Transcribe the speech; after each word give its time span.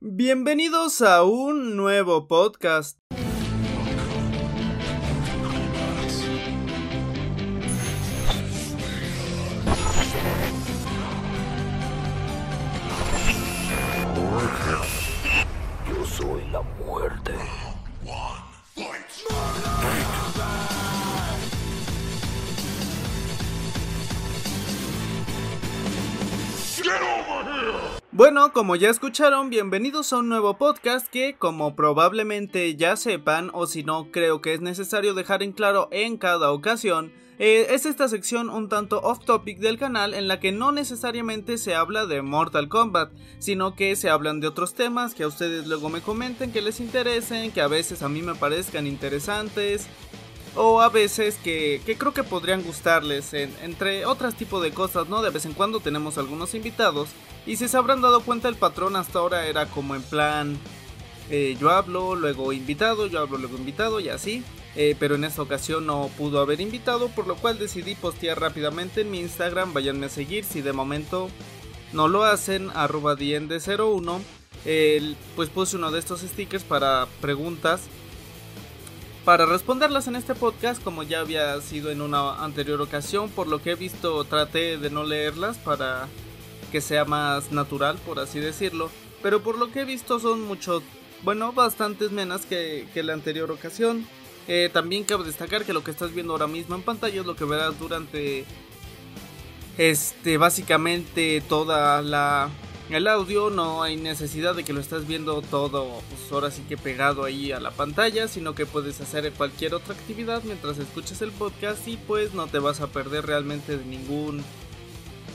Bienvenidos 0.00 1.00
a 1.00 1.22
un 1.22 1.74
nuevo 1.74 2.28
podcast. 2.28 2.98
Como 28.56 28.74
ya 28.74 28.88
escucharon, 28.88 29.50
bienvenidos 29.50 30.14
a 30.14 30.16
un 30.16 30.30
nuevo 30.30 30.56
podcast 30.56 31.08
que, 31.08 31.34
como 31.34 31.76
probablemente 31.76 32.74
ya 32.74 32.96
sepan, 32.96 33.50
o 33.52 33.66
si 33.66 33.82
no, 33.82 34.10
creo 34.10 34.40
que 34.40 34.54
es 34.54 34.62
necesario 34.62 35.12
dejar 35.12 35.42
en 35.42 35.52
claro 35.52 35.88
en 35.90 36.16
cada 36.16 36.50
ocasión, 36.50 37.12
eh, 37.38 37.66
es 37.68 37.84
esta 37.84 38.08
sección 38.08 38.48
un 38.48 38.70
tanto 38.70 39.02
off 39.02 39.22
topic 39.22 39.58
del 39.58 39.76
canal 39.76 40.14
en 40.14 40.26
la 40.26 40.40
que 40.40 40.52
no 40.52 40.72
necesariamente 40.72 41.58
se 41.58 41.74
habla 41.74 42.06
de 42.06 42.22
Mortal 42.22 42.70
Kombat, 42.70 43.12
sino 43.38 43.74
que 43.74 43.94
se 43.94 44.08
hablan 44.08 44.40
de 44.40 44.46
otros 44.46 44.72
temas 44.72 45.14
que 45.14 45.24
a 45.24 45.28
ustedes 45.28 45.66
luego 45.66 45.90
me 45.90 46.00
comenten 46.00 46.50
que 46.50 46.62
les 46.62 46.80
interesen, 46.80 47.52
que 47.52 47.60
a 47.60 47.68
veces 47.68 48.02
a 48.02 48.08
mí 48.08 48.22
me 48.22 48.36
parezcan 48.36 48.86
interesantes, 48.86 49.86
o 50.56 50.80
a 50.80 50.88
veces 50.88 51.38
que, 51.44 51.80
que 51.86 51.96
creo 51.96 52.12
que 52.14 52.24
podrían 52.24 52.62
gustarles, 52.62 53.32
en- 53.34 53.54
entre 53.62 54.06
otros 54.06 54.34
tipos 54.34 54.62
de 54.62 54.72
cosas, 54.72 55.08
¿no? 55.08 55.22
De 55.22 55.30
vez 55.30 55.44
en 55.46 55.52
cuando 55.52 55.80
tenemos 55.80 56.18
algunos 56.18 56.54
invitados, 56.54 57.08
y 57.46 57.56
si 57.56 57.68
se 57.68 57.76
habrán 57.76 58.00
dado 58.00 58.20
cuenta 58.22 58.48
el 58.48 58.56
patrón 58.56 58.96
hasta 58.96 59.18
ahora 59.20 59.46
era 59.46 59.66
como 59.66 59.94
en 59.94 60.02
plan, 60.02 60.58
eh, 61.30 61.56
yo 61.60 61.70
hablo, 61.70 62.14
luego 62.16 62.52
invitado, 62.52 63.06
yo 63.06 63.20
hablo, 63.20 63.38
luego 63.38 63.56
invitado 63.56 64.00
y 64.00 64.08
así. 64.08 64.42
Eh, 64.78 64.94
pero 64.98 65.14
en 65.14 65.24
esta 65.24 65.40
ocasión 65.40 65.86
no 65.86 66.10
pudo 66.18 66.38
haber 66.38 66.60
invitado, 66.60 67.08
por 67.08 67.26
lo 67.26 67.36
cual 67.36 67.58
decidí 67.58 67.94
postear 67.94 68.38
rápidamente 68.38 69.00
en 69.00 69.10
mi 69.10 69.20
Instagram, 69.20 69.72
váyanme 69.72 70.04
a 70.04 70.08
seguir 70.10 70.44
si 70.44 70.60
de 70.60 70.74
momento 70.74 71.30
no 71.94 72.08
lo 72.08 72.24
hacen, 72.24 72.70
arroba 72.74 73.16
diende01. 73.16 74.20
el- 74.66 75.16
pues 75.34 75.48
puse 75.48 75.76
uno 75.76 75.90
de 75.92 75.98
estos 75.98 76.20
stickers 76.20 76.64
para 76.64 77.06
preguntas 77.22 77.80
para 79.26 79.44
responderlas 79.44 80.06
en 80.06 80.14
este 80.14 80.36
podcast 80.36 80.80
como 80.84 81.02
ya 81.02 81.18
había 81.18 81.60
sido 81.60 81.90
en 81.90 82.00
una 82.00 82.44
anterior 82.44 82.80
ocasión 82.80 83.28
por 83.28 83.48
lo 83.48 83.60
que 83.60 83.72
he 83.72 83.74
visto 83.74 84.22
traté 84.22 84.78
de 84.78 84.88
no 84.88 85.02
leerlas 85.02 85.58
para 85.58 86.06
que 86.70 86.80
sea 86.80 87.04
más 87.04 87.50
natural 87.50 87.98
por 88.06 88.20
así 88.20 88.38
decirlo. 88.38 88.88
Pero 89.24 89.42
por 89.42 89.58
lo 89.58 89.72
que 89.72 89.80
he 89.80 89.84
visto 89.84 90.20
son 90.20 90.42
mucho 90.42 90.80
bueno 91.24 91.52
bastantes 91.52 92.12
menos 92.12 92.46
que, 92.46 92.86
que 92.94 93.02
la 93.02 93.14
anterior 93.14 93.50
ocasión. 93.50 94.06
Eh, 94.46 94.70
también 94.72 95.02
cabe 95.02 95.24
destacar 95.24 95.64
que 95.64 95.72
lo 95.72 95.82
que 95.82 95.90
estás 95.90 96.14
viendo 96.14 96.32
ahora 96.32 96.46
mismo 96.46 96.76
en 96.76 96.82
pantalla 96.82 97.20
es 97.20 97.26
lo 97.26 97.34
que 97.34 97.44
verás 97.44 97.76
durante 97.80 98.44
este 99.76 100.38
básicamente 100.38 101.42
toda 101.48 102.00
la 102.00 102.48
el 102.90 103.08
audio 103.08 103.50
no 103.50 103.82
hay 103.82 103.96
necesidad 103.96 104.54
de 104.54 104.64
que 104.64 104.72
lo 104.72 104.80
estés 104.80 105.06
viendo 105.06 105.42
todo 105.42 106.00
pues 106.08 106.32
ahora 106.32 106.50
sí 106.50 106.62
que 106.68 106.76
pegado 106.76 107.24
ahí 107.24 107.52
a 107.52 107.60
la 107.60 107.70
pantalla 107.70 108.28
sino 108.28 108.54
que 108.54 108.66
puedes 108.66 109.00
hacer 109.00 109.32
cualquier 109.32 109.74
otra 109.74 109.94
actividad 109.94 110.42
mientras 110.44 110.78
escuches 110.78 111.20
el 111.22 111.32
podcast 111.32 111.86
y 111.88 111.96
pues 111.96 112.34
no 112.34 112.46
te 112.46 112.58
vas 112.58 112.80
a 112.80 112.86
perder 112.86 113.26
realmente 113.26 113.76
de 113.76 113.84
ningún 113.84 114.44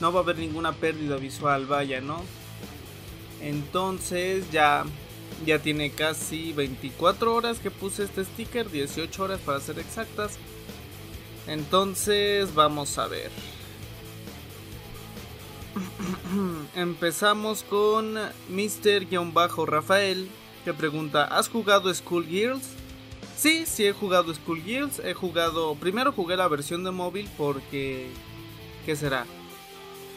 no 0.00 0.12
va 0.12 0.20
a 0.20 0.22
haber 0.22 0.38
ninguna 0.38 0.72
pérdida 0.72 1.16
visual 1.16 1.66
vaya 1.66 2.00
no 2.00 2.22
entonces 3.40 4.50
ya 4.50 4.84
ya 5.44 5.58
tiene 5.58 5.90
casi 5.90 6.52
24 6.52 7.34
horas 7.34 7.58
que 7.58 7.70
puse 7.70 8.04
este 8.04 8.24
sticker 8.24 8.70
18 8.70 9.22
horas 9.22 9.40
para 9.40 9.60
ser 9.60 9.78
exactas. 9.78 10.38
Entonces 11.46 12.54
vamos 12.54 12.98
a 12.98 13.08
ver 13.08 13.30
Empezamos 16.74 17.62
con 17.62 18.14
Mr-Rafael 18.50 20.28
que 20.64 20.72
pregunta, 20.72 21.24
¿has 21.24 21.48
jugado 21.48 21.92
School 21.92 22.26
Girls? 22.26 22.62
Sí, 23.36 23.64
sí 23.66 23.86
he 23.86 23.92
jugado 23.92 24.32
School 24.34 24.62
Girls, 24.62 25.00
he 25.00 25.14
jugado, 25.14 25.74
primero 25.74 26.12
jugué 26.12 26.36
la 26.36 26.46
versión 26.48 26.84
de 26.84 26.92
móvil 26.92 27.28
porque, 27.36 28.10
¿qué 28.86 28.94
será? 28.94 29.26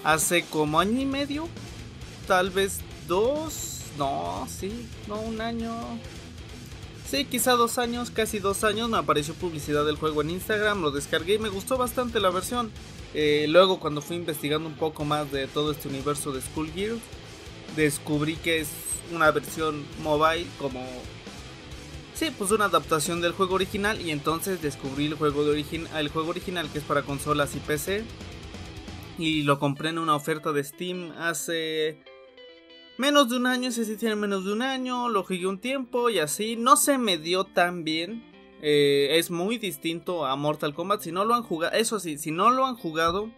Hace 0.03 0.43
como 0.45 0.79
año 0.79 1.01
y 1.01 1.05
medio, 1.05 1.47
tal 2.27 2.51
vez 2.51 2.81
dos, 3.07 3.81
no, 3.97 4.47
sí, 4.47 4.87
no, 5.07 5.19
un 5.21 5.41
año, 5.41 5.73
sí, 7.09 7.25
quizá 7.25 7.53
dos 7.53 7.79
años, 7.79 8.11
casi 8.11 8.37
dos 8.37 8.63
años, 8.63 8.89
me 8.89 8.97
apareció 8.97 9.33
publicidad 9.33 9.85
del 9.85 9.95
juego 9.95 10.21
en 10.21 10.29
Instagram, 10.29 10.81
lo 10.81 10.91
descargué 10.91 11.35
y 11.35 11.39
me 11.39 11.49
gustó 11.49 11.77
bastante 11.77 12.19
la 12.19 12.29
versión. 12.29 12.69
Eh, 13.17 13.45
luego 13.47 13.79
cuando 13.79 14.01
fui 14.01 14.17
investigando 14.17 14.67
un 14.67 14.75
poco 14.75 15.05
más 15.05 15.31
de 15.31 15.47
todo 15.47 15.71
este 15.71 15.87
universo 15.87 16.33
de 16.33 16.41
Guild, 16.75 16.99
descubrí 17.77 18.35
que 18.35 18.59
es 18.59 18.69
una 19.13 19.31
versión 19.31 19.85
mobile 20.03 20.45
como... 20.59 20.85
Sí, 22.13 22.29
pues 22.37 22.51
una 22.51 22.65
adaptación 22.65 23.21
del 23.21 23.31
juego 23.31 23.55
original 23.55 24.01
y 24.01 24.11
entonces 24.11 24.61
descubrí 24.61 25.05
el 25.05 25.15
juego, 25.15 25.45
de 25.45 25.65
el 25.97 26.09
juego 26.09 26.29
original 26.29 26.69
que 26.69 26.79
es 26.79 26.83
para 26.83 27.03
consolas 27.03 27.55
y 27.55 27.59
PC. 27.59 28.03
Y 29.17 29.43
lo 29.43 29.59
compré 29.59 29.89
en 29.89 29.97
una 29.97 30.15
oferta 30.15 30.51
de 30.51 30.63
Steam 30.65 31.13
hace 31.17 31.97
menos 32.97 33.29
de 33.29 33.37
un 33.37 33.45
año, 33.45 33.69
ese 33.69 33.85
sí 33.85 33.95
tiene 33.95 34.15
menos 34.17 34.43
de 34.43 34.51
un 34.51 34.61
año, 34.61 35.07
lo 35.07 35.23
jugué 35.23 35.47
un 35.47 35.59
tiempo 35.59 36.09
y 36.09 36.19
así. 36.19 36.57
No 36.57 36.75
se 36.75 36.97
me 36.97 37.17
dio 37.17 37.45
tan 37.45 37.85
bien, 37.85 38.23
eh, 38.67 39.19
es 39.19 39.29
muy 39.29 39.59
distinto 39.59 40.25
a 40.25 40.35
Mortal 40.35 40.73
Kombat. 40.73 41.01
Si 41.01 41.11
no 41.11 41.23
lo 41.23 41.35
han 41.35 41.43
jugado, 41.43 41.75
eso 41.75 41.99
sí, 41.99 42.17
si 42.17 42.31
no 42.31 42.49
lo 42.49 42.65
han 42.65 42.75
jugado, 42.75 43.29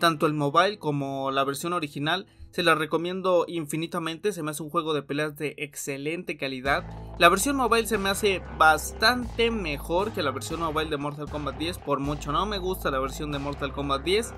tanto 0.00 0.26
el 0.26 0.34
mobile 0.34 0.80
como 0.80 1.30
la 1.30 1.44
versión 1.44 1.72
original, 1.72 2.26
se 2.50 2.64
la 2.64 2.74
recomiendo 2.74 3.44
infinitamente. 3.46 4.32
Se 4.32 4.42
me 4.42 4.50
hace 4.50 4.64
un 4.64 4.70
juego 4.70 4.92
de 4.92 5.04
peleas 5.04 5.36
de 5.36 5.54
excelente 5.56 6.36
calidad. 6.36 6.84
La 7.20 7.28
versión 7.28 7.54
mobile 7.54 7.86
se 7.86 7.96
me 7.96 8.08
hace 8.08 8.42
bastante 8.58 9.52
mejor 9.52 10.10
que 10.10 10.24
la 10.24 10.32
versión 10.32 10.58
mobile 10.58 10.90
de 10.90 10.96
Mortal 10.96 11.30
Kombat 11.30 11.58
10. 11.58 11.78
Por 11.78 12.00
mucho 12.00 12.32
no 12.32 12.44
me 12.44 12.58
gusta 12.58 12.90
la 12.90 12.98
versión 12.98 13.30
de 13.30 13.38
Mortal 13.38 13.72
Kombat 13.72 14.02
10. 14.02 14.34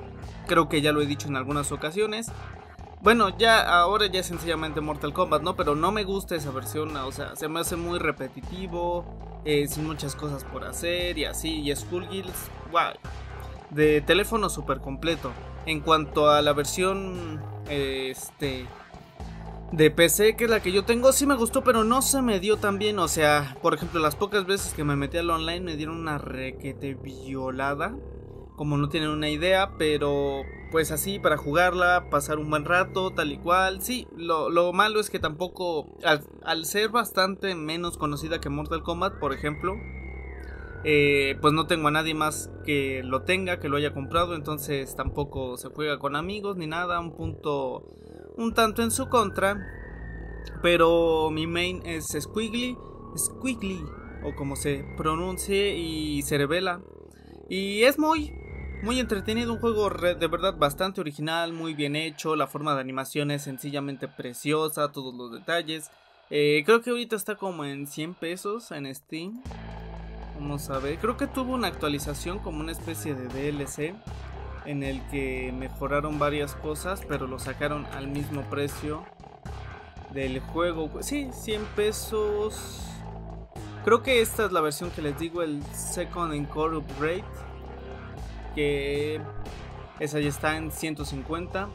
Creo 0.46 0.68
que 0.68 0.82
ya 0.82 0.92
lo 0.92 1.00
he 1.00 1.06
dicho 1.06 1.26
en 1.26 1.36
algunas 1.36 1.72
ocasiones. 1.72 2.30
Bueno, 3.04 3.36
ya 3.36 3.60
ahora 3.60 4.06
ya 4.06 4.20
es 4.20 4.26
sencillamente 4.26 4.80
Mortal 4.80 5.12
Kombat, 5.12 5.42
¿no? 5.42 5.56
Pero 5.56 5.76
no 5.76 5.92
me 5.92 6.04
gusta 6.04 6.36
esa 6.36 6.50
versión, 6.50 6.96
o 6.96 7.12
sea, 7.12 7.36
se 7.36 7.48
me 7.48 7.60
hace 7.60 7.76
muy 7.76 7.98
repetitivo, 7.98 9.04
eh, 9.44 9.68
sin 9.68 9.86
muchas 9.86 10.16
cosas 10.16 10.42
por 10.44 10.64
hacer 10.64 11.18
y 11.18 11.26
así. 11.26 11.60
Y 11.60 11.76
Skull 11.76 12.08
Guilds, 12.08 12.48
wow, 12.72 12.94
de 13.68 14.00
teléfono 14.00 14.48
súper 14.48 14.78
completo. 14.78 15.32
En 15.66 15.80
cuanto 15.80 16.30
a 16.30 16.40
la 16.40 16.54
versión, 16.54 17.42
este, 17.68 18.64
de 19.70 19.90
PC, 19.90 20.34
que 20.34 20.44
es 20.44 20.50
la 20.50 20.60
que 20.60 20.72
yo 20.72 20.86
tengo, 20.86 21.12
sí 21.12 21.26
me 21.26 21.34
gustó, 21.34 21.62
pero 21.62 21.84
no 21.84 22.00
se 22.00 22.22
me 22.22 22.40
dio 22.40 22.56
tan 22.56 22.78
bien. 22.78 22.98
O 22.98 23.08
sea, 23.08 23.54
por 23.60 23.74
ejemplo, 23.74 24.00
las 24.00 24.16
pocas 24.16 24.46
veces 24.46 24.72
que 24.72 24.82
me 24.82 24.96
metí 24.96 25.18
al 25.18 25.28
online 25.28 25.60
me 25.60 25.76
dieron 25.76 26.00
una 26.00 26.16
requete 26.16 26.94
violada 26.94 27.94
como 28.56 28.76
no 28.76 28.88
tienen 28.88 29.10
una 29.10 29.28
idea, 29.28 29.72
pero 29.78 30.42
pues 30.70 30.90
así 30.90 31.18
para 31.18 31.36
jugarla, 31.36 32.08
pasar 32.10 32.38
un 32.38 32.50
buen 32.50 32.64
rato, 32.64 33.10
tal 33.10 33.32
y 33.32 33.38
cual. 33.38 33.82
Sí, 33.82 34.06
lo, 34.16 34.50
lo 34.50 34.72
malo 34.72 35.00
es 35.00 35.10
que 35.10 35.18
tampoco, 35.18 35.86
al, 36.42 36.64
ser 36.64 36.90
bastante 36.90 37.54
menos 37.54 37.96
conocida 37.96 38.40
que 38.40 38.48
Mortal 38.48 38.82
Kombat, 38.82 39.18
por 39.18 39.32
ejemplo, 39.32 39.76
eh, 40.84 41.36
pues 41.40 41.52
no 41.52 41.66
tengo 41.66 41.88
a 41.88 41.90
nadie 41.90 42.14
más 42.14 42.50
que 42.64 43.02
lo 43.04 43.22
tenga, 43.22 43.58
que 43.58 43.68
lo 43.68 43.76
haya 43.76 43.94
comprado, 43.94 44.34
entonces 44.34 44.94
tampoco 44.96 45.56
se 45.56 45.68
juega 45.68 45.98
con 45.98 46.16
amigos 46.16 46.56
ni 46.56 46.66
nada, 46.66 47.00
un 47.00 47.12
punto 47.12 47.84
un 48.36 48.52
tanto 48.54 48.82
en 48.82 48.90
su 48.90 49.08
contra. 49.08 49.64
Pero 50.62 51.30
mi 51.30 51.46
main 51.46 51.82
es 51.84 52.08
Squiggly, 52.08 52.76
Squiggly, 53.16 53.84
o 54.22 54.34
como 54.34 54.56
se 54.56 54.84
pronuncie, 54.96 55.76
y 55.76 56.22
se 56.22 56.38
revela. 56.38 56.80
Y 57.48 57.82
es 57.82 57.98
muy, 57.98 58.32
muy 58.84 59.00
entretenido, 59.00 59.52
un 59.54 59.58
juego 59.58 59.88
de 59.88 60.26
verdad 60.26 60.54
bastante 60.58 61.00
original, 61.00 61.54
muy 61.54 61.72
bien 61.72 61.96
hecho, 61.96 62.36
la 62.36 62.46
forma 62.46 62.74
de 62.74 62.82
animación 62.82 63.30
es 63.30 63.42
sencillamente 63.42 64.08
preciosa, 64.08 64.92
todos 64.92 65.14
los 65.14 65.32
detalles. 65.32 65.90
Eh, 66.28 66.62
creo 66.66 66.82
que 66.82 66.90
ahorita 66.90 67.16
está 67.16 67.34
como 67.34 67.64
en 67.64 67.86
100 67.86 68.14
pesos 68.14 68.70
en 68.72 68.94
Steam. 68.94 69.42
Vamos 70.38 70.68
a 70.68 70.78
ver, 70.78 70.98
creo 70.98 71.16
que 71.16 71.26
tuvo 71.26 71.54
una 71.54 71.68
actualización 71.68 72.38
como 72.40 72.60
una 72.60 72.72
especie 72.72 73.14
de 73.14 73.28
DLC 73.28 73.94
en 74.66 74.82
el 74.82 75.00
que 75.08 75.50
mejoraron 75.56 76.18
varias 76.18 76.54
cosas, 76.54 77.00
pero 77.08 77.26
lo 77.26 77.38
sacaron 77.38 77.86
al 77.86 78.08
mismo 78.08 78.42
precio 78.50 79.02
del 80.12 80.40
juego. 80.40 80.90
Sí, 81.00 81.30
100 81.32 81.64
pesos. 81.74 82.82
Creo 83.84 84.02
que 84.02 84.20
esta 84.20 84.44
es 84.44 84.52
la 84.52 84.60
versión 84.60 84.90
que 84.90 85.00
les 85.00 85.18
digo, 85.18 85.42
el 85.42 85.62
Second 85.72 86.34
Encore 86.34 86.76
Upgrade. 86.76 87.24
Que 88.54 89.20
esa 90.00 90.20
ya 90.20 90.28
está 90.28 90.56
en 90.56 90.70
150. 90.70 91.68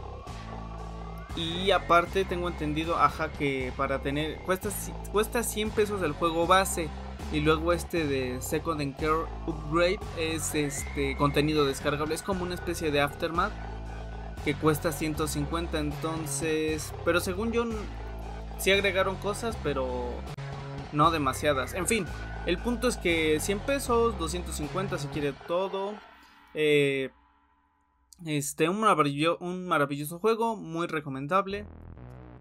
Y 1.35 1.71
aparte 1.71 2.25
tengo 2.25 2.47
entendido, 2.47 2.97
ajá, 2.97 3.31
que 3.31 3.71
para 3.77 3.99
tener... 3.99 4.39
Cuesta, 4.39 4.69
cuesta 5.11 5.43
100 5.43 5.71
pesos 5.71 6.01
el 6.01 6.13
juego 6.13 6.47
base. 6.47 6.89
Y 7.31 7.41
luego 7.41 7.73
este 7.73 8.07
de 8.07 8.41
Second 8.41 8.95
Care 8.95 9.25
Upgrade 9.45 9.99
es 10.17 10.55
este 10.55 11.15
contenido 11.17 11.65
descargable. 11.65 12.15
Es 12.15 12.23
como 12.23 12.43
una 12.43 12.55
especie 12.55 12.91
de 12.91 13.01
Aftermath 13.01 13.53
que 14.43 14.55
cuesta 14.55 14.91
150. 14.91 15.79
Entonces... 15.79 16.93
Pero 17.05 17.19
según 17.19 17.51
yo... 17.51 17.65
Sí 18.57 18.71
agregaron 18.71 19.15
cosas, 19.15 19.57
pero 19.63 20.09
no 20.91 21.11
demasiadas. 21.11 21.73
En 21.73 21.87
fin, 21.87 22.05
el 22.45 22.57
punto 22.57 22.87
es 22.89 22.97
que 22.97 23.39
100 23.39 23.59
pesos, 23.59 24.17
250 24.19 24.97
si 24.97 25.07
quiere 25.07 25.33
todo. 25.47 25.93
Eh, 26.53 27.09
este, 28.25 28.69
un, 28.69 28.83
un 29.39 29.67
maravilloso 29.67 30.19
juego, 30.19 30.55
muy 30.55 30.87
recomendable. 30.87 31.65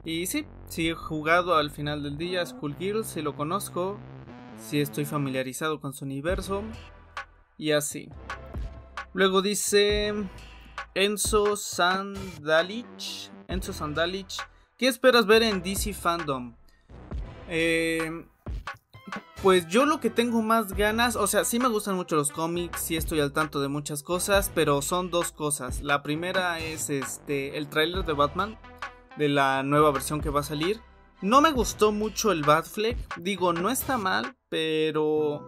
Y 0.04 0.26
sí, 0.26 0.46
si 0.66 0.88
he 0.88 0.94
jugado 0.94 1.56
al 1.56 1.70
final 1.70 2.02
del 2.02 2.16
día 2.16 2.44
Skull 2.44 2.76
Girls, 2.78 3.08
si 3.08 3.22
lo 3.22 3.36
conozco, 3.36 3.98
si 4.56 4.80
estoy 4.80 5.04
familiarizado 5.04 5.80
con 5.80 5.92
su 5.92 6.04
universo. 6.04 6.62
Y 7.56 7.72
así. 7.72 8.08
Luego 9.12 9.42
dice 9.42 10.14
Enzo 10.94 11.56
Sandalich. 11.56 13.30
Enzo 13.48 13.72
Sandalich. 13.72 14.38
¿Qué 14.76 14.86
esperas 14.88 15.26
ver 15.26 15.42
en 15.42 15.62
DC 15.62 15.92
Fandom? 15.92 16.54
Eh, 17.48 18.26
pues 19.42 19.68
yo 19.68 19.86
lo 19.86 20.00
que 20.00 20.10
tengo 20.10 20.42
más 20.42 20.72
ganas, 20.72 21.16
o 21.16 21.26
sea, 21.26 21.44
sí 21.44 21.58
me 21.58 21.68
gustan 21.68 21.94
mucho 21.94 22.16
los 22.16 22.32
cómics, 22.32 22.80
sí 22.80 22.96
estoy 22.96 23.20
al 23.20 23.32
tanto 23.32 23.60
de 23.60 23.68
muchas 23.68 24.02
cosas, 24.02 24.50
pero 24.54 24.82
son 24.82 25.10
dos 25.10 25.32
cosas. 25.32 25.82
La 25.82 26.02
primera 26.02 26.58
es 26.58 26.90
este 26.90 27.56
el 27.56 27.68
tráiler 27.68 28.04
de 28.04 28.12
Batman 28.12 28.58
de 29.16 29.28
la 29.28 29.62
nueva 29.62 29.90
versión 29.90 30.20
que 30.20 30.30
va 30.30 30.40
a 30.40 30.44
salir. 30.44 30.80
No 31.20 31.40
me 31.40 31.50
gustó 31.50 31.92
mucho 31.92 32.30
el 32.32 32.42
Batfleck, 32.42 33.16
digo, 33.16 33.52
no 33.52 33.70
está 33.70 33.98
mal, 33.98 34.36
pero 34.48 35.44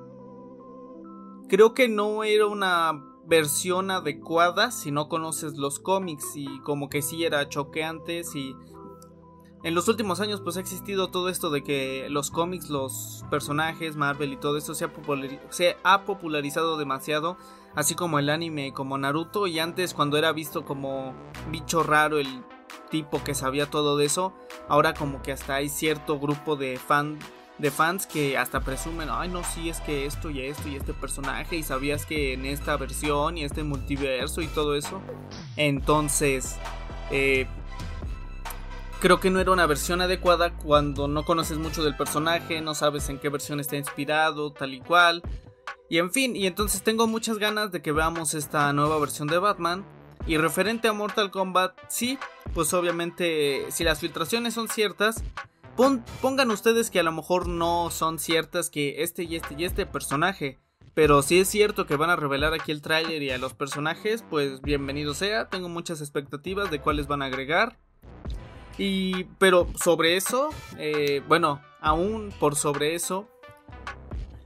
creo 1.49 1.75
que 1.75 1.89
no 1.89 2.25
era 2.25 2.47
una 2.47 2.93
versión 3.27 3.91
adecuada 3.93 4.73
si 4.73 4.91
no 4.91 5.09
conoces 5.09 5.57
los 5.57 5.79
cómics 5.79 6.33
y 6.35 6.61
como 6.63 6.89
que 6.89 7.03
sí 7.03 7.25
era 7.25 7.49
choqueante 7.49 8.23
y 8.35 8.55
en 9.63 9.75
los 9.75 9.89
últimos 9.89 10.21
años 10.21 10.41
pues 10.41 10.57
ha 10.57 10.61
existido 10.61 11.09
todo 11.09 11.29
esto 11.29 11.51
de 11.51 11.63
que 11.63 12.07
los 12.09 12.31
cómics, 12.31 12.71
los 12.71 13.25
personajes, 13.31 13.97
Marvel 13.97 14.33
y 14.33 14.37
todo 14.37 14.57
eso 14.57 14.75
se 14.75 14.85
ha, 14.85 16.05
popularizado 16.05 16.79
demasiado, 16.79 17.37
así 17.75 17.95
como 17.95 18.19
el 18.19 18.31
anime, 18.31 18.73
como 18.73 18.97
Naruto, 18.97 19.47
y 19.47 19.59
antes 19.59 19.93
cuando 19.93 20.17
era 20.17 20.33
visto 20.33 20.65
como 20.65 21.15
bicho 21.51 21.83
raro 21.83 22.19
el 22.19 22.43
tipo 22.91 23.23
que 23.23 23.35
sabía 23.35 23.67
todo 23.67 23.97
de 23.97 24.07
eso, 24.07 24.33
ahora 24.69 24.95
como 24.95 25.23
que 25.23 25.33
hasta 25.33 25.57
hay 25.57 25.69
cierto 25.69 26.19
grupo 26.19 26.57
de 26.57 26.79
fan 26.79 27.19
de 27.59 27.71
fans 27.71 28.07
que 28.07 28.39
hasta 28.39 28.61
presumen, 28.61 29.09
ay 29.11 29.29
no, 29.29 29.45
sí, 29.45 29.69
es 29.69 29.81
que 29.81 30.07
esto 30.07 30.31
y 30.31 30.41
esto 30.41 30.67
y 30.71 30.77
este 30.77 30.95
personaje 30.95 31.57
y 31.57 31.63
sabías 31.63 32.07
que 32.07 32.33
en 32.33 32.47
esta 32.47 32.79
versión 32.79 33.37
y 33.37 33.45
este 33.45 33.65
multiverso 33.65 34.41
y 34.41 34.47
todo 34.47 34.75
eso. 34.75 35.03
Entonces, 35.57 36.57
eh, 37.11 37.47
creo 39.01 39.19
que 39.19 39.31
no 39.31 39.41
era 39.41 39.51
una 39.51 39.67
versión 39.67 40.03
adecuada 40.03 40.53
cuando 40.57 41.09
no 41.09 41.25
conoces 41.25 41.59
mucho 41.59 41.83
del 41.83 41.97
personaje, 41.97 42.61
no 42.61 42.75
sabes 42.75 43.09
en 43.09 43.19
qué 43.19 43.31
versión 43.31 43.59
está 43.59 43.77
inspirado, 43.77 44.53
tal 44.53 44.75
y 44.75 44.81
cual. 44.81 45.23
Y 45.89 45.99
en 45.99 46.13
fin, 46.13 46.37
y 46.37 46.47
entonces 46.47 46.83
tengo 46.83 47.07
muchas 47.07 47.39
ganas 47.39 47.73
de 47.73 47.83
que 47.83 47.93
veamos 47.93 48.35
esta 48.35 48.73
nueva 48.73 48.99
versión 48.99 49.27
de 49.27 49.39
Batman. 49.39 49.85
Y 50.27 50.37
referente 50.37 50.87
a 50.87 50.93
Mortal 50.93 51.31
Kombat, 51.31 51.75
sí, 51.89 52.19
pues 52.53 52.75
obviamente 52.75 53.65
si 53.71 53.85
las 53.85 54.01
filtraciones 54.01 54.53
son 54.53 54.69
ciertas, 54.69 55.25
pongan 56.21 56.51
ustedes 56.51 56.91
que 56.91 57.01
a 57.01 57.03
lo 57.03 57.11
mejor 57.11 57.49
no 57.49 57.91
son 57.91 58.19
ciertas 58.19 58.69
que 58.69 59.03
este 59.03 59.25
y 59.25 59.37
este 59.37 59.55
y 59.57 59.65
este 59.65 59.87
personaje. 59.87 60.59
Pero 60.93 61.23
si 61.23 61.41
es 61.41 61.49
cierto 61.49 61.87
que 61.87 61.97
van 61.97 62.11
a 62.11 62.17
revelar 62.17 62.53
aquí 62.53 62.71
el 62.71 62.83
tráiler 62.83 63.23
y 63.23 63.31
a 63.31 63.39
los 63.39 63.55
personajes, 63.55 64.23
pues 64.29 64.61
bienvenido 64.61 65.15
sea. 65.15 65.49
Tengo 65.49 65.71
muchas 65.71 66.03
expectativas 66.03 66.71
de 66.71 66.81
cuáles 66.81 67.07
van 67.07 67.23
a 67.23 67.27
agregar. 67.27 67.79
Y, 68.81 69.25
pero 69.37 69.69
sobre 69.75 70.17
eso, 70.17 70.49
eh, 70.79 71.23
bueno, 71.29 71.61
aún 71.83 72.33
por 72.41 72.57
sobre 72.57 72.95
eso, 72.95 73.29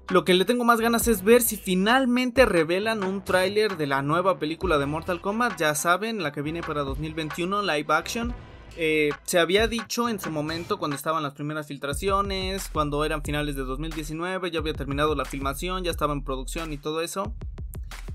lo 0.08 0.24
que 0.24 0.34
le 0.34 0.44
tengo 0.44 0.64
más 0.64 0.80
ganas 0.80 1.06
es 1.06 1.22
ver 1.22 1.40
si 1.40 1.56
finalmente 1.56 2.44
revelan 2.44 3.04
un 3.04 3.22
tráiler 3.22 3.76
de 3.76 3.86
la 3.86 4.02
nueva 4.02 4.40
película 4.40 4.76
de 4.78 4.86
Mortal 4.86 5.20
Kombat. 5.20 5.56
Ya 5.56 5.72
saben, 5.76 6.20
la 6.20 6.32
que 6.32 6.42
viene 6.42 6.62
para 6.62 6.82
2021, 6.82 7.62
live 7.62 7.94
action. 7.94 8.34
Eh, 8.76 9.10
se 9.22 9.38
había 9.38 9.68
dicho 9.68 10.08
en 10.08 10.18
su 10.18 10.32
momento 10.32 10.80
cuando 10.80 10.96
estaban 10.96 11.22
las 11.22 11.34
primeras 11.34 11.68
filtraciones, 11.68 12.68
cuando 12.72 13.04
eran 13.04 13.22
finales 13.22 13.54
de 13.54 13.62
2019, 13.62 14.50
ya 14.50 14.58
había 14.58 14.74
terminado 14.74 15.14
la 15.14 15.26
filmación, 15.26 15.84
ya 15.84 15.92
estaba 15.92 16.12
en 16.12 16.24
producción 16.24 16.72
y 16.72 16.78
todo 16.78 17.02
eso, 17.02 17.36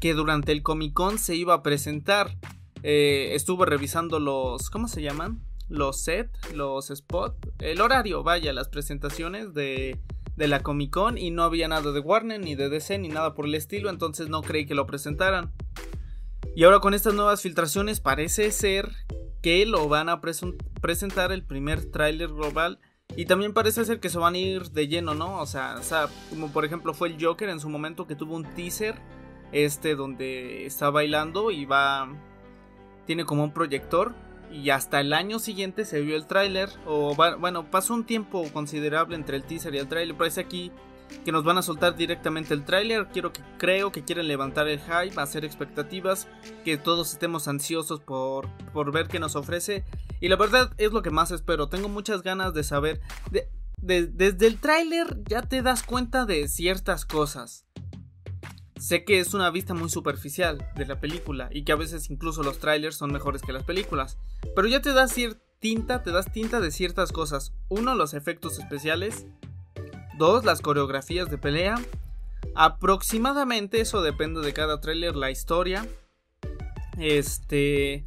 que 0.02 0.14
durante 0.14 0.52
el 0.52 0.64
Comic 0.64 0.92
Con 0.92 1.18
se 1.18 1.38
iba 1.38 1.54
a 1.54 1.64
presentar. 1.64 2.36
Eh, 2.84 3.32
estuve 3.36 3.66
revisando 3.66 4.20
los, 4.20 4.70
¿cómo 4.70 4.90
se 4.90 5.02
llaman? 5.02 5.49
Los 5.70 6.02
set, 6.02 6.30
los 6.54 6.90
spot, 6.90 7.36
el 7.60 7.82
horario, 7.82 8.24
vaya, 8.24 8.52
las 8.54 8.68
presentaciones 8.68 9.54
de, 9.54 10.00
de 10.36 10.48
la 10.48 10.62
Comic 10.62 10.92
Con 10.92 11.18
y 11.18 11.32
no 11.32 11.44
había 11.44 11.68
nada 11.68 11.92
de 11.92 12.00
Warner 12.00 12.40
ni 12.40 12.56
de 12.56 12.70
DC 12.70 12.98
ni 12.98 13.08
nada 13.08 13.34
por 13.34 13.46
el 13.46 13.56
estilo, 13.56 13.90
entonces 13.90 14.30
no 14.30 14.42
creí 14.42 14.66
que 14.66 14.76
lo 14.76 14.88
presentaran. 14.88 15.52
Y 16.56 16.64
ahora 16.64 16.80
con 16.80 16.94
estas 16.94 17.14
nuevas 17.14 17.42
filtraciones 17.42 18.00
parece 18.00 18.52
ser 18.52 18.90
que 19.42 19.66
lo 19.66 19.88
van 19.88 20.10
a 20.10 20.20
presentar 20.20 21.32
el 21.32 21.44
primer 21.44 21.86
tráiler 21.92 22.30
global 22.30 22.80
y 23.16 23.26
también 23.26 23.54
parece 23.54 23.86
ser 23.86 24.00
que 24.00 24.10
se 24.10 24.18
van 24.18 24.36
a 24.36 24.38
ir 24.38 24.72
de 24.72 24.88
lleno, 24.88 25.14
¿no? 25.14 25.40
O 25.40 25.46
sea, 25.46 25.78
o 25.80 25.84
sea, 25.84 26.10
como 26.30 26.52
por 26.52 26.66
ejemplo 26.66 26.94
fue 26.94 27.10
el 27.10 27.24
Joker 27.24 27.50
en 27.50 27.60
su 27.60 27.70
momento 27.70 28.08
que 28.08 28.16
tuvo 28.16 28.36
un 28.36 28.44
teaser 28.56 28.96
este 29.52 29.96
donde 29.96 30.66
está 30.66 30.90
bailando 30.90 31.52
y 31.52 31.66
va 31.66 32.08
tiene 33.08 33.26
como 33.26 33.44
un 33.44 33.54
proyector 33.54 34.14
y 34.52 34.70
hasta 34.70 35.00
el 35.00 35.14
año 35.14 35.40
siguiente 35.40 35.86
se 35.86 36.02
vio 36.02 36.16
el 36.16 36.26
tráiler 36.26 36.70
o 36.86 37.16
bueno 37.16 37.70
pasó 37.70 37.94
un 37.94 38.06
tiempo 38.06 38.44
considerable 38.52 39.16
entre 39.16 39.38
el 39.38 39.44
teaser 39.44 39.76
y 39.76 39.78
el 39.78 39.88
tráiler 39.88 40.18
parece 40.18 40.42
aquí 40.42 40.72
que 41.26 41.32
nos 41.32 41.44
van 41.44 41.58
a 41.58 41.62
soltar 41.62 41.96
directamente 41.96 42.54
el 42.54 42.64
tráiler. 42.64 43.08
Quiero 43.08 43.34
que 43.34 43.42
creo 43.58 43.92
que 43.92 44.04
quieren 44.04 44.28
levantar 44.28 44.68
el 44.68 44.80
hype 44.80 45.20
hacer 45.20 45.44
expectativas 45.44 46.28
que 46.64 46.78
todos 46.78 47.12
estemos 47.12 47.48
ansiosos 47.48 48.00
por, 48.00 48.48
por 48.74 48.92
ver 48.92 49.08
qué 49.08 49.20
nos 49.20 49.36
ofrece. 49.36 49.84
Y 50.20 50.28
la 50.28 50.36
verdad 50.36 50.72
es 50.78 50.92
lo 50.92 51.02
que 51.02 51.10
más 51.10 51.32
espero. 51.32 51.68
Tengo 51.68 51.90
muchas 51.90 52.22
ganas 52.22 52.54
de 52.54 52.64
saber 52.64 53.02
desde 53.82 54.48
el 54.48 54.60
tráiler 54.60 55.24
ya 55.26 55.42
te 55.42 55.62
das 55.62 55.84
cuenta 55.84 56.26
de 56.26 56.48
ciertas 56.48 57.06
cosas 57.06 57.66
Sé 58.80 59.04
que 59.04 59.20
es 59.20 59.34
una 59.34 59.52
vista 59.52 59.74
muy 59.74 59.90
superficial 59.90 60.72
de 60.76 60.86
la 60.86 61.02
película 61.02 61.50
y 61.52 61.64
que 61.64 61.74
a 61.74 61.76
veces 61.76 62.10
incluso 62.10 62.44
los 62.44 62.60
trailers 62.60 62.96
son 62.96 63.12
mejores 63.12 63.42
que 63.42 63.52
las 63.52 63.64
películas, 63.64 64.18
pero 64.56 64.70
ya 64.70 64.82
te 64.82 64.94
das 64.94 65.14
tinta, 65.60 66.02
te 66.02 66.12
das 66.12 66.32
tinta 66.32 66.62
de 66.62 66.72
ciertas 66.72 67.12
cosas. 67.12 67.54
Uno, 67.68 67.94
los 67.94 68.14
efectos 68.14 68.58
especiales. 68.58 69.28
Dos, 70.18 70.46
las 70.46 70.62
coreografías 70.62 71.30
de 71.30 71.38
pelea. 71.38 71.76
Aproximadamente, 72.56 73.82
eso 73.82 74.02
depende 74.02 74.40
de 74.40 74.54
cada 74.54 74.80
trailer, 74.80 75.16
la 75.18 75.30
historia. 75.30 75.86
Este. 76.98 78.06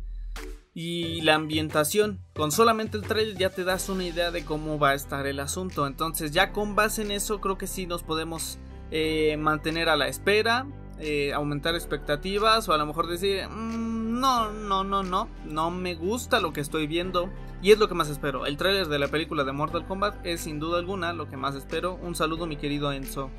Y 0.74 1.20
la 1.20 1.34
ambientación. 1.34 2.24
Con 2.34 2.50
solamente 2.50 2.96
el 2.96 3.02
trailer 3.02 3.36
ya 3.36 3.50
te 3.50 3.64
das 3.64 3.90
una 3.90 4.04
idea 4.04 4.30
de 4.30 4.44
cómo 4.44 4.78
va 4.78 4.90
a 4.90 4.94
estar 4.94 5.26
el 5.26 5.38
asunto. 5.38 5.86
Entonces, 5.86 6.32
ya 6.32 6.52
con 6.52 6.74
base 6.74 7.02
en 7.02 7.10
eso, 7.10 7.42
creo 7.42 7.58
que 7.58 7.66
sí 7.66 7.86
nos 7.86 8.02
podemos 8.02 8.58
eh, 8.94 9.38
mantener 9.38 9.88
a 9.88 9.96
la 9.96 10.06
espera, 10.06 10.66
eh, 10.98 11.32
aumentar 11.32 11.74
expectativas 11.74 12.68
o 12.68 12.74
a 12.74 12.76
lo 12.76 12.84
mejor 12.84 13.06
decir, 13.06 13.48
mm, 13.48 14.20
no, 14.20 14.52
no, 14.52 14.84
no, 14.84 15.02
no, 15.02 15.30
no 15.46 15.70
me 15.70 15.94
gusta 15.94 16.40
lo 16.40 16.52
que 16.52 16.60
estoy 16.60 16.86
viendo. 16.86 17.30
Y 17.62 17.70
es 17.70 17.78
lo 17.78 17.88
que 17.88 17.94
más 17.94 18.10
espero. 18.10 18.44
El 18.44 18.58
tráiler 18.58 18.88
de 18.88 18.98
la 18.98 19.08
película 19.08 19.44
de 19.44 19.52
Mortal 19.52 19.86
Kombat 19.86 20.26
es 20.26 20.42
sin 20.42 20.58
duda 20.58 20.78
alguna 20.78 21.14
lo 21.14 21.26
que 21.30 21.38
más 21.38 21.54
espero. 21.54 21.94
Un 22.02 22.14
saludo 22.14 22.46
mi 22.46 22.56
querido 22.56 22.92
Enzo. 22.92 23.30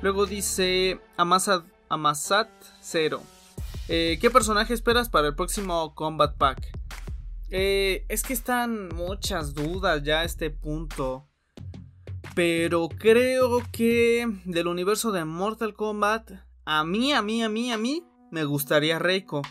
Luego 0.00 0.24
dice 0.24 0.98
Amasat, 1.18 1.64
Amasat 1.90 2.48
0. 2.80 3.20
Eh, 3.88 4.18
¿Qué 4.18 4.30
personaje 4.30 4.72
esperas 4.72 5.10
para 5.10 5.28
el 5.28 5.34
próximo 5.34 5.94
Combat 5.94 6.34
Pack? 6.36 6.72
es 7.52 8.22
que 8.22 8.32
están 8.32 8.94
muchas 8.94 9.54
dudas 9.54 10.04
ya 10.04 10.20
a 10.20 10.24
este 10.24 10.50
punto. 10.50 11.29
Pero 12.40 12.88
creo 12.88 13.60
que 13.70 14.26
del 14.46 14.66
universo 14.66 15.12
de 15.12 15.26
Mortal 15.26 15.74
Kombat, 15.74 16.30
a 16.64 16.84
mí, 16.84 17.12
a 17.12 17.20
mí, 17.20 17.42
a 17.42 17.50
mí, 17.50 17.70
a 17.70 17.76
mí, 17.76 18.02
me 18.30 18.44
gustaría 18.44 18.98
Reiko. 18.98 19.42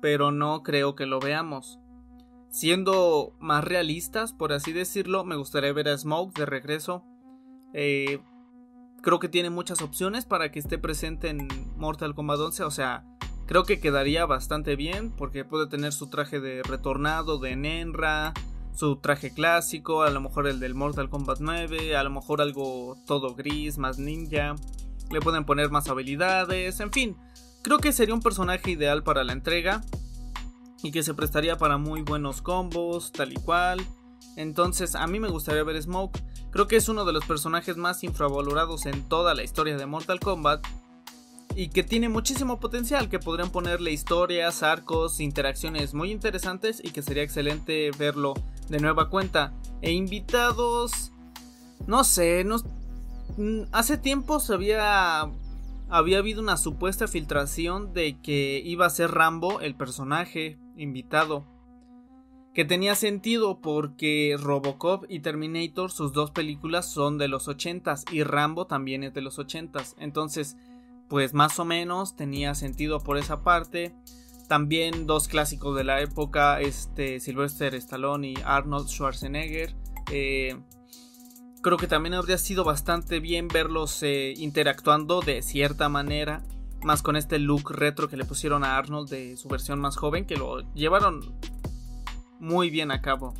Pero 0.00 0.30
no 0.30 0.62
creo 0.62 0.94
que 0.94 1.06
lo 1.06 1.18
veamos. 1.18 1.80
Siendo 2.48 3.34
más 3.40 3.64
realistas, 3.64 4.32
por 4.32 4.52
así 4.52 4.72
decirlo, 4.72 5.24
me 5.24 5.34
gustaría 5.34 5.72
ver 5.72 5.88
a 5.88 5.98
Smoke 5.98 6.38
de 6.38 6.46
regreso. 6.46 7.04
Eh, 7.74 8.20
creo 9.02 9.18
que 9.18 9.28
tiene 9.28 9.50
muchas 9.50 9.82
opciones 9.82 10.24
para 10.24 10.52
que 10.52 10.60
esté 10.60 10.78
presente 10.78 11.30
en 11.30 11.48
Mortal 11.76 12.14
Kombat 12.14 12.38
11. 12.38 12.62
O 12.62 12.70
sea, 12.70 13.04
creo 13.48 13.64
que 13.64 13.80
quedaría 13.80 14.24
bastante 14.24 14.76
bien 14.76 15.10
porque 15.10 15.44
puede 15.44 15.66
tener 15.66 15.92
su 15.92 16.10
traje 16.10 16.38
de 16.38 16.62
retornado, 16.62 17.40
de 17.40 17.56
Nenra, 17.56 18.34
su 18.76 18.96
traje 18.96 19.32
clásico, 19.32 20.02
a 20.02 20.10
lo 20.10 20.20
mejor 20.20 20.46
el 20.46 20.60
del 20.60 20.74
Mortal 20.74 21.08
Kombat 21.08 21.38
9, 21.40 21.96
a 21.96 22.02
lo 22.02 22.10
mejor 22.10 22.42
algo 22.42 22.96
todo 23.06 23.34
gris, 23.34 23.78
más 23.78 23.98
ninja. 23.98 24.54
Le 25.10 25.20
pueden 25.20 25.46
poner 25.46 25.70
más 25.70 25.88
habilidades, 25.88 26.80
en 26.80 26.92
fin. 26.92 27.16
Creo 27.62 27.78
que 27.78 27.92
sería 27.92 28.14
un 28.14 28.20
personaje 28.20 28.70
ideal 28.70 29.02
para 29.02 29.24
la 29.24 29.32
entrega 29.32 29.82
y 30.82 30.90
que 30.90 31.02
se 31.02 31.14
prestaría 31.14 31.56
para 31.56 31.78
muy 31.78 32.02
buenos 32.02 32.42
combos, 32.42 33.12
tal 33.12 33.32
y 33.32 33.36
cual. 33.36 33.80
Entonces, 34.36 34.94
a 34.94 35.06
mí 35.06 35.20
me 35.20 35.30
gustaría 35.30 35.64
ver 35.64 35.80
Smoke. 35.80 36.20
Creo 36.50 36.68
que 36.68 36.76
es 36.76 36.88
uno 36.88 37.06
de 37.06 37.12
los 37.12 37.24
personajes 37.24 37.78
más 37.78 38.04
infravalorados 38.04 38.84
en 38.84 39.08
toda 39.08 39.34
la 39.34 39.42
historia 39.42 39.78
de 39.78 39.86
Mortal 39.86 40.20
Kombat 40.20 40.66
y 41.54 41.68
que 41.68 41.82
tiene 41.82 42.10
muchísimo 42.10 42.60
potencial, 42.60 43.08
que 43.08 43.18
podrían 43.18 43.50
ponerle 43.50 43.90
historias, 43.90 44.62
arcos, 44.62 45.20
interacciones 45.20 45.94
muy 45.94 46.12
interesantes 46.12 46.82
y 46.84 46.90
que 46.90 47.02
sería 47.02 47.22
excelente 47.22 47.90
verlo 47.98 48.34
de 48.68 48.80
nueva 48.80 49.10
cuenta. 49.10 49.52
E 49.82 49.92
invitados, 49.92 51.12
no 51.86 52.04
sé, 52.04 52.44
no, 52.44 52.56
mm, 53.36 53.62
hace 53.72 53.98
tiempo 53.98 54.40
se 54.40 54.54
había 54.54 55.30
había 55.88 56.18
habido 56.18 56.42
una 56.42 56.56
supuesta 56.56 57.06
filtración 57.06 57.92
de 57.92 58.20
que 58.20 58.60
iba 58.64 58.86
a 58.86 58.90
ser 58.90 59.12
Rambo 59.12 59.60
el 59.60 59.76
personaje 59.76 60.58
invitado. 60.76 61.44
Que 62.54 62.64
tenía 62.64 62.94
sentido 62.94 63.60
porque 63.60 64.36
Robocop 64.40 65.04
y 65.08 65.20
Terminator, 65.20 65.92
sus 65.92 66.12
dos 66.12 66.30
películas 66.30 66.90
son 66.90 67.18
de 67.18 67.28
los 67.28 67.48
80s 67.48 68.10
y 68.10 68.22
Rambo 68.24 68.66
también 68.66 69.04
es 69.04 69.12
de 69.12 69.20
los 69.20 69.38
80s. 69.38 69.94
Entonces, 69.98 70.56
pues 71.08 71.34
más 71.34 71.58
o 71.58 71.64
menos 71.64 72.16
tenía 72.16 72.54
sentido 72.54 73.00
por 73.00 73.18
esa 73.18 73.42
parte. 73.44 73.94
También 74.48 75.06
dos 75.06 75.26
clásicos 75.26 75.76
de 75.76 75.84
la 75.84 76.00
época, 76.00 76.60
este 76.60 77.18
Sylvester 77.18 77.74
Stallone 77.74 78.28
y 78.28 78.34
Arnold 78.44 78.88
Schwarzenegger. 78.88 79.74
Eh, 80.12 80.56
creo 81.62 81.76
que 81.78 81.88
también 81.88 82.14
habría 82.14 82.38
sido 82.38 82.62
bastante 82.62 83.18
bien 83.18 83.48
verlos 83.48 84.02
eh, 84.04 84.34
interactuando 84.36 85.20
de 85.20 85.42
cierta 85.42 85.88
manera. 85.88 86.44
Más 86.82 87.02
con 87.02 87.16
este 87.16 87.40
look 87.40 87.72
retro 87.72 88.08
que 88.08 88.16
le 88.16 88.24
pusieron 88.24 88.62
a 88.62 88.76
Arnold 88.76 89.08
de 89.08 89.36
su 89.36 89.48
versión 89.48 89.80
más 89.80 89.96
joven, 89.96 90.26
que 90.26 90.36
lo 90.36 90.60
llevaron 90.74 91.34
muy 92.38 92.70
bien 92.70 92.92
a 92.92 93.00
cabo. 93.00 93.34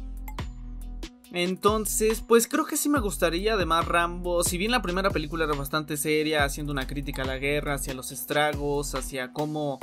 Entonces, 1.32 2.20
pues 2.20 2.48
creo 2.48 2.64
que 2.64 2.76
sí 2.76 2.88
me 2.88 2.98
gustaría, 2.98 3.54
además 3.54 3.86
Rambo, 3.86 4.42
si 4.42 4.58
bien 4.58 4.70
la 4.70 4.82
primera 4.82 5.10
película 5.10 5.44
era 5.44 5.54
bastante 5.54 5.96
seria, 5.96 6.44
haciendo 6.44 6.72
una 6.72 6.86
crítica 6.86 7.22
a 7.22 7.26
la 7.26 7.38
guerra, 7.38 7.74
hacia 7.74 7.94
los 7.94 8.10
estragos, 8.10 8.94
hacia 8.94 9.32
cómo 9.32 9.78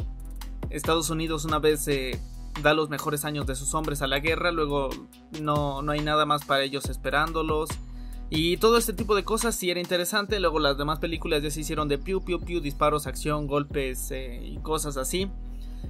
Estados 0.70 1.10
Unidos 1.10 1.46
una 1.46 1.60
vez 1.60 1.88
da 2.62 2.74
los 2.74 2.89
mejores 2.89 3.25
años 3.25 3.46
de 3.46 3.55
sus 3.55 3.74
hombres 3.74 4.01
a 4.01 4.08
la 4.08 4.20
guerra, 4.20 4.51
luego 4.51 4.89
no, 5.41 5.82
no 5.82 5.91
hay 5.91 6.01
nada 6.01 6.25
más 6.25 6.46
para 6.46 6.63
ellos 6.63 6.86
esperándolos. 6.86 7.70
Y 8.36 8.58
todo 8.58 8.77
este 8.77 8.93
tipo 8.93 9.15
de 9.15 9.24
cosas 9.24 9.55
sí 9.55 9.70
era 9.70 9.79
interesante. 9.79 10.39
Luego 10.39 10.58
las 10.58 10.75
demás 10.75 10.98
películas 10.98 11.43
ya 11.43 11.51
se 11.51 11.62
hicieron 11.62 11.88
de 11.88 12.00
piu 12.00 12.22
piu 12.22 12.39
piu, 12.39 12.62
disparos, 12.62 13.05
acción, 13.05 13.46
golpes 13.46 14.10
eh, 14.10 14.41
y 14.43 14.58
cosas 14.58 14.98
así. 14.98 15.29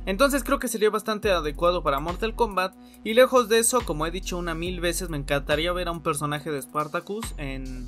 Entonces 0.06 0.44
creo 0.44 0.60
que 0.60 0.68
sería 0.68 0.90
bastante 0.90 1.32
adecuado 1.32 1.84
para 1.84 2.02
Mortal 2.02 2.36
Kombat. 2.36 2.76
Y 3.06 3.14
lejos 3.14 3.48
de 3.48 3.60
eso, 3.60 3.80
como 3.86 4.06
he 4.06 4.12
dicho 4.12 4.38
una 4.38 4.56
mil 4.56 4.82
veces, 4.82 5.10
me 5.10 5.18
encantaría 5.18 5.72
ver 5.72 5.88
a 5.88 5.92
un 5.92 6.02
personaje 6.02 6.52
de 6.52 6.62
Spartacus 6.62 7.34
en, 7.38 7.88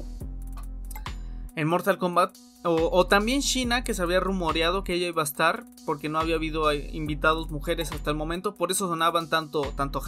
en 1.57 1.67
Mortal 1.67 1.97
Kombat. 1.97 2.37
O, 2.67 3.05
también 3.05 3.41
Shina, 3.41 3.83
que 3.83 3.93
se 3.93 4.01
había 4.01 4.19
rumoreado 4.19 4.83
que 4.83 4.95
ella 4.95 5.07
iba 5.07 5.21
a 5.21 5.25
estar, 5.25 5.65
porque 5.85 6.09
no 6.09 6.19
había 6.19 6.35
habido 6.35 6.71
eh, 6.71 6.89
invitados 6.93 7.51
mujeres 7.51 7.91
hasta 7.91 8.09
el 8.09 8.17
momento. 8.17 8.55
Por 8.55 8.71
eso 8.71 8.87
sonaban 8.87 9.29
tanto, 9.29 9.61
tanto, 9.75 10.01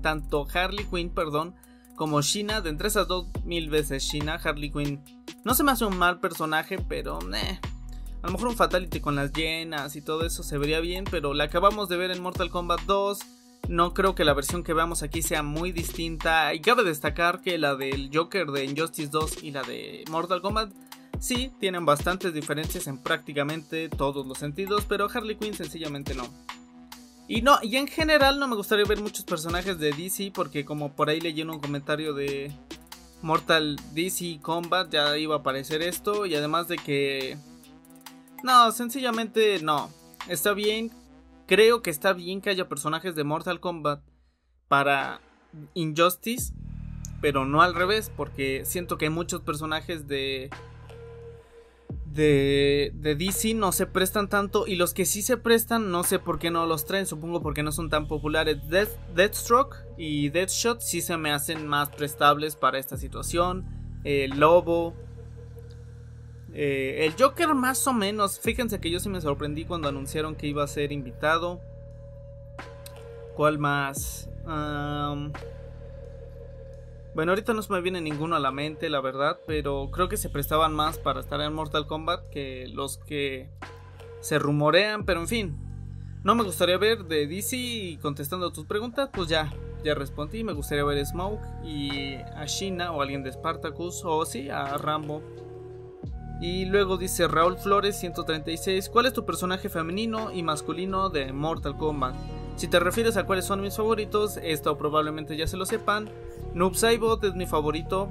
tanto 0.00 0.46
Harley 0.54 0.86
Quinn 0.86 1.10
perdón, 1.10 1.54
como 1.96 2.22
Shina. 2.22 2.62
De 2.62 2.70
entre 2.70 2.88
esas 2.88 3.08
dos 3.08 3.26
mil 3.44 3.68
veces 3.68 4.04
Shina, 4.04 4.36
Harley 4.36 4.70
Quinn 4.70 5.04
no 5.44 5.54
se 5.54 5.64
me 5.64 5.72
hace 5.72 5.84
un 5.84 5.98
mal 5.98 6.18
personaje, 6.18 6.78
pero 6.78 7.18
eh, 7.34 7.60
a 8.22 8.26
lo 8.26 8.32
mejor 8.32 8.48
un 8.48 8.56
Fatality 8.56 9.00
con 9.00 9.14
las 9.14 9.32
llenas 9.32 9.94
y 9.94 10.00
todo 10.00 10.24
eso 10.24 10.42
se 10.42 10.56
vería 10.56 10.80
bien, 10.80 11.04
pero 11.10 11.34
la 11.34 11.44
acabamos 11.44 11.90
de 11.90 11.98
ver 11.98 12.10
en 12.10 12.22
Mortal 12.22 12.48
Kombat 12.48 12.80
2. 12.86 13.18
No 13.68 13.92
creo 13.92 14.14
que 14.14 14.24
la 14.24 14.32
versión 14.32 14.64
que 14.64 14.72
veamos 14.72 15.02
aquí 15.02 15.20
sea 15.20 15.42
muy 15.42 15.72
distinta. 15.72 16.54
Y 16.54 16.60
cabe 16.60 16.84
destacar 16.84 17.42
que 17.42 17.58
la 17.58 17.76
del 17.76 18.08
Joker 18.10 18.46
de 18.46 18.64
Injustice 18.64 19.10
2 19.10 19.42
y 19.42 19.50
la 19.50 19.62
de 19.62 20.04
Mortal 20.10 20.40
Kombat 20.40 20.70
sí 21.20 21.52
tienen 21.60 21.84
bastantes 21.84 22.32
diferencias 22.32 22.86
en 22.86 22.98
prácticamente 22.98 23.88
todos 23.88 24.26
los 24.26 24.38
sentidos, 24.38 24.84
pero 24.88 25.08
Harley 25.12 25.36
Quinn 25.36 25.54
sencillamente 25.54 26.14
no. 26.14 26.28
Y 27.26 27.42
no, 27.42 27.58
y 27.62 27.76
en 27.76 27.86
general 27.86 28.38
no 28.38 28.48
me 28.48 28.56
gustaría 28.56 28.86
ver 28.86 29.00
muchos 29.00 29.24
personajes 29.24 29.78
de 29.78 29.92
DC 29.92 30.32
porque 30.34 30.64
como 30.64 30.92
por 30.94 31.10
ahí 31.10 31.20
leí 31.20 31.40
en 31.40 31.50
un 31.50 31.60
comentario 31.60 32.14
de 32.14 32.50
Mortal 33.20 33.76
DC 33.92 34.40
Combat 34.40 34.90
ya 34.90 35.16
iba 35.18 35.34
a 35.34 35.38
aparecer 35.38 35.82
esto 35.82 36.24
y 36.24 36.34
además 36.34 36.68
de 36.68 36.76
que 36.76 37.36
no, 38.42 38.70
sencillamente 38.72 39.60
no. 39.62 39.90
Está 40.28 40.52
bien. 40.52 40.90
Creo 41.46 41.82
que 41.82 41.90
está 41.90 42.12
bien 42.12 42.40
que 42.40 42.50
haya 42.50 42.68
personajes 42.68 43.14
de 43.14 43.24
Mortal 43.24 43.60
Kombat 43.60 44.00
para 44.68 45.20
Injustice. 45.74 46.52
Pero 47.20 47.44
no 47.44 47.62
al 47.62 47.74
revés. 47.74 48.12
Porque 48.14 48.64
siento 48.64 48.96
que 48.96 49.06
hay 49.06 49.10
muchos 49.10 49.40
personajes 49.40 50.06
de. 50.06 50.50
De, 52.18 52.90
de 52.96 53.14
DC 53.14 53.54
no 53.54 53.70
se 53.70 53.86
prestan 53.86 54.28
tanto. 54.28 54.66
Y 54.66 54.74
los 54.74 54.92
que 54.92 55.06
sí 55.06 55.22
se 55.22 55.36
prestan, 55.36 55.92
no 55.92 56.02
sé 56.02 56.18
por 56.18 56.40
qué 56.40 56.50
no 56.50 56.66
los 56.66 56.84
traen. 56.84 57.06
Supongo 57.06 57.40
porque 57.40 57.62
no 57.62 57.70
son 57.70 57.90
tan 57.90 58.08
populares. 58.08 58.68
Death, 58.68 58.90
Deathstroke 59.14 59.76
y 59.96 60.28
Deathshot 60.30 60.80
sí 60.80 61.00
se 61.00 61.16
me 61.16 61.30
hacen 61.30 61.68
más 61.68 61.90
prestables 61.90 62.56
para 62.56 62.78
esta 62.78 62.96
situación. 62.96 63.64
El 64.02 64.40
Lobo, 64.40 64.94
eh, 66.54 67.06
el 67.06 67.14
Joker 67.16 67.54
más 67.54 67.86
o 67.86 67.92
menos, 67.92 68.40
fíjense 68.40 68.80
que 68.80 68.90
yo 68.90 68.98
sí 68.98 69.08
me 69.08 69.20
sorprendí 69.20 69.64
cuando 69.64 69.88
anunciaron 69.88 70.34
que 70.34 70.48
iba 70.48 70.64
a 70.64 70.66
ser 70.66 70.90
invitado. 70.90 71.60
¿Cuál 73.36 73.60
más? 73.60 74.28
Bueno, 77.18 77.32
ahorita 77.32 77.52
no 77.52 77.62
se 77.62 77.72
me 77.72 77.80
viene 77.80 78.00
ninguno 78.00 78.36
a 78.36 78.38
la 78.38 78.52
mente, 78.52 78.88
la 78.88 79.00
verdad, 79.00 79.40
pero 79.44 79.90
creo 79.90 80.08
que 80.08 80.16
se 80.16 80.28
prestaban 80.28 80.72
más 80.72 80.98
para 80.98 81.18
estar 81.18 81.40
en 81.40 81.52
Mortal 81.52 81.88
Kombat 81.88 82.28
que 82.30 82.68
los 82.72 82.98
que 82.98 83.50
se 84.20 84.38
rumorean, 84.38 85.04
pero 85.04 85.18
en 85.18 85.26
fin. 85.26 85.56
No 86.22 86.36
me 86.36 86.44
gustaría 86.44 86.78
ver 86.78 87.06
de 87.06 87.26
DC 87.26 87.56
y 87.56 87.96
contestando 87.96 88.52
tus 88.52 88.66
preguntas, 88.66 89.10
pues 89.12 89.28
ya, 89.28 89.52
ya 89.82 89.96
respondí. 89.96 90.44
Me 90.44 90.52
gustaría 90.52 90.84
ver 90.84 91.04
Smoke 91.04 91.42
y 91.64 92.14
a 92.14 92.44
Shina 92.46 92.92
o 92.92 93.02
alguien 93.02 93.24
de 93.24 93.32
Spartacus 93.32 94.02
o 94.04 94.24
sí, 94.24 94.48
a 94.48 94.78
Rambo 94.78 95.20
y 96.40 96.66
luego 96.66 96.98
dice 96.98 97.26
Raúl 97.26 97.58
Flores 97.58 97.98
136, 97.98 98.90
¿cuál 98.90 99.06
es 99.06 99.12
tu 99.12 99.26
personaje 99.26 99.68
femenino 99.68 100.30
y 100.30 100.44
masculino 100.44 101.08
de 101.08 101.32
Mortal 101.32 101.76
Kombat? 101.76 102.14
Si 102.58 102.66
te 102.66 102.80
refieres 102.80 103.16
a 103.16 103.24
cuáles 103.24 103.44
son 103.44 103.60
mis 103.60 103.76
favoritos, 103.76 104.36
esto 104.42 104.76
probablemente 104.76 105.36
ya 105.36 105.46
se 105.46 105.56
lo 105.56 105.64
sepan. 105.64 106.10
Noob 106.54 106.74
Saibot 106.74 107.22
es 107.22 107.36
mi 107.36 107.46
favorito 107.46 108.08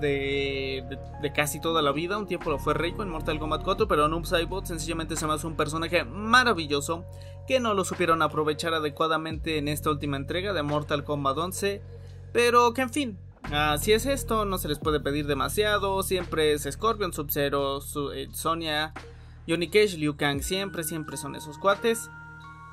de, 0.00 0.84
de, 1.22 1.32
casi 1.32 1.60
toda 1.60 1.80
la 1.80 1.92
vida. 1.92 2.18
Un 2.18 2.26
tiempo 2.26 2.50
lo 2.50 2.58
fue 2.58 2.74
rico 2.74 3.04
en 3.04 3.08
Mortal 3.08 3.38
Kombat 3.38 3.62
4, 3.62 3.86
pero 3.86 4.08
Noob 4.08 4.26
Saibot 4.26 4.66
sencillamente 4.66 5.14
se 5.14 5.28
me 5.28 5.34
hace 5.34 5.46
un 5.46 5.54
personaje 5.54 6.02
maravilloso 6.02 7.04
que 7.46 7.60
no 7.60 7.72
lo 7.72 7.84
supieron 7.84 8.20
aprovechar 8.20 8.74
adecuadamente 8.74 9.58
en 9.58 9.68
esta 9.68 9.90
última 9.90 10.16
entrega 10.16 10.52
de 10.52 10.64
Mortal 10.64 11.04
Kombat 11.04 11.38
11. 11.38 11.80
Pero 12.32 12.74
que 12.74 12.82
en 12.82 12.90
fin, 12.90 13.18
Así 13.44 13.92
es 13.92 14.06
esto, 14.06 14.44
no 14.44 14.58
se 14.58 14.66
les 14.66 14.80
puede 14.80 14.98
pedir 14.98 15.28
demasiado. 15.28 16.02
Siempre 16.02 16.52
es 16.52 16.68
Scorpion, 16.68 17.12
Sub-Zero, 17.12 17.78
eh, 18.12 18.28
Sonia, 18.32 18.92
Johnny 19.48 19.68
Cage, 19.68 19.96
Liu 19.96 20.16
Kang. 20.16 20.42
Siempre, 20.42 20.82
siempre 20.82 21.16
son 21.16 21.36
esos 21.36 21.58
cuates. 21.58 22.10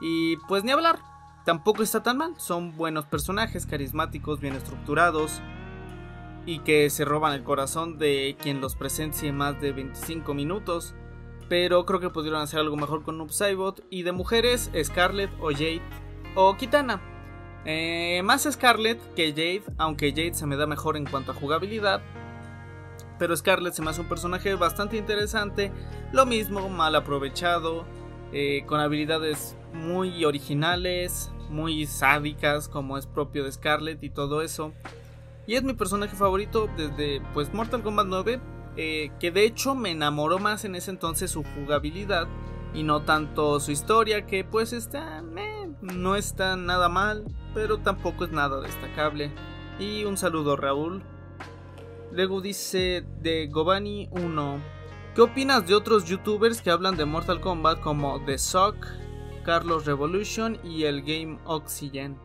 Y 0.01 0.37
pues 0.47 0.63
ni 0.63 0.71
hablar, 0.71 0.99
tampoco 1.45 1.83
está 1.83 2.03
tan 2.03 2.17
mal. 2.17 2.33
Son 2.37 2.75
buenos 2.75 3.05
personajes, 3.05 3.65
carismáticos, 3.65 4.39
bien 4.39 4.55
estructurados. 4.55 5.41
Y 6.45 6.59
que 6.59 6.89
se 6.89 7.05
roban 7.05 7.33
el 7.33 7.43
corazón 7.43 7.97
de 7.97 8.37
quien 8.39 8.61
los 8.61 8.75
presencie 8.75 9.31
más 9.31 9.59
de 9.61 9.71
25 9.71 10.33
minutos. 10.33 10.95
Pero 11.49 11.85
creo 11.85 11.99
que 11.99 12.09
pudieron 12.09 12.41
hacer 12.41 12.59
algo 12.59 12.75
mejor 12.75 13.03
con 13.03 13.17
Noob 13.17 13.31
Saibot. 13.31 13.83
Y 13.89 14.03
de 14.03 14.11
mujeres, 14.11 14.69
Scarlett 14.83 15.31
o 15.39 15.51
Jade 15.51 15.81
o 16.35 16.55
Kitana. 16.57 17.01
Eh, 17.65 18.21
más 18.23 18.47
Scarlet 18.49 19.01
que 19.15 19.31
Jade, 19.31 19.63
aunque 19.79 20.11
Jade 20.11 20.35
se 20.35 20.45
me 20.45 20.55
da 20.55 20.67
mejor 20.67 20.97
en 20.97 21.05
cuanto 21.05 21.31
a 21.31 21.35
jugabilidad. 21.35 22.01
Pero 23.17 23.35
Scarlet 23.35 23.73
se 23.73 23.81
me 23.81 23.89
hace 23.89 24.01
un 24.01 24.09
personaje 24.09 24.53
bastante 24.55 24.97
interesante. 24.97 25.71
Lo 26.11 26.25
mismo, 26.25 26.69
mal 26.69 26.95
aprovechado. 26.95 27.85
Eh, 28.33 28.65
con 28.65 28.79
habilidades 28.79 29.55
muy 29.75 30.25
originales, 30.25 31.31
muy 31.49 31.85
sádicas, 31.85 32.67
como 32.67 32.97
es 32.97 33.05
propio 33.05 33.43
de 33.43 33.51
Scarlet 33.51 34.03
y 34.03 34.09
todo 34.09 34.41
eso. 34.41 34.73
Y 35.45 35.55
es 35.55 35.63
mi 35.63 35.73
personaje 35.73 36.15
favorito 36.15 36.67
desde 36.75 37.21
pues 37.33 37.53
Mortal 37.53 37.83
Kombat 37.83 38.07
9. 38.07 38.41
Eh, 38.77 39.11
que 39.21 39.31
de 39.31 39.45
hecho 39.45 39.73
me 39.73 39.91
enamoró 39.91 40.37
más 40.37 40.65
en 40.65 40.75
ese 40.75 40.91
entonces 40.91 41.31
su 41.31 41.43
jugabilidad. 41.43 42.27
Y 42.73 42.83
no 42.83 43.03
tanto 43.03 43.59
su 43.59 43.71
historia, 43.71 44.25
que 44.25 44.43
pues 44.43 44.73
está. 44.73 45.23
no 45.81 46.15
está 46.15 46.55
nada 46.57 46.89
mal 46.89 47.25
pero 47.55 47.79
tampoco 47.79 48.25
es 48.25 48.31
nada 48.31 48.59
destacable. 48.59 49.31
Y 49.79 50.03
un 50.03 50.17
saludo 50.17 50.57
Raúl. 50.57 51.01
Luego 52.11 52.41
dice 52.41 53.03
de 53.21 53.47
Gobani 53.47 54.09
1. 54.11 54.61
¿Qué 55.15 55.21
opinas 55.21 55.65
de 55.65 55.73
otros 55.73 56.05
youtubers 56.05 56.61
que 56.61 56.69
hablan 56.69 56.97
de 56.97 57.05
Mortal 57.05 57.39
Kombat 57.39 57.79
como 57.79 58.23
The 58.25 58.37
Sock, 58.37 58.75
Carlos 59.45 59.85
Revolution 59.85 60.57
y 60.63 60.85
el 60.85 61.03
Game 61.03 61.37
Oxygen? 61.45 62.17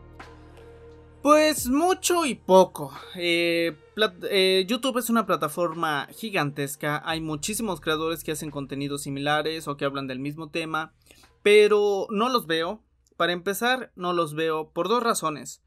Pues 1.21 1.67
mucho 1.67 2.25
y 2.25 2.33
poco. 2.33 2.91
Eh, 3.15 3.77
eh, 4.23 4.65
YouTube 4.67 4.97
es 4.97 5.11
una 5.11 5.27
plataforma 5.27 6.07
gigantesca. 6.11 6.99
Hay 7.05 7.21
muchísimos 7.21 7.79
creadores 7.79 8.23
que 8.23 8.31
hacen 8.31 8.49
contenidos 8.49 9.03
similares 9.03 9.67
o 9.67 9.77
que 9.77 9.85
hablan 9.85 10.07
del 10.07 10.17
mismo 10.17 10.49
tema. 10.49 10.93
Pero 11.43 12.07
no 12.09 12.29
los 12.29 12.47
veo. 12.47 12.83
Para 13.17 13.33
empezar, 13.33 13.91
no 13.95 14.13
los 14.13 14.33
veo 14.33 14.71
por 14.71 14.87
dos 14.87 15.03
razones. 15.03 15.61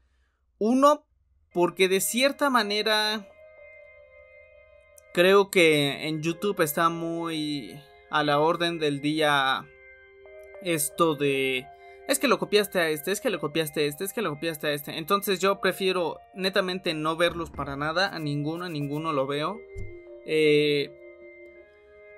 Uno, 0.57 1.05
porque 1.53 1.87
de 1.87 2.01
cierta 2.01 2.49
manera 2.49 3.29
creo 5.13 5.49
que 5.51 6.09
en 6.09 6.21
YouTube 6.21 6.59
está 6.59 6.89
muy 6.89 7.79
a 8.09 8.23
la 8.23 8.39
orden 8.39 8.77
del 8.77 8.99
día 8.99 9.65
esto 10.65 11.15
de 11.15 11.65
es 12.07 12.19
que 12.19 12.27
lo 12.27 12.37
copiaste 12.37 12.79
a 12.79 12.89
este, 12.89 13.11
es 13.11 13.21
que 13.21 13.29
lo 13.29 13.39
copiaste 13.39 13.81
a 13.81 13.83
este, 13.85 14.03
es 14.03 14.13
que 14.13 14.21
lo 14.21 14.31
copiaste 14.31 14.67
a 14.67 14.73
este. 14.73 14.97
Entonces 14.97 15.39
yo 15.39 15.59
prefiero 15.59 16.19
netamente 16.35 16.93
no 16.93 17.15
verlos 17.15 17.49
para 17.49 17.75
nada, 17.75 18.09
a 18.09 18.19
ninguno, 18.19 18.65
a 18.65 18.69
ninguno 18.69 19.11
lo 19.11 19.25
veo. 19.25 19.59
Eh, 20.25 20.91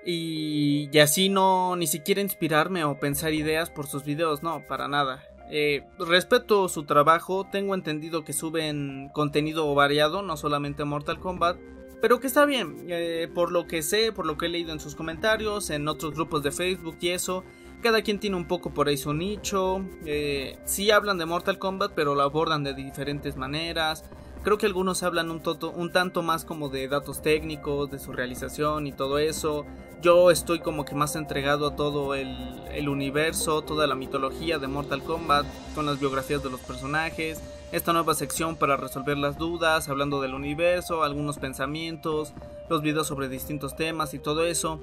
y, 0.04 0.88
y, 0.92 0.98
así 0.98 1.28
no, 1.28 1.76
ni 1.76 1.86
siquiera 1.86 2.20
inspirarme 2.20 2.84
o 2.84 2.98
pensar 2.98 3.32
ideas 3.32 3.70
por 3.70 3.86
sus 3.86 4.04
videos, 4.04 4.42
no, 4.42 4.62
para 4.66 4.88
nada. 4.88 5.22
Eh, 5.50 5.82
respeto 5.98 6.68
su 6.68 6.84
trabajo, 6.84 7.46
tengo 7.50 7.74
entendido 7.74 8.24
que 8.24 8.34
suben 8.34 9.10
contenido 9.14 9.74
variado, 9.74 10.20
no 10.20 10.36
solamente 10.36 10.84
Mortal 10.84 11.18
Kombat, 11.18 11.58
pero 12.02 12.20
que 12.20 12.26
está 12.26 12.44
bien, 12.44 12.76
eh, 12.88 13.28
por 13.34 13.50
lo 13.50 13.66
que 13.66 13.82
sé, 13.82 14.12
por 14.12 14.26
lo 14.26 14.36
que 14.36 14.46
he 14.46 14.50
leído 14.50 14.72
en 14.72 14.80
sus 14.80 14.94
comentarios, 14.94 15.70
en 15.70 15.88
otros 15.88 16.14
grupos 16.14 16.42
de 16.42 16.52
Facebook 16.52 16.98
y 17.00 17.08
eso, 17.08 17.44
cada 17.82 18.02
quien 18.02 18.18
tiene 18.18 18.36
un 18.36 18.46
poco 18.46 18.70
por 18.70 18.88
ahí 18.88 18.96
su 18.96 19.14
nicho. 19.14 19.84
Eh, 20.04 20.58
sí 20.64 20.90
hablan 20.90 21.18
de 21.18 21.26
Mortal 21.26 21.58
Kombat, 21.58 21.92
pero 21.94 22.14
lo 22.14 22.22
abordan 22.22 22.64
de 22.64 22.74
diferentes 22.74 23.36
maneras. 23.36 24.04
Creo 24.42 24.58
que 24.58 24.66
algunos 24.66 25.02
hablan 25.02 25.30
un, 25.30 25.42
un 25.74 25.92
tanto 25.92 26.22
más 26.22 26.44
como 26.44 26.68
de 26.68 26.88
datos 26.88 27.22
técnicos, 27.22 27.90
de 27.90 27.98
su 27.98 28.12
realización 28.12 28.86
y 28.86 28.92
todo 28.92 29.18
eso. 29.18 29.66
Yo 30.00 30.30
estoy 30.30 30.60
como 30.60 30.84
que 30.84 30.94
más 30.94 31.16
entregado 31.16 31.66
a 31.66 31.76
todo 31.76 32.14
el, 32.14 32.62
el 32.72 32.88
universo, 32.88 33.62
toda 33.62 33.86
la 33.86 33.96
mitología 33.96 34.58
de 34.58 34.68
Mortal 34.68 35.02
Kombat, 35.02 35.44
con 35.74 35.86
las 35.86 35.98
biografías 35.98 36.42
de 36.42 36.50
los 36.50 36.60
personajes. 36.60 37.42
Esta 37.72 37.92
nueva 37.92 38.14
sección 38.14 38.56
para 38.56 38.76
resolver 38.76 39.18
las 39.18 39.36
dudas, 39.36 39.88
hablando 39.88 40.20
del 40.20 40.34
universo, 40.34 41.02
algunos 41.02 41.38
pensamientos, 41.38 42.32
los 42.70 42.80
videos 42.80 43.08
sobre 43.08 43.28
distintos 43.28 43.76
temas 43.76 44.14
y 44.14 44.18
todo 44.18 44.44
eso. 44.44 44.80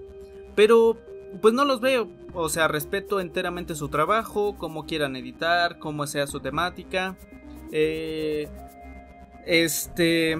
Pero 0.53 0.97
pues 1.41 1.53
no 1.53 1.65
los 1.65 1.81
veo. 1.81 2.09
O 2.33 2.49
sea, 2.49 2.67
respeto 2.67 3.19
enteramente 3.19 3.75
su 3.75 3.89
trabajo, 3.89 4.57
cómo 4.57 4.85
quieran 4.85 5.15
editar, 5.15 5.79
cómo 5.79 6.05
sea 6.07 6.27
su 6.27 6.39
temática. 6.39 7.15
Eh, 7.71 8.49
este, 9.45 10.37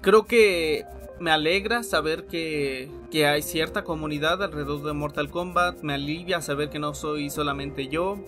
creo 0.00 0.26
que 0.26 0.84
me 1.18 1.30
alegra 1.30 1.82
saber 1.82 2.26
que, 2.26 2.90
que 3.10 3.26
hay 3.26 3.42
cierta 3.42 3.84
comunidad 3.84 4.42
alrededor 4.42 4.82
de 4.82 4.92
Mortal 4.92 5.30
Kombat. 5.30 5.82
Me 5.82 5.94
alivia 5.94 6.40
saber 6.40 6.70
que 6.70 6.78
no 6.78 6.94
soy 6.94 7.30
solamente 7.30 7.88
yo. 7.88 8.18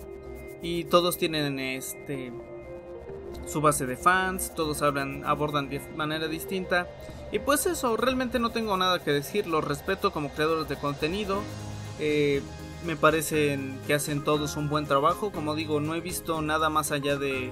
Y 0.61 0.85
todos 0.85 1.17
tienen 1.17 1.59
este 1.59 2.31
su 3.45 3.61
base 3.61 3.85
de 3.85 3.97
fans, 3.97 4.53
todos 4.55 4.81
hablan, 4.81 5.23
abordan 5.25 5.69
de 5.69 5.79
manera 5.95 6.27
distinta. 6.27 6.87
Y 7.31 7.39
pues 7.39 7.65
eso, 7.65 7.97
realmente 7.97 8.39
no 8.39 8.49
tengo 8.49 8.77
nada 8.77 8.99
que 9.03 9.11
decir, 9.11 9.47
los 9.47 9.63
respeto 9.63 10.11
como 10.11 10.29
creadores 10.29 10.67
de 10.67 10.77
contenido. 10.77 11.41
Eh, 11.99 12.41
me 12.85 12.95
parecen 12.95 13.79
que 13.87 13.93
hacen 13.93 14.23
todos 14.23 14.57
un 14.57 14.69
buen 14.69 14.85
trabajo. 14.85 15.31
Como 15.31 15.55
digo, 15.55 15.79
no 15.79 15.95
he 15.95 16.01
visto 16.01 16.41
nada 16.41 16.69
más 16.69 16.91
allá 16.91 17.17
de 17.17 17.51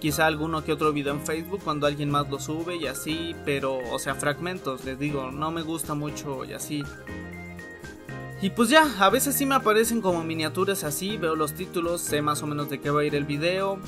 quizá 0.00 0.26
alguno 0.26 0.64
que 0.64 0.72
otro 0.72 0.92
video 0.92 1.12
en 1.12 1.20
Facebook 1.20 1.60
cuando 1.62 1.86
alguien 1.86 2.10
más 2.10 2.28
lo 2.28 2.40
sube 2.40 2.76
y 2.76 2.86
así, 2.86 3.36
pero, 3.44 3.78
o 3.92 3.98
sea, 3.98 4.14
fragmentos, 4.14 4.84
les 4.84 4.98
digo, 4.98 5.30
no 5.30 5.50
me 5.50 5.62
gusta 5.62 5.94
mucho 5.94 6.44
y 6.44 6.54
así. 6.54 6.82
Y 8.40 8.50
pues 8.50 8.70
ya, 8.70 8.88
a 8.98 9.10
veces 9.10 9.36
sí 9.36 9.44
me 9.44 9.54
aparecen 9.54 10.00
como 10.00 10.24
miniaturas 10.24 10.82
así, 10.82 11.18
veo 11.18 11.36
los 11.36 11.52
títulos, 11.52 12.00
sé 12.00 12.22
más 12.22 12.42
o 12.42 12.46
menos 12.46 12.70
de 12.70 12.80
qué 12.80 12.88
va 12.88 13.02
a 13.02 13.04
ir 13.04 13.14
el 13.14 13.24
video, 13.24 13.78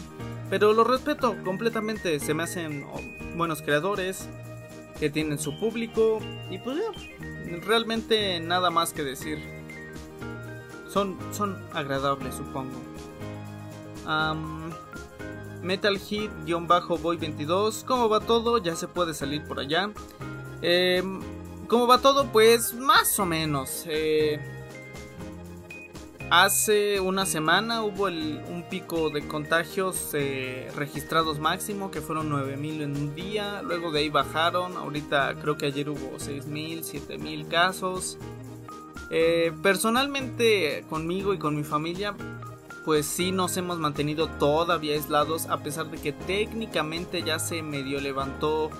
pero 0.51 0.75
lo 0.75 0.85
respeto 0.85 1.35
completamente, 1.43 2.21
se 2.21 2.35
me 2.35 2.43
hacen 2.43 2.85
oh, 2.93 3.01
buenos 3.35 3.63
creadores 3.63 4.29
que 5.01 5.09
tienen 5.09 5.39
su 5.39 5.59
público 5.59 6.21
y 6.51 6.59
pues 6.59 6.77
ya, 6.77 7.61
realmente 7.65 8.39
nada 8.41 8.71
más 8.71 8.93
que 8.93 9.03
decir. 9.03 9.62
Son, 10.93 11.17
son 11.33 11.57
agradables, 11.73 12.35
supongo. 12.35 12.77
Metal 15.63 15.99
Hit-Boy 15.99 17.17
22. 17.17 17.85
¿Cómo 17.87 18.09
va 18.09 18.21
todo? 18.21 18.59
Ya 18.59 18.77
se 18.77 18.89
puede 18.89 19.15
salir 19.15 19.43
por 19.45 19.59
allá. 19.59 19.91
Em, 20.61 21.21
¿Cómo 21.69 21.87
va 21.87 21.99
todo? 21.99 22.27
Pues 22.27 22.75
más 22.75 23.19
o 23.19 23.25
menos. 23.25 23.85
Eh, 23.87 24.39
hace 26.31 27.01
una 27.01 27.25
semana 27.25 27.83
hubo 27.83 28.05
un 28.05 28.67
pico 28.69 29.09
de 29.09 29.27
contagios 29.27 30.11
eh, 30.13 30.71
registrados 30.77 31.39
máximo, 31.39 31.91
que 31.91 32.03
fueron 32.03 32.29
9000 32.29 32.83
en 32.83 32.97
un 32.97 33.15
día. 33.15 33.63
Luego 33.63 33.93
de 33.93 34.01
ahí 34.01 34.11
bajaron. 34.11 34.77
Ahorita 34.77 35.37
creo 35.41 35.57
que 35.57 35.67
ayer 35.67 35.89
hubo 35.89 36.19
6000, 36.19 36.85
7000 36.85 37.49
casos. 37.49 38.19
Eh, 39.15 39.53
personalmente, 39.63 40.87
conmigo 40.89 41.35
y 41.35 41.39
con 41.39 41.55
mi 41.55 41.65
familia, 41.65 42.15
pues 42.87 43.05
sí 43.05 43.31
nos 43.31 43.55
hemos 43.59 43.79
mantenido 43.79 44.27
todavía 44.27 44.95
aislados, 44.95 45.47
a 45.51 45.59
pesar 45.59 45.91
de 45.91 45.99
que 45.99 46.13
técnicamente 46.13 47.23
ya 47.23 47.39
se 47.39 47.63
medio 47.63 48.01
levantó 48.01 48.71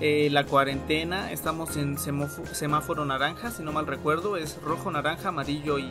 eh, 0.00 0.30
la 0.30 0.46
cuarentena. 0.46 1.30
Estamos 1.30 1.76
en 1.76 1.98
semáforo 1.98 3.04
naranja, 3.04 3.50
si 3.50 3.62
no 3.62 3.70
mal 3.70 3.86
recuerdo, 3.86 4.38
es 4.38 4.60
rojo, 4.62 4.90
naranja, 4.90 5.28
amarillo 5.28 5.78
y 5.78 5.90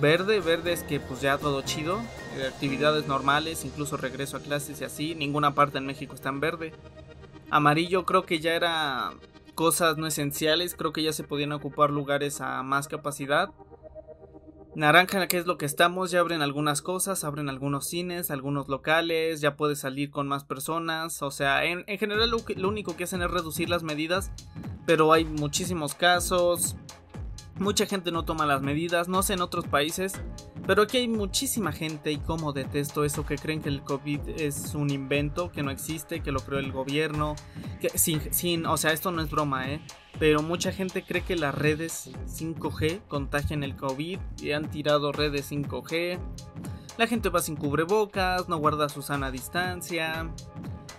verde. 0.00 0.40
Verde 0.40 0.72
es 0.72 0.82
que 0.82 0.98
pues 0.98 1.20
ya 1.20 1.38
todo 1.38 1.62
chido, 1.62 2.00
eh, 2.36 2.48
actividades 2.48 3.06
normales, 3.06 3.64
incluso 3.64 3.96
regreso 3.96 4.36
a 4.36 4.40
clases 4.40 4.80
y 4.80 4.84
así. 4.84 5.14
Ninguna 5.14 5.54
parte 5.54 5.78
en 5.78 5.86
México 5.86 6.16
está 6.16 6.30
en 6.30 6.40
verde. 6.40 6.72
Amarillo 7.50 8.04
creo 8.04 8.26
que 8.26 8.40
ya 8.40 8.54
era 8.54 9.12
cosas 9.58 9.96
no 9.96 10.06
esenciales, 10.06 10.76
creo 10.76 10.92
que 10.92 11.02
ya 11.02 11.12
se 11.12 11.24
podían 11.24 11.50
ocupar 11.50 11.90
lugares 11.90 12.40
a 12.40 12.62
más 12.62 12.86
capacidad. 12.86 13.50
Naranja, 14.76 15.26
que 15.26 15.36
es 15.36 15.46
lo 15.46 15.58
que 15.58 15.66
estamos, 15.66 16.12
ya 16.12 16.20
abren 16.20 16.42
algunas 16.42 16.80
cosas, 16.80 17.24
abren 17.24 17.48
algunos 17.48 17.88
cines, 17.88 18.30
algunos 18.30 18.68
locales, 18.68 19.40
ya 19.40 19.56
puedes 19.56 19.80
salir 19.80 20.12
con 20.12 20.28
más 20.28 20.44
personas, 20.44 21.22
o 21.22 21.32
sea, 21.32 21.64
en, 21.64 21.84
general 21.98 22.30
lo, 22.30 22.38
lo 22.54 22.68
único 22.68 22.96
que 22.96 23.02
hacen 23.02 23.20
es 23.20 23.32
reducir 23.32 23.68
las 23.68 23.82
medidas, 23.82 24.30
pero 24.86 25.12
hay 25.12 25.24
muchísimos 25.24 25.96
casos, 25.96 26.76
Mucha 27.58 27.86
gente 27.86 28.12
no 28.12 28.24
toma 28.24 28.46
las 28.46 28.62
medidas, 28.62 29.08
no 29.08 29.22
sé 29.22 29.34
en 29.34 29.40
otros 29.40 29.66
países, 29.66 30.12
pero 30.66 30.82
aquí 30.82 30.98
hay 30.98 31.08
muchísima 31.08 31.72
gente 31.72 32.12
y 32.12 32.18
como 32.18 32.52
detesto 32.52 33.04
eso 33.04 33.26
que 33.26 33.36
creen 33.36 33.62
que 33.62 33.68
el 33.68 33.82
COVID 33.82 34.20
es 34.36 34.74
un 34.74 34.90
invento, 34.90 35.50
que 35.50 35.62
no 35.62 35.70
existe, 35.70 36.20
que 36.20 36.30
lo 36.30 36.40
creó 36.40 36.60
el 36.60 36.70
gobierno, 36.70 37.34
que 37.80 37.88
sin, 37.98 38.32
sin, 38.32 38.66
o 38.66 38.76
sea, 38.76 38.92
esto 38.92 39.10
no 39.10 39.22
es 39.22 39.30
broma, 39.30 39.70
¿eh? 39.70 39.80
Pero 40.20 40.42
mucha 40.42 40.72
gente 40.72 41.02
cree 41.02 41.22
que 41.22 41.36
las 41.36 41.54
redes 41.54 42.10
5G 42.26 43.00
contagian 43.08 43.64
el 43.64 43.76
COVID 43.76 44.18
y 44.40 44.52
han 44.52 44.70
tirado 44.70 45.10
redes 45.10 45.50
5G. 45.50 46.18
La 46.96 47.06
gente 47.06 47.28
va 47.28 47.40
sin 47.40 47.56
cubrebocas, 47.56 48.48
no 48.48 48.58
guarda 48.58 48.88
su 48.88 49.02
sana 49.02 49.30
distancia. 49.30 50.30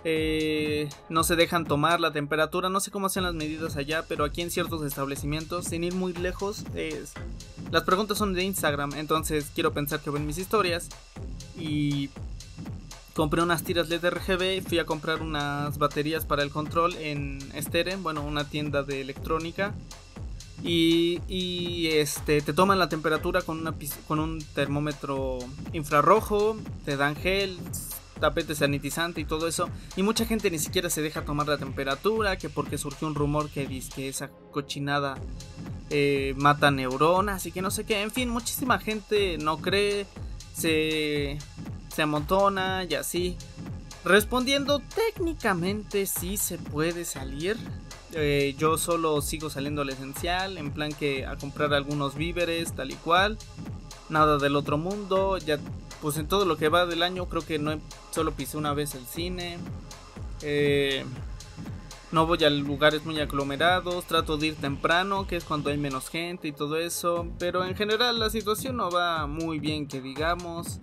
Eh, 0.04 0.88
no 1.10 1.24
se 1.24 1.36
dejan 1.36 1.66
tomar 1.66 2.00
la 2.00 2.10
temperatura, 2.10 2.70
no 2.70 2.80
sé 2.80 2.90
cómo 2.90 3.06
hacen 3.06 3.22
las 3.22 3.34
medidas 3.34 3.76
allá, 3.76 4.04
pero 4.08 4.24
aquí 4.24 4.40
en 4.40 4.50
ciertos 4.50 4.82
establecimientos, 4.82 5.66
sin 5.66 5.84
ir 5.84 5.94
muy 5.94 6.14
lejos, 6.14 6.64
las 7.70 7.82
preguntas 7.84 8.16
son 8.16 8.32
de 8.32 8.42
Instagram, 8.44 8.94
entonces 8.94 9.50
quiero 9.54 9.72
pensar 9.72 10.00
que 10.00 10.10
ven 10.10 10.26
mis 10.26 10.38
historias. 10.38 10.88
Y 11.58 12.08
compré 13.14 13.42
unas 13.42 13.62
tiras 13.62 13.90
LED 13.90 14.08
RGB 14.08 14.66
fui 14.66 14.78
a 14.78 14.86
comprar 14.86 15.20
unas 15.20 15.76
baterías 15.76 16.24
para 16.24 16.42
el 16.42 16.50
control 16.50 16.94
en 16.96 17.38
Steren, 17.60 18.02
bueno, 18.02 18.22
una 18.22 18.44
tienda 18.48 18.82
de 18.82 19.02
electrónica. 19.02 19.74
Y, 20.62 21.20
y, 21.26 21.88
este 21.88 22.42
te 22.42 22.52
toman 22.52 22.78
la 22.78 22.90
temperatura 22.90 23.40
con, 23.40 23.60
una, 23.60 23.74
con 24.06 24.20
un 24.20 24.44
termómetro 24.54 25.38
infrarrojo, 25.72 26.56
te 26.84 26.98
dan 26.98 27.16
gel, 27.16 27.58
tapete 28.20 28.54
sanitizante 28.54 29.20
y 29.20 29.24
todo 29.24 29.48
eso. 29.48 29.68
Y 29.96 30.02
mucha 30.02 30.26
gente 30.26 30.50
ni 30.50 30.58
siquiera 30.58 30.90
se 30.90 31.02
deja 31.02 31.24
tomar 31.24 31.48
la 31.48 31.58
temperatura, 31.58 32.36
que 32.36 32.48
porque 32.48 32.78
surgió 32.78 33.08
un 33.08 33.14
rumor 33.14 33.50
que 33.50 33.66
dice 33.66 33.90
que 33.94 34.08
esa 34.08 34.28
cochinada 34.52 35.16
eh, 35.90 36.34
mata 36.36 36.70
neuronas 36.70 37.46
y 37.46 37.52
que 37.52 37.62
no 37.62 37.70
sé 37.70 37.84
qué. 37.84 38.02
En 38.02 38.10
fin, 38.10 38.28
muchísima 38.28 38.78
gente 38.78 39.38
no 39.38 39.58
cree, 39.58 40.06
se, 40.52 41.38
se 41.88 42.02
amontona 42.02 42.84
y 42.88 42.94
así. 42.94 43.36
Respondiendo, 44.04 44.80
técnicamente 44.80 46.06
sí 46.06 46.36
se 46.36 46.58
puede 46.58 47.04
salir. 47.04 47.56
Eh, 48.12 48.56
yo 48.58 48.76
solo 48.78 49.20
sigo 49.20 49.50
saliendo 49.50 49.82
al 49.82 49.90
esencial, 49.90 50.58
en 50.58 50.72
plan 50.72 50.92
que 50.92 51.26
a 51.26 51.36
comprar 51.36 51.74
algunos 51.74 52.14
víveres, 52.14 52.72
tal 52.72 52.90
y 52.90 52.94
cual. 52.94 53.38
Nada 54.08 54.38
del 54.38 54.56
otro 54.56 54.78
mundo. 54.78 55.38
Ya, 55.38 55.58
pues 56.00 56.16
en 56.16 56.28
todo 56.28 56.44
lo 56.44 56.56
que 56.56 56.68
va 56.68 56.86
del 56.86 57.02
año, 57.02 57.26
creo 57.26 57.42
que 57.42 57.58
no 57.58 57.78
solo 58.10 58.32
pisé 58.32 58.56
una 58.56 58.74
vez 58.74 58.94
el 58.94 59.06
cine. 59.06 59.58
Eh, 60.42 61.04
no 62.12 62.26
voy 62.26 62.42
a 62.42 62.50
lugares 62.50 63.04
muy 63.04 63.20
aglomerados, 63.20 64.04
trato 64.06 64.36
de 64.36 64.48
ir 64.48 64.56
temprano, 64.56 65.26
que 65.26 65.36
es 65.36 65.44
cuando 65.44 65.70
hay 65.70 65.78
menos 65.78 66.08
gente 66.08 66.48
y 66.48 66.52
todo 66.52 66.76
eso. 66.76 67.28
Pero 67.38 67.64
en 67.64 67.76
general 67.76 68.18
la 68.18 68.30
situación 68.30 68.78
no 68.78 68.90
va 68.90 69.26
muy 69.26 69.60
bien, 69.60 69.86
que 69.86 70.00
digamos. 70.00 70.80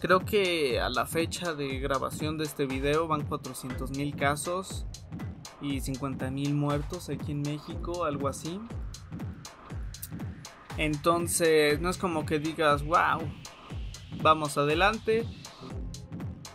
Creo 0.00 0.24
que 0.24 0.80
a 0.80 0.88
la 0.88 1.06
fecha 1.06 1.54
de 1.54 1.78
grabación 1.80 2.38
de 2.38 2.44
este 2.44 2.66
video 2.66 3.08
van 3.08 3.26
400 3.26 3.90
mil 3.90 4.14
casos 4.14 4.86
y 5.60 5.80
50 5.80 6.30
mil 6.30 6.54
muertos 6.54 7.08
aquí 7.08 7.32
en 7.32 7.42
México, 7.42 8.04
algo 8.04 8.28
así. 8.28 8.60
Entonces, 10.76 11.80
no 11.80 11.90
es 11.90 11.98
como 11.98 12.26
que 12.26 12.38
digas, 12.38 12.84
wow, 12.84 13.20
vamos 14.22 14.58
adelante. 14.58 15.26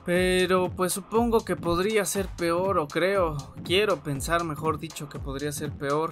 Pero 0.05 0.71
pues 0.75 0.93
supongo 0.93 1.45
que 1.45 1.55
podría 1.55 2.03
ser 2.05 2.27
peor 2.35 2.79
o 2.79 2.87
creo, 2.87 3.37
quiero 3.63 4.01
pensar 4.01 4.43
mejor 4.43 4.79
dicho 4.79 5.07
que 5.07 5.19
podría 5.19 5.51
ser 5.51 5.71
peor. 5.71 6.11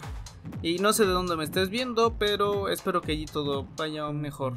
Y 0.62 0.78
no 0.78 0.94
sé 0.94 1.06
de 1.06 1.12
dónde 1.12 1.36
me 1.36 1.44
estés 1.44 1.70
viendo, 1.70 2.18
pero 2.18 2.70
espero 2.70 3.02
que 3.02 3.14
allí 3.14 3.26
todo 3.26 3.68
vaya 3.76 4.08
mejor. 4.12 4.54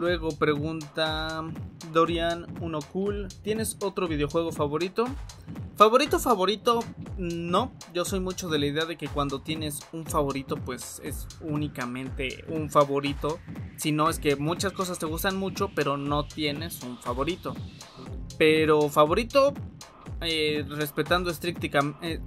Luego 0.00 0.30
pregunta 0.30 1.44
Dorian 1.92 2.46
uno 2.62 2.78
cool, 2.90 3.28
¿tienes 3.42 3.76
otro 3.82 4.08
videojuego 4.08 4.50
favorito? 4.50 5.04
Favorito, 5.76 6.18
favorito, 6.18 6.80
no. 7.18 7.72
Yo 7.92 8.06
soy 8.06 8.18
mucho 8.18 8.48
de 8.48 8.58
la 8.58 8.64
idea 8.64 8.86
de 8.86 8.96
que 8.96 9.08
cuando 9.08 9.42
tienes 9.42 9.80
un 9.92 10.06
favorito, 10.06 10.56
pues 10.56 11.02
es 11.04 11.28
únicamente 11.42 12.46
un 12.48 12.70
favorito. 12.70 13.40
Si 13.76 13.92
no 13.92 14.08
es 14.08 14.18
que 14.18 14.36
muchas 14.36 14.72
cosas 14.72 14.98
te 14.98 15.04
gustan 15.04 15.36
mucho, 15.36 15.70
pero 15.74 15.98
no 15.98 16.24
tienes 16.24 16.82
un 16.82 16.96
favorito. 16.96 17.54
Pero 18.38 18.88
favorito, 18.88 19.52
eh, 20.22 20.64
respetando 20.66 21.30
estrictamente, 21.30 22.14
eh, 22.14 22.20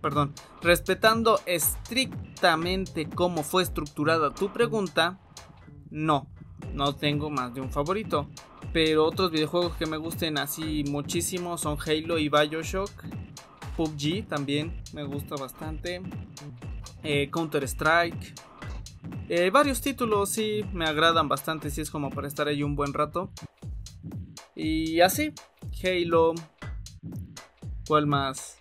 perdón, 0.00 0.32
respetando 0.62 1.38
estrictamente 1.44 3.10
cómo 3.10 3.42
fue 3.42 3.62
estructurada 3.62 4.32
tu 4.32 4.54
pregunta, 4.54 5.20
no, 5.90 6.28
no 6.76 6.94
tengo 6.94 7.30
más 7.30 7.54
de 7.54 7.60
un 7.60 7.70
favorito. 7.70 8.28
Pero 8.72 9.04
otros 9.04 9.30
videojuegos 9.30 9.74
que 9.76 9.86
me 9.86 9.96
gusten 9.96 10.38
así 10.38 10.84
muchísimo 10.88 11.58
son 11.58 11.78
Halo 11.84 12.18
y 12.18 12.28
Bioshock. 12.28 12.90
PUBG 13.76 14.26
también 14.28 14.80
me 14.92 15.04
gusta 15.04 15.34
bastante. 15.36 16.02
Eh, 17.02 17.28
Counter 17.30 17.64
Strike. 17.64 18.34
Eh, 19.28 19.50
varios 19.50 19.80
títulos 19.80 20.30
sí 20.30 20.64
me 20.72 20.86
agradan 20.86 21.28
bastante, 21.28 21.70
si 21.70 21.80
es 21.80 21.90
como 21.90 22.10
para 22.10 22.28
estar 22.28 22.46
ahí 22.46 22.62
un 22.62 22.76
buen 22.76 22.92
rato. 22.92 23.30
Y 24.54 25.00
así, 25.00 25.32
Halo. 25.82 26.34
¿Cuál 27.86 28.06
más? 28.06 28.58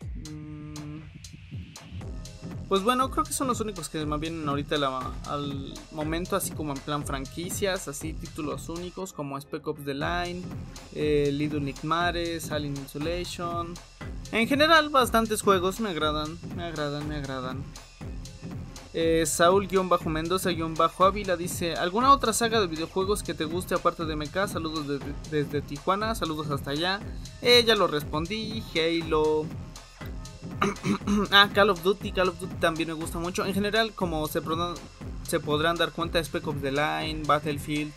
Pues 2.67 2.81
bueno, 2.81 3.11
creo 3.11 3.23
que 3.23 3.33
son 3.33 3.47
los 3.47 3.61
únicos 3.61 3.89
que 3.89 4.03
me 4.05 4.17
vienen 4.17 4.49
ahorita 4.49 4.75
al 5.27 5.73
momento, 5.91 6.35
así 6.35 6.51
como 6.51 6.73
en 6.73 6.79
plan 6.79 7.05
franquicias, 7.05 7.87
así 7.87 8.13
títulos 8.13 8.69
únicos 8.69 9.13
como 9.13 9.39
Spec 9.39 9.67
Ops 9.67 9.85
The 9.85 9.93
Line, 9.93 10.41
eh, 10.95 11.29
Little 11.31 11.61
Nick 11.61 11.83
Mares, 11.83 12.51
Alien 12.51 12.75
Insulation. 12.75 13.75
En 14.31 14.47
general, 14.47 14.89
bastantes 14.89 15.43
juegos 15.43 15.79
me 15.79 15.89
agradan, 15.89 16.39
me 16.55 16.63
agradan, 16.63 17.07
me 17.07 17.17
agradan. 17.17 17.63
Eh, 18.95 19.27
Saúl-Mendoza-Ávila 19.27 21.35
dice: 21.35 21.75
¿Alguna 21.75 22.11
otra 22.13 22.33
saga 22.33 22.59
de 22.61 22.67
videojuegos 22.67 23.21
que 23.21 23.35
te 23.35 23.43
guste 23.43 23.75
aparte 23.75 24.05
de 24.05 24.15
MK? 24.15 24.47
Saludos 24.47 24.87
desde 25.29 25.61
Tijuana, 25.61 26.15
saludos 26.15 26.49
hasta 26.49 26.71
allá. 26.71 27.01
Eh, 27.41 27.65
ya 27.67 27.75
lo 27.75 27.87
respondí: 27.87 28.63
Halo, 28.73 29.45
ah, 31.31 31.49
Call 31.53 31.69
of 31.69 31.83
Duty, 31.83 32.11
Call 32.11 32.29
of 32.29 32.39
Duty 32.39 32.55
también 32.55 32.89
me 32.89 32.93
gusta 32.93 33.19
mucho. 33.19 33.45
En 33.45 33.53
general, 33.53 33.93
como 33.93 34.27
se, 34.27 34.41
se 35.23 35.39
podrán 35.39 35.75
dar 35.75 35.91
cuenta, 35.91 36.23
Spec 36.23 36.47
of 36.47 36.61
the 36.61 36.71
Line, 36.71 37.23
Battlefield, 37.25 37.91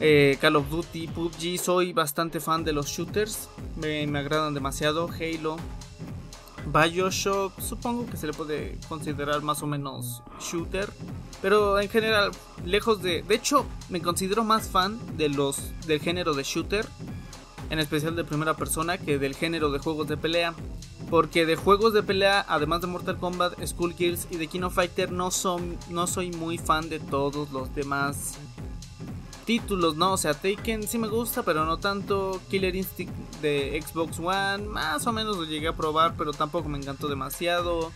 eh, 0.00 0.36
Call 0.40 0.56
of 0.56 0.68
Duty, 0.68 1.08
PUBG, 1.08 1.58
soy 1.58 1.92
bastante 1.92 2.40
fan 2.40 2.64
de 2.64 2.72
los 2.72 2.86
shooters, 2.86 3.48
me, 3.76 4.06
me 4.06 4.18
agradan 4.18 4.54
demasiado. 4.54 5.08
Halo, 5.08 5.56
Bioshock, 6.66 7.60
supongo 7.60 8.06
que 8.06 8.16
se 8.16 8.26
le 8.26 8.32
puede 8.32 8.78
considerar 8.88 9.42
más 9.42 9.62
o 9.62 9.66
menos 9.66 10.22
shooter, 10.40 10.88
pero 11.40 11.80
en 11.80 11.88
general, 11.88 12.30
lejos 12.64 13.02
de... 13.02 13.22
De 13.22 13.34
hecho, 13.34 13.66
me 13.88 14.00
considero 14.00 14.44
más 14.44 14.68
fan 14.68 14.98
de 15.16 15.28
los 15.28 15.72
del 15.86 16.00
género 16.00 16.34
de 16.34 16.44
shooter, 16.44 16.86
en 17.70 17.78
especial 17.78 18.16
de 18.16 18.24
primera 18.24 18.54
persona, 18.54 18.98
que 18.98 19.18
del 19.18 19.34
género 19.34 19.70
de 19.70 19.78
juegos 19.78 20.08
de 20.08 20.16
pelea. 20.16 20.54
Porque 21.10 21.44
de 21.44 21.56
juegos 21.56 21.92
de 21.92 22.02
pelea, 22.02 22.44
además 22.48 22.80
de 22.80 22.86
Mortal 22.86 23.18
Kombat, 23.18 23.54
Skullgirls 23.64 24.28
y 24.30 24.36
de 24.36 24.46
Kino 24.46 24.70
Fighter, 24.70 25.12
no, 25.12 25.30
son, 25.30 25.76
no 25.90 26.06
soy 26.06 26.30
muy 26.32 26.58
fan 26.58 26.88
de 26.88 27.00
todos 27.00 27.50
los 27.52 27.74
demás 27.74 28.38
títulos, 29.44 29.96
¿no? 29.96 30.12
O 30.12 30.16
sea, 30.16 30.34
Taken 30.34 30.84
sí 30.84 30.98
me 30.98 31.08
gusta, 31.08 31.42
pero 31.42 31.64
no 31.64 31.78
tanto. 31.78 32.40
Killer 32.48 32.74
Instinct 32.74 33.14
de 33.40 33.82
Xbox 33.82 34.18
One, 34.18 34.66
más 34.68 35.06
o 35.06 35.12
menos 35.12 35.36
lo 35.36 35.44
llegué 35.44 35.68
a 35.68 35.76
probar, 35.76 36.14
pero 36.16 36.32
tampoco 36.32 36.68
me 36.68 36.78
encantó 36.78 37.08
demasiado. 37.08 37.92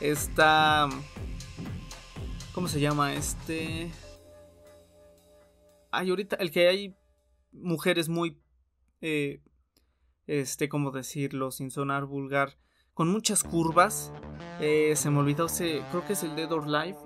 Está... 0.00 0.88
¿Cómo 2.54 2.68
se 2.68 2.80
llama 2.80 3.14
este? 3.14 3.90
Hay 5.92 6.10
ahorita, 6.10 6.36
el 6.36 6.50
que 6.50 6.68
hay 6.68 6.94
mujeres 7.52 8.08
muy 8.08 8.36
eh, 9.00 9.42
este, 10.26 10.68
como 10.68 10.90
decirlo, 10.90 11.50
sin 11.50 11.70
sonar 11.70 12.04
vulgar, 12.04 12.56
con 12.94 13.08
muchas 13.08 13.42
curvas. 13.42 14.12
Eh, 14.60 14.94
se 14.96 15.10
me 15.10 15.18
olvidó, 15.18 15.48
se, 15.48 15.82
creo 15.90 16.06
que 16.06 16.12
es 16.12 16.22
el 16.22 16.36
Dead 16.36 16.52
or 16.52 16.68
Life. 16.68 16.98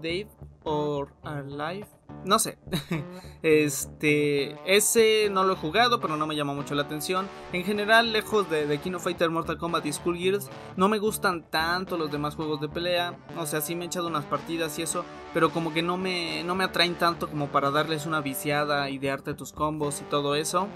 Dead 0.00 0.26
or 0.64 1.14
Alive. 1.22 1.86
No 2.24 2.38
sé. 2.38 2.58
este. 3.42 4.56
Ese 4.66 5.28
no 5.30 5.44
lo 5.44 5.54
he 5.54 5.56
jugado, 5.56 6.00
pero 6.00 6.16
no 6.16 6.26
me 6.26 6.36
llama 6.36 6.54
mucho 6.54 6.74
la 6.74 6.82
atención. 6.82 7.28
En 7.52 7.64
general, 7.64 8.12
lejos 8.12 8.48
de, 8.50 8.66
de 8.66 8.78
King 8.78 8.94
of 8.94 9.04
Fighter, 9.04 9.30
Mortal 9.30 9.58
Kombat 9.58 9.86
y 9.86 9.92
Skullgirls, 9.92 10.50
no 10.76 10.88
me 10.88 10.98
gustan 10.98 11.48
tanto 11.50 11.96
los 11.96 12.10
demás 12.10 12.34
juegos 12.34 12.60
de 12.60 12.68
pelea. 12.68 13.18
O 13.38 13.46
sea, 13.46 13.60
sí 13.60 13.74
me 13.74 13.84
he 13.84 13.86
echado 13.86 14.08
unas 14.08 14.24
partidas 14.24 14.78
y 14.78 14.82
eso. 14.82 15.04
Pero 15.32 15.50
como 15.50 15.72
que 15.72 15.82
no 15.82 15.96
me, 15.96 16.44
no 16.44 16.54
me 16.54 16.64
atraen 16.64 16.96
tanto 16.96 17.28
como 17.28 17.48
para 17.48 17.70
darles 17.70 18.06
una 18.06 18.20
viciada 18.20 18.90
y 18.90 18.98
de 18.98 19.10
arte 19.10 19.34
tus 19.34 19.52
combos 19.52 20.00
y 20.00 20.04
todo 20.04 20.34
eso. 20.34 20.68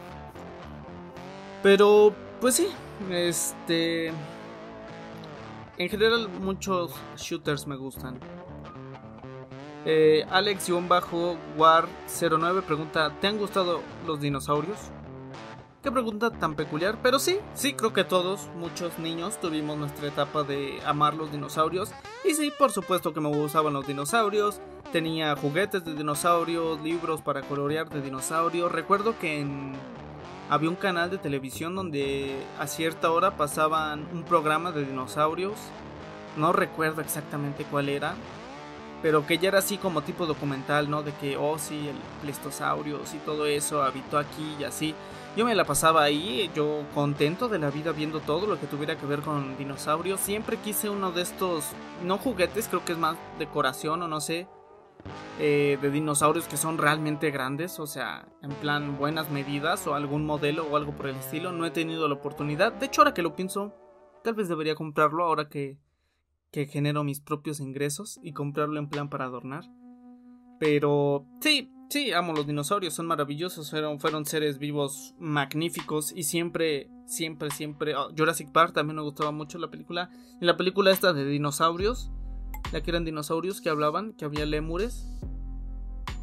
Pero, 1.64 2.14
pues 2.42 2.55
sí, 2.57 2.68
este... 3.11 4.12
En 5.79 5.88
general 5.88 6.29
muchos 6.29 6.92
shooters 7.16 7.66
me 7.66 7.77
gustan. 7.77 8.20
Eh, 9.87 10.27
Alex-War09 10.31 12.62
pregunta, 12.64 13.11
¿te 13.18 13.29
han 13.29 13.38
gustado 13.38 13.81
los 14.07 14.20
dinosaurios? 14.20 14.77
Qué 15.83 15.90
pregunta 15.90 16.31
tan 16.31 16.55
peculiar, 16.55 16.98
pero 17.03 17.18
sí, 17.18 17.38
sí, 17.55 17.72
creo 17.72 17.94
que 17.94 18.05
todos, 18.05 18.50
muchos 18.57 18.98
niños, 18.98 19.40
tuvimos 19.40 19.79
nuestra 19.79 20.09
etapa 20.09 20.42
de 20.42 20.81
amar 20.85 21.14
los 21.14 21.33
dinosaurios. 21.33 21.92
Y 22.27 22.35
sí, 22.35 22.53
por 22.59 22.72
supuesto 22.72 23.14
que 23.14 23.20
me 23.20 23.31
gustaban 23.31 23.72
los 23.72 23.87
dinosaurios, 23.87 24.61
tenía 24.92 25.35
juguetes 25.35 25.83
de 25.87 25.94
dinosaurios, 25.94 26.83
libros 26.83 27.22
para 27.22 27.40
colorear 27.40 27.88
de 27.88 28.03
dinosaurios. 28.03 28.70
Recuerdo 28.70 29.18
que 29.18 29.40
en 29.40 29.72
había 30.50 30.68
un 30.68 30.76
canal 30.76 31.11
de 31.11 31.18
televisión 31.18 31.74
donde 31.74 32.37
a 32.59 32.66
cierta 32.66 33.11
hora 33.11 33.37
pasaban 33.37 34.07
un 34.12 34.24
programa 34.24 34.72
de 34.72 34.85
dinosaurios. 34.85 35.54
No 36.37 36.52
recuerdo 36.52 37.00
exactamente 37.00 37.64
cuál 37.70 37.88
era. 37.88 38.14
Pero 39.02 39.26
que 39.26 39.37
ya 39.38 39.48
era 39.48 39.59
así 39.59 39.76
como 39.76 40.02
tipo 40.02 40.24
documental, 40.24 40.88
¿no? 40.88 41.02
De 41.02 41.12
que, 41.12 41.37
oh 41.37 41.59
sí, 41.59 41.88
el 41.88 41.96
Plestosaurios 42.22 43.12
y 43.12 43.18
todo 43.18 43.46
eso 43.46 43.83
habitó 43.83 44.18
aquí 44.18 44.57
y 44.59 44.64
así. 44.64 44.94
Yo 45.37 45.44
me 45.44 45.54
la 45.54 45.64
pasaba 45.64 46.02
ahí, 46.02 46.50
yo 46.54 46.85
contento 46.94 47.48
de 47.48 47.59
la 47.59 47.70
vida 47.70 47.92
viendo 47.92 48.20
todo 48.20 48.46
lo 48.46 48.59
que 48.59 48.66
tuviera 48.66 48.96
que 48.96 49.04
ver 49.04 49.20
con 49.20 49.59
dinosaurios. 49.59 50.20
Siempre 50.20 50.57
quise 50.57 50.88
uno 50.88 51.11
de 51.11 51.22
estos, 51.22 51.64
no 52.02 52.16
juguetes, 52.18 52.68
creo 52.68 52.85
que 52.85 52.92
es 52.92 52.98
más 52.98 53.16
decoración 53.38 54.02
o 54.02 54.09
no 54.09 54.20
sé 54.20 54.46
eh, 55.38 55.79
de 55.81 55.90
dinosaurios 55.90 56.49
que 56.49 56.57
son 56.57 56.79
realmente 56.79 57.31
grandes, 57.31 57.79
o 57.81 57.87
sea, 57.87 58.29
en 58.43 58.51
plan 58.53 58.99
buenas 58.99 59.31
medidas 59.31 59.87
o 59.87 59.95
algún 59.95 60.25
modelo 60.25 60.67
o 60.67 60.77
algo 60.77 60.93
por 60.93 61.07
el 61.07 61.17
estilo. 61.17 61.53
No 61.53 61.67
he 61.67 61.71
tenido 61.71 62.09
la 62.09 62.14
oportunidad. 62.14 62.73
De 62.73 62.87
hecho, 62.87 63.03
ahora 63.03 63.14
que 63.14 63.23
lo 63.23 63.37
pienso, 63.37 63.75
tal 64.23 64.35
vez 64.35 64.49
debería 64.49 64.75
comprarlo 64.75 65.25
ahora 65.25 65.49
que, 65.49 65.79
que 66.51 66.67
genero 66.67 67.05
mis 67.05 67.21
propios 67.21 67.61
ingresos 67.61 68.21
y 68.23 68.33
comprarlo 68.33 68.79
en 68.79 68.88
plan 68.88 69.09
para 69.09 69.25
adornar. 69.25 69.64
Pero 70.59 71.27
sí, 71.40 71.75
Sí, 71.95 72.12
amo 72.12 72.33
los 72.33 72.47
dinosaurios, 72.47 72.95
son 72.95 73.07
maravillosos, 73.07 73.71
fueron, 73.71 74.01
fueron 74.01 74.25
seres 74.25 74.59
vivos 74.59 75.14
magníficos 75.19 76.12
y 76.12 76.25
siempre, 76.25 76.90
siempre, 77.07 77.51
siempre... 77.51 77.95
oh, 77.95 78.09
Jurassic 78.17 78.51
Park 78.51 78.73
también 78.73 78.97
me 78.97 79.03
gustaba 79.03 79.31
mucho 79.31 79.59
la 79.59 79.71
película. 79.71 80.11
En 80.40 80.47
la 80.47 80.57
película 80.57 80.90
esta 80.90 81.12
de 81.12 81.25
dinosaurios, 81.25 82.11
la 82.75 82.83
que 82.83 82.91
eran 82.91 83.05
dinosaurios 83.05 83.61
que 83.61 83.71
hablaban, 83.71 84.15
que 84.15 84.25
había 84.25 84.45
lémures, 84.45 85.07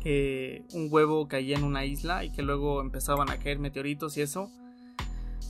que 0.02 0.66
un 0.74 0.90
huevo 0.92 1.30
caía 1.30 1.56
en 1.56 1.64
una 1.64 1.86
isla 1.86 2.26
y 2.26 2.32
que 2.34 2.42
luego 2.42 2.82
empezaban 2.82 3.30
a 3.30 3.38
caer 3.38 3.58
meteoritos 3.58 4.18
y 4.18 4.22
eso. 4.22 4.52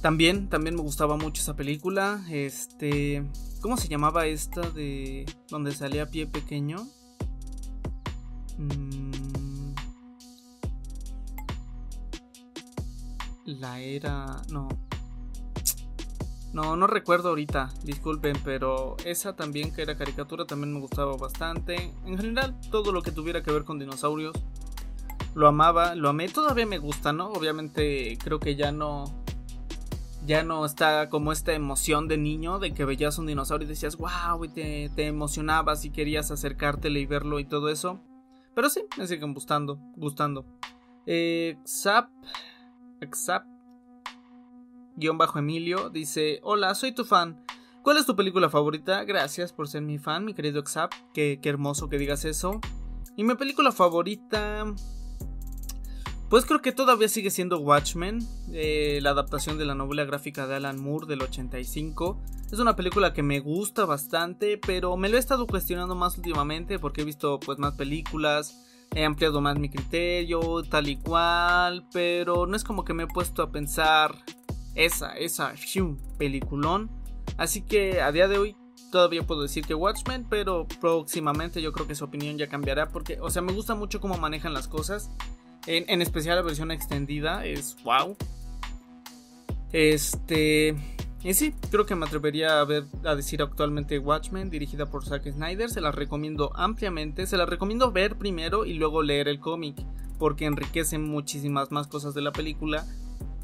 También, 0.03 0.47
también 0.47 0.75
me 0.75 0.83
gustaba 0.83 1.17
mucho 1.17 1.41
esa 1.41 1.55
película. 1.55 2.23
Este, 2.29 3.23
¿cómo 3.61 3.77
se 3.77 3.87
llamaba 3.87 4.27
esta 4.27 4.61
de 4.69 5.25
donde 5.49 5.71
salía 5.71 6.11
pie 6.11 6.27
pequeño? 6.27 6.87
Mm, 8.59 9.73
la 13.45 13.79
era, 13.79 14.39
no. 14.51 14.67
No, 16.53 16.75
no 16.75 16.85
recuerdo 16.85 17.29
ahorita, 17.29 17.69
disculpen, 17.83 18.37
pero 18.43 18.97
esa 19.05 19.35
también 19.35 19.73
que 19.73 19.83
era 19.83 19.95
caricatura 19.95 20.45
también 20.45 20.73
me 20.73 20.79
gustaba 20.81 21.15
bastante. 21.15 21.93
En 22.05 22.17
general, 22.17 22.59
todo 22.69 22.91
lo 22.91 23.01
que 23.01 23.11
tuviera 23.11 23.41
que 23.41 23.51
ver 23.51 23.63
con 23.63 23.79
dinosaurios, 23.79 24.35
lo 25.33 25.47
amaba, 25.47 25.95
lo 25.95 26.09
amé, 26.09 26.27
todavía 26.27 26.65
me 26.65 26.77
gusta, 26.77 27.13
¿no? 27.13 27.29
Obviamente 27.29 28.17
creo 28.21 28.39
que 28.39 28.55
ya 28.55 28.73
no 28.73 29.05
ya 30.25 30.43
no 30.43 30.65
está 30.65 31.09
como 31.09 31.31
esta 31.31 31.53
emoción 31.53 32.07
de 32.07 32.17
niño 32.17 32.59
de 32.59 32.73
que 32.73 32.85
veías 32.85 33.17
un 33.17 33.25
dinosaurio 33.25 33.65
y 33.65 33.69
decías, 33.69 33.97
wow, 33.97 34.43
y 34.43 34.49
te, 34.49 35.07
emocionabas 35.07 35.83
y 35.85 35.89
querías 35.89 36.31
acercártele 36.31 36.99
y 36.99 37.05
verlo 37.05 37.39
y 37.39 37.45
todo 37.45 37.69
eso. 37.69 37.99
Pero 38.53 38.69
sí, 38.69 38.81
me 38.97 39.07
siguen 39.07 39.33
gustando, 39.33 39.79
gustando. 39.95 40.45
Eh, 41.07 41.57
Zap, 41.65 42.09
Zap, 43.15 43.45
guion 44.95 45.17
bajo 45.17 45.39
Emilio, 45.39 45.89
dice, 45.89 46.39
hola, 46.43 46.75
soy 46.75 46.91
tu 46.91 47.05
fan. 47.05 47.43
¿Cuál 47.83 47.97
es 47.97 48.05
tu 48.05 48.15
película 48.15 48.49
favorita? 48.49 49.03
Gracias 49.05 49.53
por 49.53 49.67
ser 49.67 49.81
mi 49.81 49.97
fan, 49.97 50.23
mi 50.23 50.33
querido 50.33 50.63
Xap. 50.63 50.91
Qué, 51.13 51.39
qué 51.41 51.49
hermoso 51.49 51.89
que 51.89 51.97
digas 51.97 52.25
eso. 52.25 52.59
Y 53.15 53.23
mi 53.23 53.35
película 53.35 53.71
favorita... 53.71 54.65
Pues 56.31 56.45
creo 56.45 56.61
que 56.61 56.71
todavía 56.71 57.09
sigue 57.09 57.29
siendo 57.29 57.59
Watchmen, 57.59 58.19
eh, 58.53 58.99
la 59.01 59.09
adaptación 59.09 59.57
de 59.57 59.65
la 59.65 59.75
novela 59.75 60.05
gráfica 60.05 60.47
de 60.47 60.55
Alan 60.55 60.81
Moore 60.81 61.05
del 61.05 61.23
85. 61.23 62.21
Es 62.49 62.57
una 62.57 62.77
película 62.77 63.11
que 63.11 63.21
me 63.21 63.41
gusta 63.41 63.83
bastante, 63.83 64.57
pero 64.57 64.95
me 64.95 65.09
lo 65.09 65.17
he 65.17 65.19
estado 65.19 65.45
cuestionando 65.45 65.93
más 65.93 66.15
últimamente 66.15 66.79
porque 66.79 67.01
he 67.01 67.03
visto 67.03 67.37
pues 67.41 67.59
más 67.59 67.73
películas, 67.73 68.87
he 68.95 69.03
ampliado 69.03 69.41
más 69.41 69.59
mi 69.59 69.69
criterio, 69.69 70.63
tal 70.63 70.87
y 70.87 70.95
cual, 70.95 71.85
pero 71.91 72.47
no 72.47 72.55
es 72.55 72.63
como 72.63 72.85
que 72.85 72.93
me 72.93 73.03
he 73.03 73.07
puesto 73.07 73.43
a 73.43 73.51
pensar 73.51 74.15
esa, 74.75 75.13
esa, 75.17 75.51
fium, 75.51 75.97
peliculón. 76.17 76.89
Así 77.37 77.61
que 77.61 78.01
a 78.01 78.11
día 78.11 78.27
de 78.27 78.37
hoy 78.37 78.55
todavía 78.91 79.25
puedo 79.25 79.41
decir 79.41 79.65
que 79.65 79.73
Watchmen, 79.73 80.25
pero 80.29 80.67
próximamente 80.79 81.61
yo 81.61 81.71
creo 81.71 81.87
que 81.87 81.95
su 81.95 82.05
opinión 82.05 82.37
ya 82.37 82.47
cambiará 82.47 82.89
porque, 82.89 83.19
o 83.21 83.29
sea, 83.29 83.41
me 83.41 83.53
gusta 83.53 83.75
mucho 83.75 84.01
cómo 84.01 84.17
manejan 84.17 84.53
las 84.53 84.67
cosas. 84.67 85.09
En, 85.67 85.85
en 85.89 86.01
especial 86.01 86.35
la 86.35 86.41
versión 86.41 86.71
extendida 86.71 87.45
es 87.45 87.77
wow. 87.83 88.17
Este. 89.71 90.75
Y 91.23 91.33
sí, 91.35 91.53
creo 91.69 91.85
que 91.85 91.95
me 91.95 92.07
atrevería 92.07 92.59
a, 92.59 92.65
ver, 92.65 92.85
a 93.05 93.15
decir 93.15 93.41
actualmente 93.43 93.99
Watchmen, 93.99 94.49
dirigida 94.49 94.87
por 94.87 95.05
Zack 95.05 95.31
Snyder. 95.31 95.69
Se 95.69 95.79
la 95.79 95.91
recomiendo 95.91 96.51
ampliamente. 96.55 97.27
Se 97.27 97.37
la 97.37 97.45
recomiendo 97.45 97.91
ver 97.91 98.17
primero 98.17 98.65
y 98.65 98.73
luego 98.73 99.03
leer 99.03 99.27
el 99.27 99.39
cómic. 99.39 99.75
Porque 100.17 100.45
enriquece 100.45 100.97
muchísimas 100.97 101.71
más 101.71 101.87
cosas 101.87 102.15
de 102.15 102.21
la 102.21 102.31
película. 102.31 102.85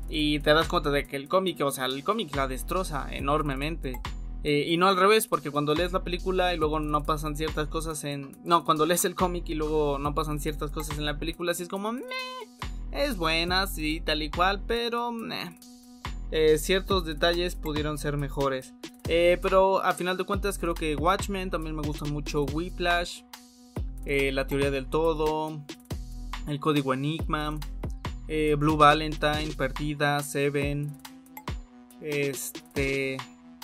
Y 0.10 0.40
te 0.40 0.54
das 0.54 0.68
cuenta 0.68 0.90
de 0.90 1.06
que 1.06 1.18
el 1.18 1.28
cómic, 1.28 1.60
o 1.62 1.72
sea, 1.72 1.86
el 1.86 2.04
cómic 2.04 2.36
la 2.36 2.48
destroza 2.48 3.08
enormemente. 3.12 4.00
Eh, 4.44 4.66
y 4.68 4.78
no 4.78 4.88
al 4.88 4.96
revés, 4.96 5.28
porque 5.28 5.52
cuando 5.52 5.76
lees 5.76 5.92
la 5.92 6.04
película 6.04 6.54
y 6.54 6.58
luego 6.58 6.80
no 6.80 7.04
pasan 7.04 7.36
ciertas 7.36 7.68
cosas 7.68 8.04
en... 8.04 8.38
No, 8.46 8.64
cuando 8.64 8.86
lees 8.86 9.04
el 9.04 9.16
cómic 9.16 9.50
y 9.50 9.56
luego 9.56 10.00
no 10.00 10.14
pasan 10.14 10.40
ciertas 10.40 10.72
cosas 10.72 10.98
en 10.98 11.06
la 11.06 11.18
película, 11.18 11.52
así 11.52 11.64
es 11.64 11.70
como... 11.70 11.92
Meh, 11.92 12.04
es 12.92 13.18
buena, 13.18 13.68
sí, 13.68 14.02
tal 14.06 14.22
y 14.22 14.30
cual, 14.30 14.62
pero... 14.66 15.12
Eh, 16.32 16.58
ciertos 16.58 17.06
detalles 17.06 17.56
pudieron 17.56 17.98
ser 17.98 18.16
mejores. 18.16 18.74
Eh, 19.10 19.38
pero 19.42 19.82
a 19.84 19.94
final 19.94 20.18
de 20.18 20.24
cuentas 20.24 20.58
creo 20.58 20.74
que 20.74 20.96
Watchmen 20.96 21.50
también 21.50 21.76
me 21.76 21.82
gusta 21.82 22.06
mucho 22.06 22.44
Whiplash, 22.44 23.24
La 24.06 24.48
teoría 24.48 24.72
del 24.72 24.88
todo, 24.88 25.62
El 26.48 26.60
código 26.62 26.94
Enigma, 26.94 27.58
eh, 28.28 28.56
Blue 28.58 28.78
Valentine, 28.78 29.54
Perdida, 29.58 30.22
Seven, 30.22 30.92
este, 32.02 33.18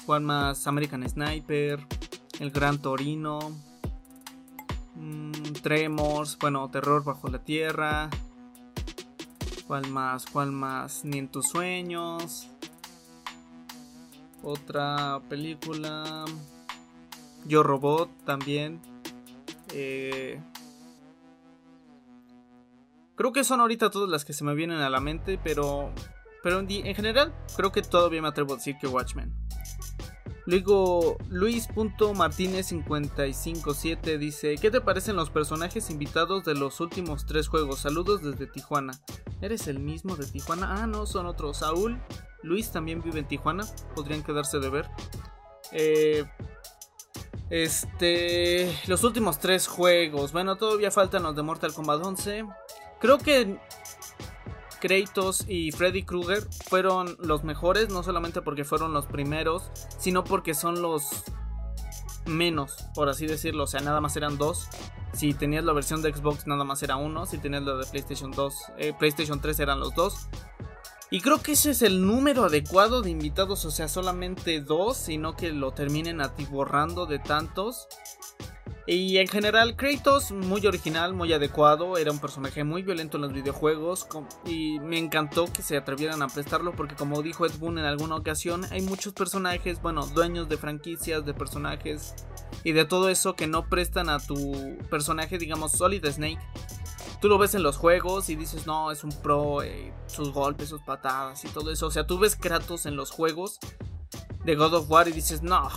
¿cuál 0.06 0.21
más? 0.21 0.65
American 0.67 1.08
Sniper, 1.08 1.80
El 2.39 2.52
Gran 2.52 2.82
Torino, 2.82 3.39
mm, 4.95 5.32
Tremors, 5.62 6.38
bueno, 6.39 6.69
Terror 6.69 7.04
bajo 7.04 7.28
la 7.28 7.39
tierra. 7.39 8.10
¿Cuál 9.67 9.88
más? 9.89 10.26
¿Cuál 10.26 10.52
más? 10.52 11.06
Ni 11.06 11.19
en 11.19 11.30
tus 11.30 11.47
sueños. 11.47 12.49
Otra 14.43 15.21
película. 15.30 16.26
Yo 17.45 17.63
Robot 17.63 18.10
también. 18.26 18.82
Eh, 19.73 20.39
creo 23.15 23.34
que 23.34 23.43
son 23.43 23.62
ahorita 23.62 23.89
todas 23.89 24.10
las 24.10 24.23
que 24.26 24.34
se 24.34 24.43
me 24.43 24.54
vienen 24.56 24.80
a 24.80 24.89
la 24.89 24.99
mente, 24.99 25.39
pero, 25.43 25.93
pero 26.41 26.60
en, 26.60 26.95
general 26.95 27.34
creo 27.56 27.71
que 27.71 27.82
todavía 27.82 28.21
me 28.21 28.28
atrevo 28.28 28.54
a 28.54 28.58
decir 28.58 28.76
que 28.80 28.88
Watchmen. 28.88 29.34
Luego 30.45 31.17
Luis.martinez557 31.30 34.17
dice, 34.17 34.58
¿qué 34.58 34.69
te 34.69 34.82
parecen 34.82 35.15
los 35.15 35.30
personajes 35.30 35.89
invitados 35.89 36.43
de 36.43 36.54
los 36.54 36.82
últimos 36.82 37.26
tres 37.26 37.47
juegos? 37.47 37.80
Saludos 37.80 38.23
desde 38.23 38.47
Tijuana. 38.47 38.91
¿Eres 39.41 39.67
el 39.67 39.80
mismo 39.80 40.17
de 40.17 40.28
Tijuana? 40.28 40.82
Ah, 40.82 40.88
no, 40.88 41.06
son 41.06 41.28
otros. 41.28 41.60
Saúl, 41.60 41.97
Luis 42.41 42.71
también 42.71 43.02
vive 43.02 43.19
en 43.19 43.28
Tijuana. 43.28 43.63
Podrían 43.95 44.21
quedarse 44.21 44.60
de 44.60 44.69
ver. 44.69 44.89
Eh, 45.71 46.26
este, 47.49 48.78
los 48.88 49.06
últimos 49.06 49.39
tres 49.39 49.67
juegos. 49.67 50.34
Bueno, 50.34 50.58
todavía 50.58 50.91
faltan 50.91 51.23
los 51.23 51.34
de 51.36 51.43
Mortal 51.43 51.73
Kombat 51.73 52.04
11. 52.04 52.43
Creo 53.04 53.18
que 53.18 53.60
Kratos 54.80 55.44
y 55.50 55.74
Freddy 55.74 56.04
Krueger 56.04 56.42
fueron 56.70 57.18
los 57.20 57.44
mejores, 57.44 57.89
no 57.89 58.02
solamente 58.02 58.42
porque 58.42 58.63
fueron 58.63 58.94
los 58.94 59.08
primeros, 59.08 59.63
sino 60.00 60.24
porque 60.24 60.54
son 60.54 60.82
los 60.82 61.26
menos, 62.26 62.78
por 62.96 63.10
así 63.10 63.28
decirlo. 63.28 63.66
O 63.66 63.68
sea, 63.68 63.82
nada 63.82 64.00
más 64.00 64.16
eran 64.16 64.38
dos. 64.38 64.70
Si 65.12 65.34
tenías 65.34 65.66
la 65.66 65.74
versión 65.74 66.02
de 66.02 66.13
Xbox, 66.13 66.48
nada 66.48 66.63
más 66.63 66.82
era 66.82 66.96
uno. 66.96 67.26
Si 67.26 67.38
tenías 67.39 67.63
la 67.63 67.76
de 67.76 67.86
PlayStation 67.88 68.32
2, 68.32 68.56
eh, 68.78 68.94
PlayStation 68.98 69.42
3 69.42 69.60
eran 69.60 69.82
los 69.82 69.94
dos. 69.96 70.30
Y 71.12 71.20
creo 71.20 71.42
que 71.42 71.52
ese 71.52 71.72
es 71.72 71.82
el 71.82 72.08
número 72.08 72.46
adecuado 72.46 73.02
de 73.02 73.10
invitados, 73.10 73.66
o 73.66 73.72
sea, 73.72 73.89
solamente 73.89 74.62
dos, 74.62 74.96
sino 74.96 75.36
que 75.36 75.52
lo 75.52 75.74
terminen 75.74 76.22
atiborrando 76.22 77.06
de 77.06 77.20
tantos. 77.20 77.89
Y 78.86 79.17
en 79.17 79.30
general, 79.30 79.78
Kratos, 79.78 80.32
muy 80.32 80.67
original, 80.67 81.13
muy 81.13 81.32
adecuado, 81.32 81.98
era 81.98 82.12
un 82.12 82.19
personaje 82.19 82.65
muy 82.65 82.82
violento 82.82 83.15
en 83.15 83.22
los 83.22 83.32
videojuegos 83.32 84.06
y 84.46 84.78
me 84.82 84.98
encantó 84.98 85.52
que 85.52 85.62
se 85.62 85.78
atrevieran 85.78 86.22
a 86.22 86.28
prestarlo 86.28 86.74
porque 86.74 86.96
como 86.96 87.22
dijo 87.22 87.46
Ed 87.46 87.54
Boon 87.60 87.78
en 87.78 87.86
alguna 87.86 88.17
ocasión, 88.17 88.65
hay 88.72 88.82
muchos 88.82 89.13
personajes, 89.13 89.82
bueno, 89.82 90.06
dueños 90.08 90.50
de 90.50 90.58
franquicias, 90.58 91.26
de 91.26 91.34
personajes 91.34 92.13
y 92.65 92.74
de 92.74 92.84
todo 92.84 93.08
eso 93.08 93.38
que 93.38 93.48
no 93.48 93.69
prestan 93.69 94.10
a 94.10 94.19
tu 94.19 94.78
personaje, 94.89 95.38
digamos, 95.38 95.72
Solid 95.72 96.06
Snake. 96.06 96.41
Tú 97.22 97.30
lo 97.30 97.38
ves 97.38 97.56
en 97.56 97.63
los 97.63 97.78
juegos 97.78 98.28
y 98.28 98.36
dices, 98.36 98.67
no, 98.67 98.91
es 98.91 99.06
un 99.06 99.12
pro, 99.22 99.63
eh, 99.63 99.93
sus 100.08 100.34
golpes, 100.34 100.67
sus 100.67 100.82
patadas 100.82 101.46
y 101.46 101.48
todo 101.48 101.72
eso. 101.72 101.88
O 101.88 101.91
sea, 101.91 102.06
tú 102.06 102.19
ves 102.19 102.36
Kratos 102.36 102.86
en 102.86 102.98
los 102.98 103.12
juegos 103.12 103.60
de 104.43 104.56
God 104.56 104.73
of 104.73 104.89
War 104.91 105.08
y 105.08 105.12
dices, 105.13 105.41
no, 105.41 105.69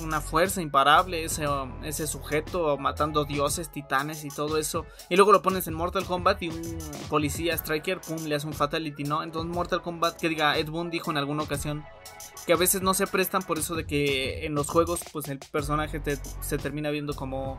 una 0.00 0.20
fuerza 0.20 0.62
imparable 0.62 1.24
ese, 1.24 1.44
ese 1.82 2.06
sujeto 2.06 2.76
matando 2.78 3.24
dioses, 3.24 3.70
titanes 3.70 4.24
y 4.24 4.28
todo 4.28 4.56
eso. 4.56 4.86
Y 5.10 5.16
luego 5.16 5.32
lo 5.32 5.42
pones 5.42 5.66
en 5.66 5.74
Mortal 5.74 6.04
Kombat 6.06 6.42
y 6.42 6.48
un 6.48 6.78
policía 7.10 7.54
striker, 7.54 8.00
pum, 8.00 8.24
le 8.24 8.34
hace 8.34 8.46
un 8.46 8.54
fatality, 8.54 9.04
¿no? 9.04 9.22
Entonces 9.22 9.54
Mortal 9.54 9.82
Kombat, 9.82 10.16
que 10.18 10.28
diga, 10.30 10.56
Ed 10.56 10.68
Boon 10.70 10.90
dijo 10.90 11.10
en 11.10 11.18
alguna 11.18 11.42
ocasión 11.42 11.84
que 12.46 12.52
a 12.52 12.56
veces 12.56 12.82
no 12.82 12.94
se 12.94 13.06
prestan 13.06 13.42
por 13.42 13.58
eso 13.58 13.74
de 13.74 13.86
que 13.86 14.44
en 14.46 14.54
los 14.54 14.68
juegos 14.68 15.00
pues 15.12 15.28
el 15.28 15.38
personaje 15.38 16.00
te- 16.00 16.18
se 16.40 16.58
termina 16.58 16.90
viendo 16.90 17.14
como 17.14 17.58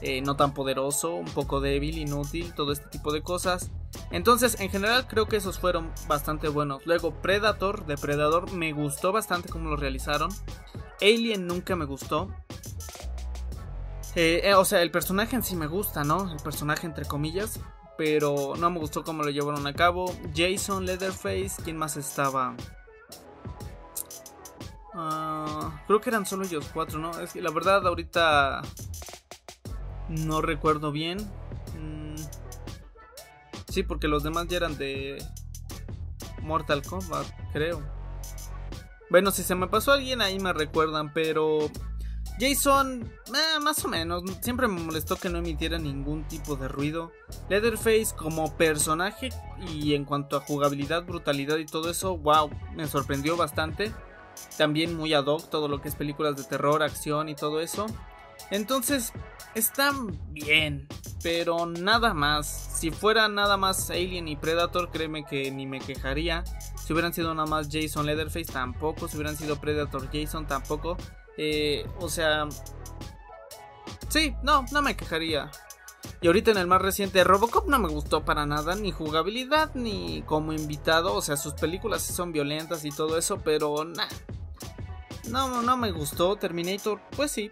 eh, 0.00 0.20
no 0.20 0.36
tan 0.36 0.54
poderoso, 0.54 1.14
un 1.14 1.26
poco 1.26 1.60
débil, 1.60 1.98
inútil, 1.98 2.54
todo 2.54 2.72
este 2.72 2.86
tipo 2.88 3.12
de 3.12 3.22
cosas. 3.22 3.70
Entonces, 4.10 4.60
en 4.60 4.70
general 4.70 5.06
creo 5.06 5.26
que 5.26 5.36
esos 5.36 5.58
fueron 5.58 5.90
bastante 6.08 6.48
buenos. 6.48 6.84
Luego, 6.86 7.14
Predator, 7.22 7.86
Depredador, 7.86 8.52
me 8.52 8.72
gustó 8.72 9.12
bastante 9.12 9.48
cómo 9.48 9.70
lo 9.70 9.76
realizaron. 9.76 10.30
Alien 11.00 11.46
nunca 11.46 11.76
me 11.76 11.84
gustó. 11.84 12.28
Eh, 14.14 14.42
eh, 14.44 14.54
o 14.54 14.64
sea, 14.64 14.82
el 14.82 14.90
personaje 14.90 15.36
en 15.36 15.42
sí 15.42 15.56
me 15.56 15.66
gusta, 15.66 16.04
¿no? 16.04 16.30
El 16.30 16.42
personaje 16.42 16.86
entre 16.86 17.04
comillas. 17.04 17.60
pero 17.96 18.54
no 18.58 18.70
me 18.70 18.80
gustó 18.80 19.04
cómo 19.04 19.22
lo 19.22 19.30
llevaron 19.30 19.66
a 19.66 19.72
cabo. 19.72 20.12
Jason 20.34 20.84
Leatherface, 20.84 21.62
¿quién 21.62 21.76
más 21.76 21.96
estaba? 21.96 22.56
Ah, 24.94 25.82
creo 25.86 26.00
que 26.00 26.10
eran 26.10 26.24
solo 26.24 26.44
ellos 26.44 26.70
cuatro, 26.72 26.98
¿no? 26.98 27.18
Es 27.20 27.32
que 27.32 27.42
la 27.42 27.50
verdad 27.50 27.86
ahorita 27.86 28.62
no 30.08 30.40
recuerdo 30.40 30.92
bien. 30.92 31.18
Mm, 31.78 32.16
sí, 33.68 33.82
porque 33.82 34.08
los 34.08 34.22
demás 34.22 34.46
ya 34.48 34.58
eran 34.58 34.76
de 34.76 35.22
Mortal 36.42 36.82
Kombat, 36.82 37.26
creo. 37.52 37.82
Bueno, 39.10 39.30
si 39.30 39.42
se 39.42 39.54
me 39.54 39.68
pasó 39.68 39.92
alguien 39.92 40.20
ahí 40.20 40.38
me 40.38 40.52
recuerdan, 40.52 41.12
pero 41.12 41.70
Jason, 42.38 43.12
eh, 43.28 43.60
más 43.62 43.84
o 43.84 43.88
menos, 43.88 44.24
siempre 44.40 44.66
me 44.66 44.80
molestó 44.80 45.16
que 45.16 45.28
no 45.28 45.38
emitiera 45.38 45.78
ningún 45.78 46.24
tipo 46.24 46.56
de 46.56 46.66
ruido. 46.66 47.12
Leatherface 47.48 48.08
como 48.16 48.56
personaje 48.56 49.28
y 49.68 49.94
en 49.94 50.04
cuanto 50.04 50.36
a 50.36 50.40
jugabilidad, 50.40 51.04
brutalidad 51.04 51.58
y 51.58 51.66
todo 51.66 51.90
eso, 51.90 52.16
wow, 52.18 52.50
me 52.74 52.88
sorprendió 52.88 53.36
bastante. 53.36 53.92
También 54.58 54.96
muy 54.96 55.14
ad 55.14 55.26
hoc 55.26 55.48
todo 55.48 55.68
lo 55.68 55.80
que 55.80 55.88
es 55.88 55.94
películas 55.94 56.36
de 56.36 56.42
terror, 56.42 56.82
acción 56.82 57.28
y 57.28 57.36
todo 57.36 57.60
eso. 57.60 57.86
Entonces, 58.50 59.12
están 59.54 60.18
bien, 60.32 60.86
pero 61.22 61.66
nada 61.66 62.14
más. 62.14 62.46
Si 62.46 62.90
fuera 62.90 63.28
nada 63.28 63.56
más 63.56 63.90
Alien 63.90 64.28
y 64.28 64.36
Predator, 64.36 64.90
créeme 64.90 65.24
que 65.24 65.50
ni 65.50 65.66
me 65.66 65.80
quejaría. 65.80 66.44
Si 66.84 66.92
hubieran 66.92 67.14
sido 67.14 67.34
nada 67.34 67.48
más 67.48 67.68
Jason 67.70 68.06
Leatherface, 68.06 68.52
tampoco. 68.52 69.08
Si 69.08 69.16
hubieran 69.16 69.36
sido 69.36 69.60
Predator 69.60 70.08
Jason, 70.12 70.46
tampoco. 70.46 70.96
Eh, 71.38 71.86
o 71.98 72.08
sea... 72.08 72.46
Sí, 74.08 74.34
no, 74.42 74.64
no 74.70 74.82
me 74.82 74.96
quejaría. 74.96 75.50
Y 76.20 76.26
ahorita 76.26 76.52
en 76.52 76.58
el 76.58 76.66
más 76.66 76.80
reciente 76.80 77.24
Robocop 77.24 77.68
no 77.68 77.78
me 77.78 77.88
gustó 77.88 78.24
para 78.24 78.46
nada, 78.46 78.76
ni 78.76 78.92
jugabilidad, 78.92 79.74
ni 79.74 80.22
como 80.22 80.52
invitado. 80.52 81.14
O 81.14 81.22
sea, 81.22 81.36
sus 81.36 81.54
películas 81.54 82.02
son 82.02 82.32
violentas 82.32 82.84
y 82.84 82.90
todo 82.90 83.18
eso, 83.18 83.40
pero 83.44 83.84
nah. 83.84 84.08
No, 85.28 85.62
no 85.62 85.76
me 85.76 85.90
gustó. 85.90 86.36
Terminator, 86.36 87.00
pues 87.16 87.30
sí, 87.30 87.50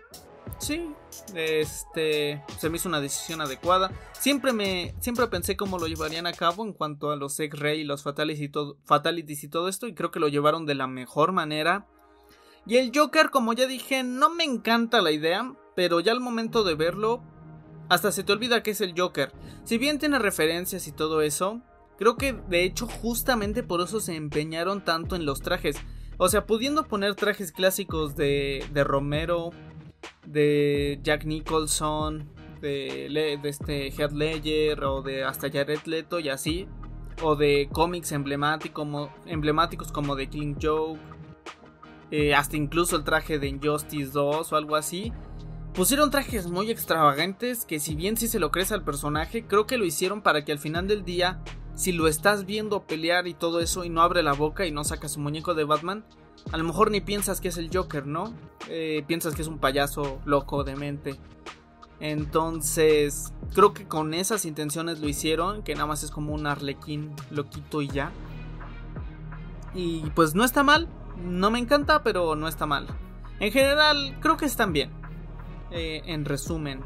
Sí, 0.63 0.95
este 1.35 2.41
se 2.57 2.71
me 2.71 2.77
hizo 2.77 2.89
una 2.89 3.01
decisión 3.01 3.41
adecuada. 3.41 3.91
Siempre 4.13 4.53
me 4.53 4.95
siempre 5.01 5.27
pensé 5.27 5.57
cómo 5.57 5.77
lo 5.77 5.89
llevarían 5.89 6.29
a 6.29 6.33
cabo 6.33 6.65
en 6.65 6.73
cuanto 6.73 7.11
a 7.11 7.17
los 7.17 7.39
X-Ray, 7.41 7.83
los 7.83 8.05
fatalities 8.05 8.45
y, 8.45 8.49
todo, 8.49 8.77
fatalities 8.85 9.43
y 9.43 9.49
todo 9.49 9.69
esto 9.69 9.89
y 9.89 9.95
creo 9.95 10.13
que 10.13 10.21
lo 10.21 10.29
llevaron 10.29 10.65
de 10.65 10.77
la 10.77 10.87
mejor 10.87 11.33
manera. 11.33 11.89
Y 12.65 12.77
el 12.77 12.93
Joker, 12.95 13.31
como 13.31 13.55
ya 13.55 13.67
dije, 13.67 14.05
no 14.05 14.31
me 14.31 14.45
encanta 14.45 15.03
la 15.03 15.11
idea, 15.11 15.53
pero 15.75 15.99
ya 15.99 16.13
al 16.13 16.21
momento 16.21 16.63
de 16.63 16.77
verlo 16.77 17.25
hasta 17.89 18.13
se 18.13 18.23
te 18.23 18.33
olvida 18.33 18.63
que 18.63 18.71
es 18.71 18.81
el 18.81 18.95
Joker. 18.97 19.33
Si 19.65 19.79
bien 19.79 19.99
tiene 19.99 20.21
referencias 20.21 20.87
y 20.87 20.93
todo 20.93 21.23
eso, 21.23 21.61
creo 21.99 22.17
que 22.17 22.35
de 22.35 22.63
hecho 22.63 22.87
justamente 22.87 23.65
por 23.65 23.81
eso 23.81 23.99
se 23.99 24.15
empeñaron 24.15 24.85
tanto 24.85 25.17
en 25.17 25.27
los 25.27 25.43
trajes. 25.43 25.75
O 26.19 26.29
sea, 26.29 26.47
pudiendo 26.47 26.87
poner 26.87 27.17
trajes 27.17 27.51
clásicos 27.51 28.15
de, 28.15 28.65
de 28.73 28.85
Romero, 28.85 29.51
de 30.27 31.01
Jack 31.03 31.25
Nicholson, 31.25 32.29
de, 32.61 33.39
de 33.43 33.49
este 33.49 33.89
Heath 33.91 34.13
Ledger 34.13 34.85
o 34.85 35.03
de 35.03 35.25
hasta 35.25 35.51
Jared 35.51 35.81
Leto 35.87 36.21
y 36.21 36.29
así, 36.29 36.69
o 37.23 37.37
de 37.37 37.69
cómics 37.73 38.13
emblemáticos, 38.13 39.93
como 39.93 40.17
de 40.17 40.29
King 40.29 40.55
Joke, 40.61 41.01
eh, 42.11 42.35
hasta 42.35 42.57
incluso 42.57 42.97
el 42.97 43.05
traje 43.05 43.39
de 43.39 43.49
Injustice 43.49 44.13
2 44.13 44.53
o 44.53 44.57
algo 44.57 44.77
así. 44.77 45.13
Pusieron 45.75 46.11
trajes 46.11 46.49
muy 46.49 46.71
extravagantes 46.71 47.65
que 47.65 47.81
si 47.81 47.95
bien 47.95 48.17
si 48.17 48.29
se 48.29 48.39
lo 48.39 48.51
crees 48.51 48.73
al 48.73 48.85
personaje, 48.85 49.47
creo 49.47 49.67
que 49.67 49.79
lo 49.79 49.87
hicieron 49.87 50.21
para 50.21 50.45
que 50.45 50.53
al 50.53 50.59
final 50.59 50.87
del 50.87 51.05
día, 51.05 51.41
si 51.75 51.93
lo 51.93 52.09
estás 52.09 52.45
viendo 52.45 52.87
pelear 52.87 53.27
y 53.27 53.35
todo 53.35 53.61
eso 53.61 53.85
y 53.85 53.89
no 53.89 54.03
abre 54.03 54.23
la 54.23 54.35
boca 54.35 54.67
y 54.67 54.71
no 54.71 54.85
saca 54.85 55.09
su 55.09 55.19
muñeco 55.21 55.55
de 55.55 55.65
Batman, 55.65 56.05
a 56.51 56.57
lo 56.57 56.65
mejor 56.65 56.91
ni 56.91 57.01
piensas 57.01 57.41
que 57.41 57.49
es 57.49 57.57
el 57.57 57.71
Joker, 57.73 58.07
¿no? 58.07 58.35
Eh, 58.69 59.05
piensas 59.07 59.35
que 59.35 59.43
es 59.43 59.49
un 59.49 59.59
payaso 59.59 60.21
loco 60.25 60.65
de 60.65 60.77
mente. 60.77 61.19
Entonces, 62.01 63.33
creo 63.55 63.73
que 63.73 63.87
con 63.87 64.13
esas 64.13 64.45
intenciones 64.45 65.01
lo 65.01 65.09
hicieron, 65.09 65.63
que 65.63 65.75
nada 65.75 65.87
más 65.87 66.03
es 66.03 66.11
como 66.11 66.35
un 66.35 66.47
arlequín 66.47 67.15
loquito 67.31 67.81
y 67.81 67.89
ya. 67.89 68.11
Y 69.75 70.11
pues 70.11 70.35
no 70.35 70.45
está 70.45 70.63
mal, 70.63 70.89
no 71.23 71.51
me 71.51 71.59
encanta, 71.59 72.03
pero 72.03 72.35
no 72.35 72.49
está 72.49 72.67
mal. 72.67 72.87
En 73.39 73.53
general, 73.53 74.17
creo 74.21 74.37
que 74.37 74.47
están 74.47 74.73
bien. 74.73 74.91
Eh, 75.71 76.03
en 76.05 76.25
resumen. 76.27 76.81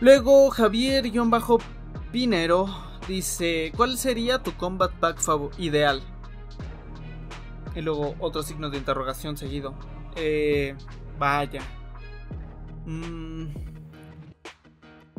Luego, 0.00 0.50
Javier-Pinero 0.50 2.68
dice: 3.06 3.72
¿Cuál 3.76 3.98
sería 3.98 4.42
tu 4.42 4.54
combat 4.54 4.92
pack 4.92 5.20
ideal? 5.58 6.02
Y 7.78 7.80
luego 7.80 8.16
otro 8.18 8.42
signo 8.42 8.70
de 8.70 8.78
interrogación 8.78 9.36
seguido. 9.36 9.72
Eh, 10.16 10.74
vaya. 11.16 11.62
Mm, 12.84 13.44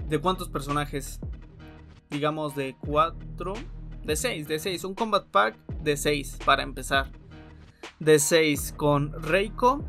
¿De 0.09 0.19
cuántos 0.19 0.49
personajes? 0.49 1.21
Digamos 2.09 2.57
de 2.57 2.75
cuatro. 2.77 3.53
De 4.03 4.17
seis, 4.17 4.45
de 4.49 4.59
seis. 4.59 4.83
Un 4.83 4.93
combat 4.93 5.25
pack 5.25 5.55
de 5.81 5.95
seis 5.95 6.37
para 6.43 6.63
empezar. 6.63 7.09
De 7.97 8.19
seis 8.19 8.73
con 8.75 9.13
Reiko. 9.23 9.81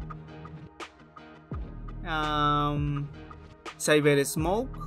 Cyber 3.80 4.24
Smoke. 4.24 4.78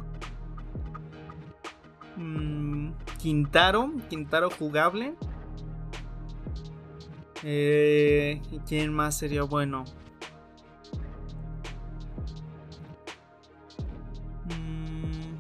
Mm, 2.15 2.91
Quintaro. 3.17 3.91
Quintaro 4.09 4.49
jugable. 4.51 5.15
Eh, 7.43 8.41
¿Y 8.51 8.59
quién 8.59 8.93
más 8.93 9.17
sería 9.17 9.43
bueno? 9.43 9.83
Mm. 14.45 15.35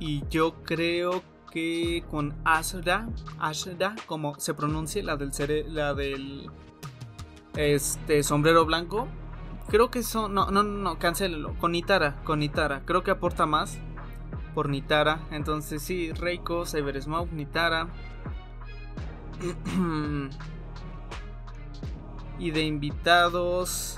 Y 0.00 0.24
yo 0.30 0.62
creo 0.64 1.22
que 1.52 2.04
con 2.10 2.34
Ashra, 2.44 3.08
Ashra, 3.38 3.94
como 4.06 4.38
se 4.40 4.54
pronuncia, 4.54 5.02
la 5.02 5.16
del 5.16 5.30
la 5.74 5.94
del 5.94 6.50
este 7.56 8.22
sombrero 8.22 8.64
blanco, 8.64 9.06
creo 9.68 9.90
que 9.90 10.02
son, 10.02 10.34
no, 10.34 10.50
no, 10.50 10.62
no, 10.62 10.98
cancélelo, 10.98 11.54
con 11.58 11.74
Itara, 11.74 12.22
con 12.24 12.42
Itara, 12.42 12.82
creo 12.84 13.02
que 13.02 13.10
aporta 13.10 13.46
más 13.46 13.78
por 14.54 14.68
Nitara. 14.68 15.20
Entonces 15.30 15.82
sí, 15.82 16.12
Reiko, 16.12 16.66
Cyber 16.66 17.00
Smoke, 17.00 17.32
Nitara. 17.32 17.88
y 22.38 22.50
de 22.50 22.62
invitados. 22.62 23.96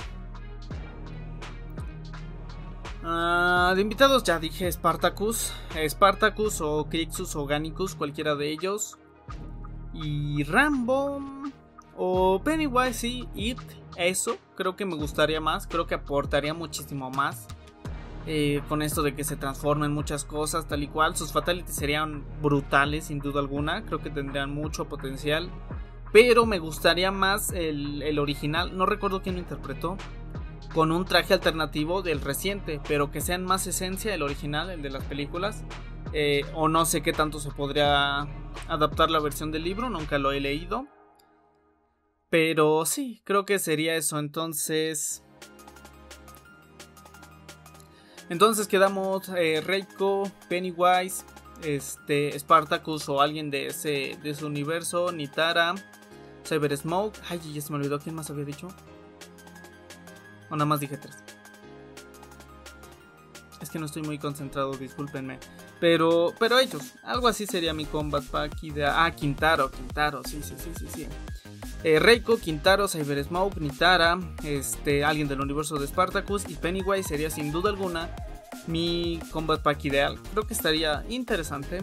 Ah, 3.05 3.73
de 3.75 3.83
invitados 3.83 4.23
ya 4.25 4.39
dije 4.39 4.71
Spartacus. 4.71 5.53
Spartacus 5.89 6.61
o 6.61 6.87
Crixus 6.89 7.35
o 7.37 7.47
Ganicus, 7.47 7.95
cualquiera 7.95 8.35
de 8.35 8.51
ellos. 8.51 8.99
Y 9.95 10.45
Rambo. 10.45 11.21
O 11.97 12.41
Pennywise, 12.43 12.95
sí, 12.95 13.29
It. 13.35 13.61
Eso 13.97 14.39
creo 14.57 14.77
que 14.77 14.85
me 14.85 14.97
gustaría 14.97 15.41
más. 15.41 15.67
Creo 15.67 15.87
que 15.87 15.95
aportaría 15.95 16.55
muchísimo 16.55 17.11
más. 17.11 17.47
Eh, 18.27 18.63
con 18.69 18.83
esto 18.83 19.03
de 19.03 19.17
que 19.17 19.25
se 19.25 19.37
transformen 19.37 19.93
muchas 19.93 20.25
cosas, 20.25 20.69
tal 20.69 20.83
y 20.83 20.89
cual. 20.89 21.17
Sus 21.17 21.33
fatalities 21.33 21.75
serían 21.75 22.25
brutales, 22.41 23.07
sin 23.07 23.19
duda 23.19 23.41
alguna. 23.41 23.85
Creo 23.85 23.99
que 23.99 24.11
tendrían 24.11 24.55
mucho 24.55 24.89
potencial. 24.89 25.51
Pero 26.13 26.47
me 26.47 26.59
gustaría 26.59 27.11
más 27.11 27.51
el, 27.53 28.19
original. 28.19 28.77
No 28.77 28.87
recuerdo 28.87 29.23
quién 29.23 29.37
lo 29.37 29.41
interpretó. 29.41 29.97
Con 30.73 30.93
un 30.93 31.05
traje 31.05 31.35
alternativo 31.35 32.03
del 32.03 32.21
reciente. 32.21 32.81
Pero 32.87 33.11
que 33.11 33.21
sean 33.21 33.45
más 33.45 33.67
esencia 33.67 34.15
el 34.15 34.23
original, 34.23 34.71
el 34.71 34.83
de 34.83 34.91
las 34.91 35.05
películas. 35.05 35.65
Eh, 36.13 36.45
o 36.55 36.69
no 36.69 36.85
sé 36.85 37.03
qué 37.03 37.13
tanto 37.13 37.41
se 37.41 37.51
podría 37.51 38.29
adaptar 38.69 39.11
la 39.11 39.19
versión 39.19 39.51
del 39.51 39.65
libro. 39.65 39.91
Nunca 39.91 40.19
lo 40.19 40.31
he 40.31 40.41
leído. 40.41 40.87
Pero 42.31 42.87
sí, 42.87 43.21
creo 43.25 43.45
que 43.45 43.59
sería 43.59 43.97
eso. 43.97 44.21
Entonces... 44.21 45.25
Entonces 48.33 48.67
quedamos 48.67 49.29
eh, 49.37 49.61
Reiko, 49.61 50.23
Pennywise, 50.49 51.23
este, 51.63 52.33
Spartacus 52.39 53.07
o 53.11 53.21
alguien 53.21 53.51
de 53.51 53.67
ese, 53.67 54.17
de 54.23 54.31
ese 54.31 54.47
universo, 54.47 55.13
Nitara, 55.13 55.75
Cyber 56.43 56.75
Smoke. 56.75 57.19
Ay, 57.29 57.39
ya 57.53 57.61
se 57.61 57.71
me 57.71 57.77
olvidó 57.77 58.01
quién 58.01 58.15
más 58.15 58.31
había 58.31 58.47
dicho. 58.47 58.69
O 60.49 60.57
nada 60.57 60.65
más 60.65 60.81
dije 60.81 60.97
tres. 60.97 61.15
Es 63.61 63.69
que 63.69 63.79
no 63.79 63.85
estoy 63.85 64.01
muy 64.01 64.17
concentrado, 64.19 64.73
discúlpenme. 64.79 65.39
Pero, 65.79 66.33
pero 66.39 66.59
ellos, 66.59 66.95
algo 67.03 67.29
así 67.29 67.45
sería 67.45 67.75
mi 67.75 67.85
combat 67.85 68.25
pack 68.25 68.59
de... 68.63 68.87
Ah, 68.87 69.13
Quintaro, 69.15 69.71
Quintaro, 69.71 70.23
sí, 70.25 70.41
sí, 70.43 70.55
sí, 70.57 70.73
sí, 70.79 70.87
sí. 70.89 71.09
Eh, 71.85 71.99
Reiko, 71.99 72.39
Quintaro, 72.39 72.87
Cyber 72.87 73.23
Smoke, 73.25 73.61
Nitara, 73.61 74.19
este, 74.45 75.05
alguien 75.05 75.27
del 75.27 75.41
universo 75.41 75.77
de 75.77 75.87
Spartacus 75.87 76.49
y 76.49 76.55
Pennywise 76.55 77.09
sería 77.09 77.29
sin 77.29 77.51
duda 77.51 77.71
alguna 77.71 78.09
mi 78.69 79.19
combat 79.31 79.63
pack 79.63 79.85
ideal. 79.87 80.19
Creo 80.33 80.47
que 80.47 80.55
estaría 80.55 81.05
interesante. 81.09 81.83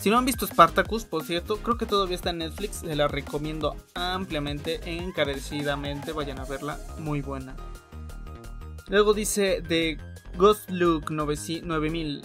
Si 0.00 0.10
no 0.10 0.18
han 0.18 0.24
visto 0.24 0.46
Spartacus, 0.46 1.04
por 1.04 1.24
cierto, 1.24 1.58
creo 1.58 1.76
que 1.76 1.86
todavía 1.86 2.16
está 2.16 2.30
en 2.30 2.38
Netflix. 2.38 2.76
Se 2.76 2.96
la 2.96 3.08
recomiendo 3.08 3.76
ampliamente, 3.94 4.80
encarecidamente. 4.84 6.12
Vayan 6.12 6.38
a 6.38 6.44
verla, 6.44 6.78
muy 6.98 7.20
buena. 7.20 7.56
Luego 8.88 9.12
dice 9.12 9.60
de 9.60 9.98
Ghost 10.36 10.70
Luke 10.70 11.12
9000. 11.12 12.22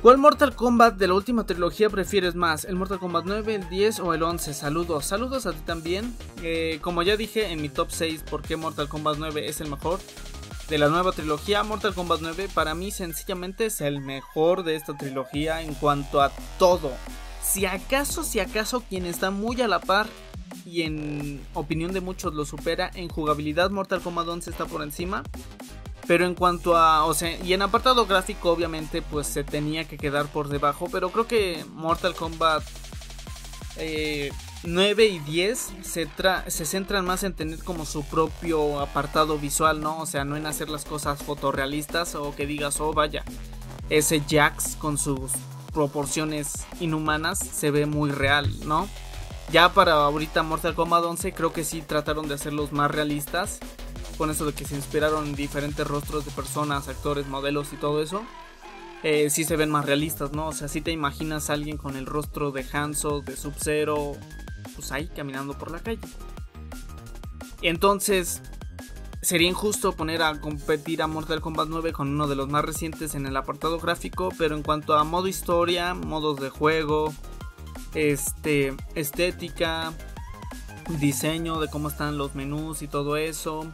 ¿Cuál 0.00 0.16
Mortal 0.18 0.54
Kombat 0.54 0.94
de 0.94 1.08
la 1.08 1.14
última 1.14 1.44
trilogía 1.44 1.90
prefieres 1.90 2.36
más? 2.36 2.64
¿El 2.64 2.76
Mortal 2.76 3.00
Kombat 3.00 3.24
9, 3.26 3.56
el 3.56 3.68
10 3.68 3.98
o 3.98 4.14
el 4.14 4.22
11? 4.22 4.54
Saludos, 4.54 5.04
saludos 5.04 5.44
a 5.46 5.52
ti 5.52 5.58
también. 5.66 6.14
Eh, 6.40 6.78
como 6.82 7.02
ya 7.02 7.16
dije 7.16 7.50
en 7.50 7.60
mi 7.60 7.68
top 7.68 7.88
6, 7.90 8.22
¿por 8.30 8.42
qué 8.42 8.56
Mortal 8.56 8.88
Kombat 8.88 9.16
9 9.18 9.48
es 9.48 9.60
el 9.60 9.68
mejor? 9.68 9.98
De 10.68 10.78
la 10.78 10.88
nueva 10.88 11.10
trilogía, 11.10 11.64
Mortal 11.64 11.94
Kombat 11.94 12.20
9 12.20 12.48
para 12.54 12.76
mí 12.76 12.92
sencillamente 12.92 13.66
es 13.66 13.80
el 13.80 14.00
mejor 14.00 14.62
de 14.62 14.76
esta 14.76 14.96
trilogía 14.96 15.62
en 15.62 15.74
cuanto 15.74 16.22
a 16.22 16.30
todo. 16.60 16.92
Si 17.42 17.66
acaso, 17.66 18.22
si 18.22 18.38
acaso 18.38 18.84
quien 18.88 19.04
está 19.04 19.32
muy 19.32 19.60
a 19.62 19.66
la 19.66 19.80
par 19.80 20.06
y 20.64 20.82
en 20.82 21.40
opinión 21.54 21.92
de 21.92 22.00
muchos 22.00 22.34
lo 22.34 22.44
supera, 22.44 22.88
en 22.94 23.08
jugabilidad 23.08 23.70
Mortal 23.70 24.00
Kombat 24.00 24.28
11 24.28 24.50
está 24.50 24.64
por 24.66 24.84
encima. 24.84 25.24
Pero 26.08 26.24
en 26.24 26.34
cuanto 26.34 26.76
a, 26.76 27.04
o 27.04 27.12
sea, 27.12 27.36
y 27.44 27.52
en 27.52 27.60
apartado 27.60 28.06
gráfico 28.06 28.50
obviamente 28.50 29.02
pues 29.02 29.26
se 29.26 29.44
tenía 29.44 29.84
que 29.84 29.98
quedar 29.98 30.26
por 30.26 30.48
debajo, 30.48 30.88
pero 30.90 31.10
creo 31.10 31.28
que 31.28 31.64
Mortal 31.74 32.14
Kombat 32.14 32.64
9 33.76 35.04
eh, 35.04 35.06
y 35.06 35.18
10 35.18 35.72
se, 35.82 36.08
se 36.46 36.64
centran 36.64 37.04
más 37.04 37.22
en 37.24 37.34
tener 37.34 37.62
como 37.62 37.84
su 37.84 38.04
propio 38.04 38.80
apartado 38.80 39.38
visual, 39.38 39.82
¿no? 39.82 40.00
O 40.00 40.06
sea, 40.06 40.24
no 40.24 40.36
en 40.36 40.46
hacer 40.46 40.70
las 40.70 40.86
cosas 40.86 41.22
fotorrealistas 41.22 42.14
o 42.14 42.34
que 42.34 42.46
digas, 42.46 42.80
oh 42.80 42.94
vaya, 42.94 43.22
ese 43.90 44.22
Jax 44.26 44.76
con 44.76 44.96
sus 44.96 45.30
proporciones 45.74 46.66
inhumanas 46.80 47.38
se 47.38 47.70
ve 47.70 47.84
muy 47.84 48.10
real, 48.10 48.50
¿no? 48.66 48.88
Ya 49.52 49.72
para 49.72 49.92
ahorita 49.92 50.42
Mortal 50.42 50.74
Kombat 50.74 51.04
11 51.04 51.32
creo 51.32 51.52
que 51.52 51.64
sí 51.64 51.82
trataron 51.82 52.28
de 52.28 52.34
hacerlos 52.34 52.72
más 52.72 52.90
realistas 52.90 53.60
con 54.16 54.30
eso 54.30 54.46
de 54.46 54.52
que 54.52 54.64
se 54.64 54.74
inspiraron 54.74 55.26
en 55.26 55.34
diferentes 55.34 55.86
rostros 55.86 56.24
de 56.24 56.30
personas, 56.30 56.88
actores, 56.88 57.26
modelos 57.26 57.72
y 57.72 57.76
todo 57.76 58.02
eso, 58.02 58.22
eh, 59.02 59.30
sí 59.30 59.44
se 59.44 59.56
ven 59.56 59.70
más 59.70 59.86
realistas, 59.86 60.32
¿no? 60.32 60.48
O 60.48 60.52
sea, 60.52 60.68
si 60.68 60.80
te 60.80 60.90
imaginas 60.90 61.50
a 61.50 61.52
alguien 61.52 61.76
con 61.76 61.96
el 61.96 62.06
rostro 62.06 62.50
de 62.50 62.66
Hanzo, 62.72 63.20
de 63.20 63.36
Sub-Zero, 63.36 64.16
pues 64.74 64.90
ahí 64.90 65.08
caminando 65.08 65.56
por 65.56 65.70
la 65.70 65.78
calle. 65.78 66.00
Entonces, 67.62 68.42
sería 69.22 69.48
injusto 69.48 69.92
poner 69.92 70.22
a 70.22 70.40
competir 70.40 71.02
a 71.02 71.06
Mortal 71.06 71.40
Kombat 71.40 71.68
9 71.68 71.92
con 71.92 72.08
uno 72.08 72.28
de 72.28 72.36
los 72.36 72.48
más 72.48 72.64
recientes 72.64 73.14
en 73.14 73.26
el 73.26 73.36
apartado 73.36 73.78
gráfico, 73.78 74.30
pero 74.36 74.56
en 74.56 74.62
cuanto 74.62 74.94
a 74.94 75.04
modo 75.04 75.28
historia, 75.28 75.94
modos 75.94 76.40
de 76.40 76.50
juego, 76.50 77.12
este, 77.94 78.74
estética, 78.94 79.92
diseño 81.00 81.60
de 81.60 81.68
cómo 81.68 81.88
están 81.88 82.18
los 82.18 82.34
menús 82.34 82.82
y 82.82 82.88
todo 82.88 83.16
eso, 83.16 83.66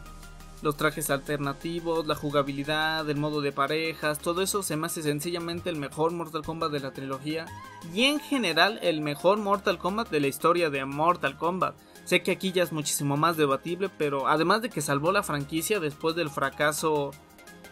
los 0.65 0.75
trajes 0.75 1.11
alternativos, 1.11 2.07
la 2.07 2.15
jugabilidad, 2.15 3.07
el 3.07 3.17
modo 3.17 3.39
de 3.39 3.51
parejas, 3.51 4.17
todo 4.17 4.41
eso 4.41 4.63
se 4.63 4.75
me 4.75 4.87
hace 4.87 5.03
sencillamente 5.03 5.69
el 5.69 5.75
mejor 5.75 6.11
Mortal 6.11 6.41
Kombat 6.41 6.71
de 6.71 6.79
la 6.79 6.91
trilogía 6.91 7.45
y 7.93 8.05
en 8.05 8.19
general 8.19 8.79
el 8.81 8.99
mejor 8.99 9.37
Mortal 9.37 9.77
Kombat 9.77 10.09
de 10.09 10.19
la 10.19 10.27
historia 10.27 10.71
de 10.71 10.83
Mortal 10.83 11.37
Kombat. 11.37 11.75
Sé 12.03 12.23
que 12.23 12.31
aquí 12.31 12.51
ya 12.51 12.63
es 12.63 12.71
muchísimo 12.71 13.15
más 13.15 13.37
debatible, 13.37 13.89
pero 13.95 14.27
además 14.27 14.63
de 14.63 14.69
que 14.69 14.81
salvó 14.81 15.11
la 15.11 15.21
franquicia 15.21 15.79
después 15.79 16.15
del 16.15 16.31
fracaso, 16.31 17.11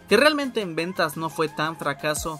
que 0.07 0.15
realmente 0.15 0.61
en 0.61 0.75
ventas 0.75 1.17
no 1.17 1.31
fue 1.31 1.49
tan 1.49 1.77
fracaso 1.77 2.39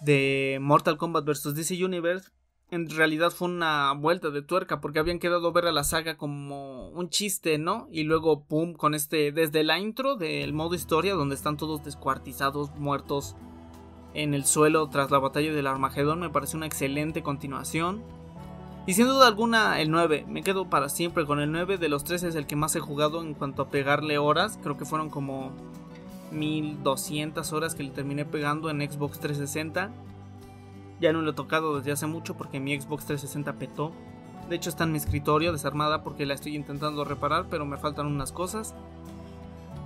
de 0.00 0.58
Mortal 0.60 0.98
Kombat 0.98 1.24
vs. 1.24 1.54
DC 1.54 1.84
Universe, 1.84 2.28
en 2.72 2.88
realidad 2.88 3.30
fue 3.30 3.48
una 3.48 3.92
vuelta 3.92 4.30
de 4.30 4.40
tuerca 4.40 4.80
porque 4.80 4.98
habían 4.98 5.18
quedado 5.18 5.52
ver 5.52 5.66
a 5.66 5.72
la 5.72 5.84
saga 5.84 6.16
como 6.16 6.88
un 6.88 7.10
chiste, 7.10 7.58
¿no? 7.58 7.86
Y 7.92 8.04
luego, 8.04 8.44
pum, 8.44 8.72
con 8.72 8.94
este, 8.94 9.30
desde 9.30 9.62
la 9.62 9.78
intro 9.78 10.16
del 10.16 10.54
modo 10.54 10.74
historia 10.74 11.12
donde 11.12 11.34
están 11.34 11.58
todos 11.58 11.84
descuartizados, 11.84 12.70
muertos 12.76 13.36
en 14.14 14.32
el 14.32 14.46
suelo 14.46 14.88
tras 14.88 15.10
la 15.10 15.18
batalla 15.18 15.52
del 15.52 15.66
Armagedón, 15.66 16.20
me 16.20 16.30
parece 16.30 16.56
una 16.56 16.64
excelente 16.64 17.22
continuación. 17.22 18.02
Y 18.86 18.94
sin 18.94 19.06
duda 19.06 19.26
alguna 19.26 19.78
el 19.82 19.90
9, 19.90 20.24
me 20.26 20.42
quedo 20.42 20.70
para 20.70 20.88
siempre 20.88 21.26
con 21.26 21.40
el 21.40 21.52
9, 21.52 21.76
de 21.76 21.90
los 21.90 22.04
3 22.04 22.22
es 22.22 22.34
el 22.36 22.46
que 22.46 22.56
más 22.56 22.74
he 22.74 22.80
jugado 22.80 23.20
en 23.20 23.34
cuanto 23.34 23.60
a 23.60 23.68
pegarle 23.68 24.16
horas, 24.16 24.58
creo 24.62 24.78
que 24.78 24.86
fueron 24.86 25.10
como 25.10 25.52
1200 26.30 27.52
horas 27.52 27.74
que 27.74 27.82
le 27.82 27.90
terminé 27.90 28.24
pegando 28.24 28.70
en 28.70 28.80
Xbox 28.80 29.20
360. 29.20 29.92
Ya 31.02 31.12
no 31.12 31.20
lo 31.20 31.32
he 31.32 31.34
tocado 31.34 31.76
desde 31.76 31.90
hace 31.90 32.06
mucho 32.06 32.36
porque 32.36 32.60
mi 32.60 32.80
Xbox 32.80 33.06
360 33.06 33.54
petó. 33.54 33.90
De 34.48 34.54
hecho 34.54 34.70
está 34.70 34.84
en 34.84 34.92
mi 34.92 34.98
escritorio 34.98 35.50
desarmada 35.50 36.04
porque 36.04 36.26
la 36.26 36.34
estoy 36.34 36.54
intentando 36.54 37.04
reparar, 37.04 37.46
pero 37.50 37.66
me 37.66 37.76
faltan 37.76 38.06
unas 38.06 38.30
cosas. 38.30 38.72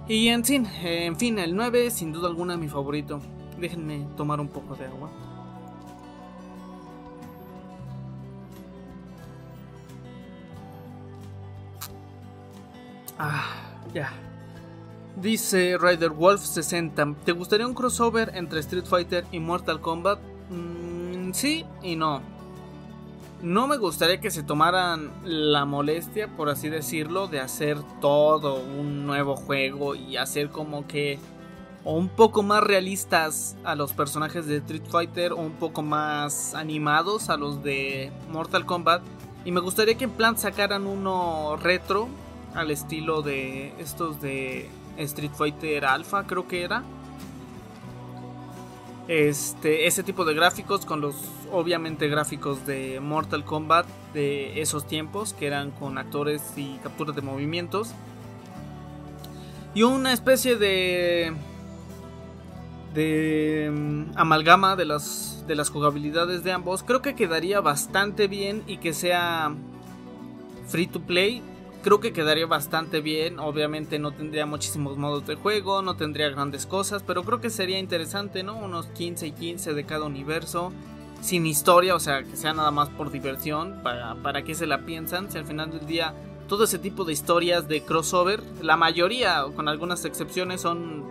Y 0.09 0.29
en 0.29 0.45
fin, 0.45 0.67
en 0.83 1.17
fin, 1.17 1.39
el 1.39 1.57
9 1.57 1.91
sin 1.91 2.13
duda 2.13 2.29
alguna 2.29 2.59
mi 2.59 2.69
favorito. 2.69 3.23
Déjenme 3.59 4.07
tomar 4.15 4.41
un 4.41 4.49
poco 4.49 4.77
de 4.77 4.85
agua. 4.85 5.11
Ah, 13.19 13.47
ya. 13.95 14.13
Dice 15.17 15.79
Rider 15.79 16.11
Wolf 16.11 16.43
60. 16.43 17.15
¿Te 17.25 17.33
gustaría 17.33 17.67
un 17.67 17.73
crossover 17.73 18.33
entre 18.35 18.61
Street 18.61 18.85
Fighter 18.85 19.25
y 19.33 19.41
Mortal 19.41 19.81
Kombat? 19.81 20.19
Mm, 20.51 20.86
sí 21.35 21.65
y 21.83 21.97
no. 21.97 22.23
No 23.43 23.67
me 23.67 23.77
gustaría 23.77 24.21
que 24.21 24.31
se 24.31 24.43
tomaran 24.43 25.13
la 25.25 25.65
molestia, 25.67 26.29
por 26.29 26.49
así 26.49 26.69
decirlo, 26.69 27.29
de 27.29 27.41
hacer 27.41 27.79
todo 28.01 28.55
un 28.57 29.07
nuevo 29.07 29.37
juego 29.37 29.95
y 29.95 30.17
hacer 30.17 30.49
como 30.49 30.87
que 30.87 31.19
un 31.85 32.09
poco 32.09 32.43
más 32.43 32.65
realistas 32.65 33.57
a 33.63 33.77
los 33.77 33.93
personajes 33.93 34.47
de 34.47 34.57
Street 34.57 34.83
Fighter 34.91 35.33
o 35.33 35.37
un 35.37 35.53
poco 35.53 35.83
más 35.83 36.55
animados 36.55 37.29
a 37.29 37.37
los 37.37 37.63
de 37.63 38.11
Mortal 38.31 38.67
Kombat. 38.67 39.03
Y 39.45 39.53
me 39.53 39.61
gustaría 39.61 39.97
que 39.97 40.05
en 40.05 40.11
plan 40.11 40.37
sacaran 40.37 40.87
uno 40.87 41.57
retro 41.57 42.09
al 42.55 42.71
estilo 42.71 43.23
de 43.23 43.73
estos 43.79 44.21
de 44.21 44.69
Street 44.97 45.31
Fighter 45.37 45.85
Alpha, 45.85 46.27
creo 46.27 46.49
que 46.49 46.65
era 46.65 46.83
este, 49.09 49.87
ese 49.87 50.03
tipo 50.03 50.25
de 50.25 50.35
gráficos 50.35 50.85
con 50.85 51.01
los 51.01 51.15
obviamente 51.53 52.09
gráficos 52.09 52.67
de 52.67 53.01
Mortal 53.01 53.45
Kombat 53.45 53.87
de 54.13 54.61
esos 54.61 54.87
tiempos 54.87 55.33
que 55.33 55.47
eran 55.47 55.71
con 55.71 55.97
actores 55.99 56.43
y 56.57 56.79
capturas 56.83 57.15
de 57.15 57.23
movimientos. 57.23 57.91
Y 59.75 59.83
una 59.83 60.13
especie 60.13 60.57
de 60.57 61.33
de 62.95 63.71
mm, 63.73 64.17
amalgama 64.17 64.75
de 64.75 64.87
las 64.87 65.45
de 65.47 65.55
las 65.55 65.71
jugabilidades 65.71 66.43
de 66.43 66.53
ambos. 66.53 66.83
Creo 66.83 67.03
que 67.03 67.15
quedaría 67.15 67.61
bastante 67.61 68.27
bien 68.27 68.65
y 68.67 68.79
que 68.79 68.93
sea 68.93 69.55
free 70.67 70.87
to 70.87 71.01
play 71.01 71.43
creo 71.87 72.01
que 72.01 72.13
quedaría 72.13 72.47
bastante 72.47 73.01
bien. 73.01 73.39
Obviamente 73.39 74.01
no 74.01 74.11
tendría 74.11 74.45
muchísimos 74.45 74.99
modos 74.99 75.25
de 75.25 75.37
juego, 75.37 75.83
no 75.83 75.95
tendría 75.95 76.29
grandes 76.31 76.67
cosas, 76.67 77.05
pero 77.07 77.23
creo 77.23 77.41
que 77.41 77.49
sería 77.49 77.79
interesante, 77.79 78.43
¿no? 78.43 78.57
Unos 78.57 78.87
15 78.87 79.29
y 79.29 79.31
15 79.31 79.73
de 79.73 79.87
cada 79.87 80.05
universo, 80.05 80.73
sin 81.21 81.47
historia, 81.47 81.95
o 81.95 82.01
sea, 82.01 82.25
que 82.25 82.37
sea 82.37 82.55
nada 82.55 82.73
más 82.73 82.89
por 82.89 83.13
diversión, 83.13 83.83
para, 83.85 84.17
para 84.17 84.43
qué 84.43 84.57
se 84.57 84.67
la 84.67 84.85
piensan, 84.85 85.31
si 85.31 85.39
al 85.39 85.47
final 85.47 85.71
del 85.71 85.87
día 85.87 86.13
todo 86.49 86.65
ese 86.65 86.81
tipo 86.81 87.05
de 87.05 87.13
historias 87.13 87.69
de 87.69 87.81
crossover, 87.83 88.43
la 88.63 88.77
mayoría, 88.77 89.45
con 89.55 89.69
algunas 89.69 90.05
excepciones, 90.05 90.63
son 90.63 91.05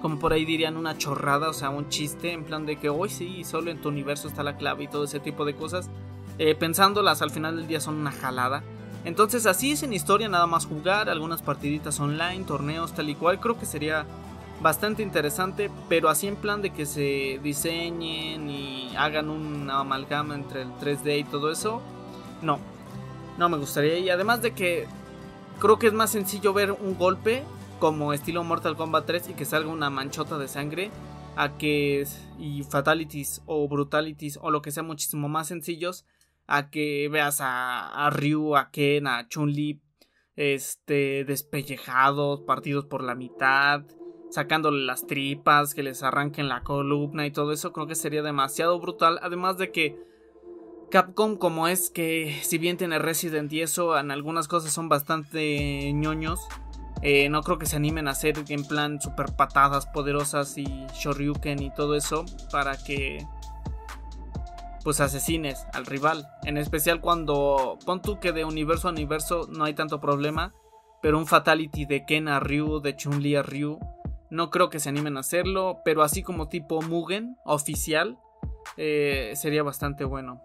como 0.00 0.18
por 0.18 0.32
ahí 0.32 0.46
dirían 0.46 0.78
una 0.78 0.96
chorrada, 0.96 1.50
o 1.50 1.52
sea, 1.52 1.68
un 1.68 1.90
chiste, 1.90 2.32
en 2.32 2.44
plan 2.44 2.64
de 2.64 2.76
que 2.76 2.88
hoy 2.88 3.10
sí, 3.10 3.44
solo 3.44 3.70
en 3.70 3.82
tu 3.82 3.90
universo 3.90 4.28
está 4.28 4.42
la 4.42 4.56
clave 4.56 4.84
y 4.84 4.88
todo 4.88 5.04
ese 5.04 5.20
tipo 5.20 5.44
de 5.44 5.54
cosas. 5.54 5.90
Eh, 6.38 6.54
pensándolas 6.54 7.20
al 7.20 7.30
final 7.30 7.56
del 7.56 7.66
día 7.66 7.78
son 7.78 7.96
una 7.96 8.10
jalada. 8.10 8.64
Entonces 9.04 9.46
así 9.46 9.72
es 9.72 9.82
en 9.82 9.92
historia 9.92 10.28
nada 10.28 10.46
más 10.46 10.66
jugar, 10.66 11.10
algunas 11.10 11.42
partiditas 11.42 12.00
online, 12.00 12.44
torneos 12.44 12.94
tal 12.94 13.10
y 13.10 13.14
cual, 13.14 13.38
creo 13.38 13.58
que 13.58 13.66
sería 13.66 14.06
bastante 14.62 15.02
interesante, 15.02 15.70
pero 15.88 16.08
así 16.08 16.26
en 16.26 16.36
plan 16.36 16.62
de 16.62 16.70
que 16.70 16.86
se 16.86 17.38
diseñen 17.42 18.48
y 18.48 18.94
hagan 18.96 19.28
una 19.28 19.80
amalgama 19.80 20.34
entre 20.34 20.62
el 20.62 20.68
3D 20.74 21.20
y 21.20 21.24
todo 21.24 21.50
eso, 21.50 21.82
no, 22.40 22.58
no 23.36 23.48
me 23.50 23.58
gustaría. 23.58 23.98
Y 23.98 24.08
además 24.08 24.40
de 24.40 24.52
que 24.52 24.86
creo 25.58 25.78
que 25.78 25.88
es 25.88 25.92
más 25.92 26.10
sencillo 26.10 26.54
ver 26.54 26.72
un 26.72 26.96
golpe 26.96 27.42
como 27.78 28.14
estilo 28.14 28.42
Mortal 28.42 28.76
Kombat 28.76 29.04
3 29.04 29.30
y 29.30 29.34
que 29.34 29.44
salga 29.44 29.70
una 29.70 29.90
manchota 29.90 30.38
de 30.38 30.48
sangre 30.48 30.90
a 31.36 31.58
que 31.58 32.06
y 32.38 32.62
fatalities 32.62 33.42
o 33.44 33.68
brutalities 33.68 34.38
o 34.40 34.50
lo 34.50 34.62
que 34.62 34.70
sea 34.70 34.82
muchísimo 34.82 35.28
más 35.28 35.48
sencillos 35.48 36.04
a 36.46 36.70
que 36.70 37.08
veas 37.10 37.38
a, 37.40 38.10
Ryu, 38.10 38.56
a 38.56 38.70
Ken, 38.70 39.06
a 39.06 39.28
Chun-Li 39.28 39.80
este, 40.36 41.24
despellejados, 41.24 42.42
partidos 42.42 42.86
por 42.86 43.02
la 43.02 43.14
mitad, 43.14 43.84
sacándole 44.30 44.84
las 44.84 45.06
tripas, 45.06 45.74
que 45.74 45.82
les 45.82 46.02
arranquen 46.02 46.48
la 46.48 46.62
columna 46.62 47.26
y 47.26 47.30
todo 47.30 47.52
eso, 47.52 47.72
creo 47.72 47.86
que 47.86 47.94
sería 47.94 48.22
demasiado 48.22 48.78
brutal. 48.80 49.18
Además 49.22 49.58
de 49.58 49.70
que 49.70 49.96
Capcom, 50.90 51.36
como 51.36 51.68
es 51.68 51.90
que, 51.90 52.38
si 52.42 52.58
bien 52.58 52.76
tiene 52.76 52.98
Resident 52.98 53.52
y 53.52 53.62
eso, 53.62 53.98
en 53.98 54.10
algunas 54.10 54.48
cosas 54.48 54.72
son 54.72 54.88
bastante 54.88 55.92
ñoños, 55.92 56.40
eh, 57.02 57.28
no 57.28 57.42
creo 57.42 57.58
que 57.58 57.66
se 57.66 57.76
animen 57.76 58.08
a 58.08 58.12
hacer 58.12 58.34
en 58.48 58.64
plan 58.64 59.00
super 59.00 59.34
patadas 59.36 59.86
poderosas 59.86 60.56
y 60.56 60.64
shoryuken 60.94 61.62
y 61.62 61.74
todo 61.74 61.96
eso 61.96 62.24
para 62.50 62.76
que 62.82 63.26
pues 64.84 65.00
asesines 65.00 65.66
al 65.72 65.86
rival. 65.86 66.28
En 66.44 66.58
especial 66.58 67.00
cuando 67.00 67.78
pon 67.84 68.02
tú 68.02 68.20
que 68.20 68.32
de 68.32 68.44
universo 68.44 68.86
a 68.86 68.92
universo 68.92 69.48
no 69.50 69.64
hay 69.64 69.74
tanto 69.74 70.00
problema, 70.00 70.54
pero 71.02 71.18
un 71.18 71.26
fatality 71.26 71.86
de 71.86 72.04
Ken 72.04 72.28
a 72.28 72.38
Ryu, 72.38 72.80
de 72.80 72.94
Chun-Li 72.94 73.34
a 73.34 73.42
Ryu, 73.42 73.80
no 74.30 74.50
creo 74.50 74.68
que 74.68 74.80
se 74.80 74.90
animen 74.90 75.16
a 75.16 75.20
hacerlo, 75.20 75.80
pero 75.84 76.02
así 76.02 76.22
como 76.22 76.48
tipo 76.48 76.82
Mugen 76.82 77.36
oficial 77.44 78.18
eh, 78.76 79.32
sería 79.36 79.62
bastante 79.62 80.04
bueno. 80.04 80.42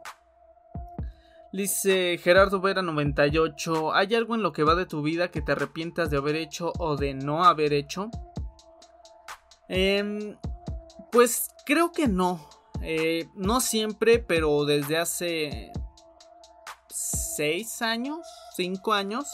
Dice 1.52 2.20
Gerardo 2.22 2.62
Vera 2.62 2.82
98, 2.82 3.94
¿hay 3.94 4.14
algo 4.14 4.36
en 4.36 4.44
lo 4.44 4.54
que 4.54 4.64
va 4.64 4.76
de 4.76 4.86
tu 4.86 5.02
vida 5.02 5.32
que 5.32 5.42
te 5.42 5.52
arrepientas 5.52 6.12
de 6.12 6.18
haber 6.18 6.36
hecho 6.36 6.72
o 6.78 6.96
de 6.96 7.16
no 7.16 7.44
haber 7.44 7.74
hecho? 7.74 8.12
Em, 9.68 10.38
pues 11.12 11.50
creo 11.66 11.92
que 11.92 12.08
no. 12.08 12.48
Eh, 12.82 13.28
no 13.36 13.62
siempre, 13.62 14.20
pero 14.20 14.66
desde 14.66 14.98
hace 14.98 15.72
6 16.90 17.82
años, 17.82 18.20
5 18.56 18.94
años, 18.94 19.28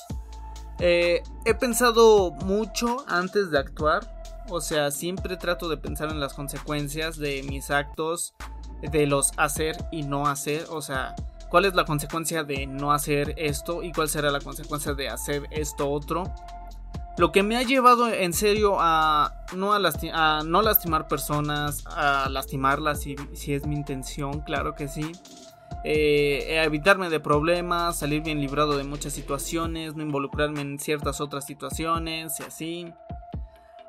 eh, 0.80 1.24
he 1.46 1.54
pensado 1.54 2.32
mucho 2.32 3.06
antes 3.08 3.52
de 3.52 3.60
actuar. 3.60 4.12
O 4.50 4.62
sea, 4.62 4.92
siempre 4.92 5.38
trato 5.38 5.70
de 5.70 5.78
pensar 5.78 6.10
en 6.10 6.20
las 6.20 6.34
consecuencias 6.34 7.18
de 7.18 7.44
mis 7.44 7.72
actos, 7.72 8.36
de 8.82 9.08
los 9.08 9.32
hacer 9.38 9.78
y 9.92 10.04
no 10.04 10.28
hacer. 10.28 10.66
O 10.70 10.82
sea, 10.82 11.16
cuál 11.50 11.66
es 11.66 11.74
la 11.74 11.86
consecuencia 11.86 12.44
de 12.44 12.68
no 12.68 12.92
hacer 12.92 13.34
esto 13.38 13.82
y 13.82 13.92
cuál 13.92 14.10
será 14.10 14.30
la 14.32 14.40
consecuencia 14.40 14.94
de 14.94 15.10
hacer 15.10 15.48
esto 15.52 15.90
otro. 15.90 16.24
Lo 17.18 17.32
que 17.32 17.44
me 17.44 17.56
ha 17.56 17.64
llevado 17.64 18.10
en 18.10 18.34
serio 18.34 18.76
a 18.80 19.46
no, 19.56 19.74
a, 19.74 20.44
no 20.44 20.62
lastimar 20.62 21.08
personas, 21.08 21.86
a 21.88 22.28
lastimarlas 22.30 23.02
si, 23.02 23.16
si, 23.34 23.54
es 23.54 23.66
mi 23.66 23.76
intención, 23.76 24.42
claro 24.42 24.76
que 24.76 24.90
sí. 24.90 25.14
Eh, 25.86 26.60
a 26.60 26.64
evitarme 26.64 27.10
de 27.10 27.20
problemas, 27.20 28.00
salir 28.00 28.22
bien 28.22 28.42
librado 28.42 28.76
de 28.76 28.84
muchas 28.84 29.14
situaciones, 29.14 29.96
no 29.96 30.04
involucrarme 30.04 30.62
en 30.62 30.80
ciertas 30.80 31.22
otras 31.22 31.46
situaciones 31.46 32.40
y 32.40 32.44
así. 32.44 32.94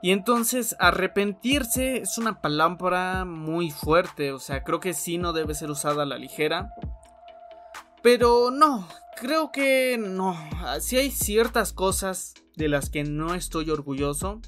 Y 0.03 0.13
entonces 0.13 0.77
arrepentirse 0.79 1.97
es 1.97 2.19
una 2.19 2.41
palabra 2.41 3.25
muy 3.25 3.71
fuerte, 3.71 4.31
o 4.33 4.39
sea, 4.39 4.63
creo 4.63 4.79
que 4.79 4.95
sí 4.95 5.19
no 5.19 5.33
debe 5.33 5.55
ser 5.55 5.71
usada 5.71 6.03
a 6.05 6.07
la 6.07 6.19
ligera. 6.19 6.71
Pero 8.03 8.51
no, 8.53 8.87
creo 9.17 9.51
que 9.51 9.99
no. 9.99 10.37
Si 10.81 10.97
hay 10.97 11.11
ciertas 11.11 11.73
cosas 11.73 12.35
de 12.55 12.69
las 12.69 12.91
que 12.91 13.05
no 13.05 13.35
estoy 13.35 13.71
orgulloso. 13.71 14.41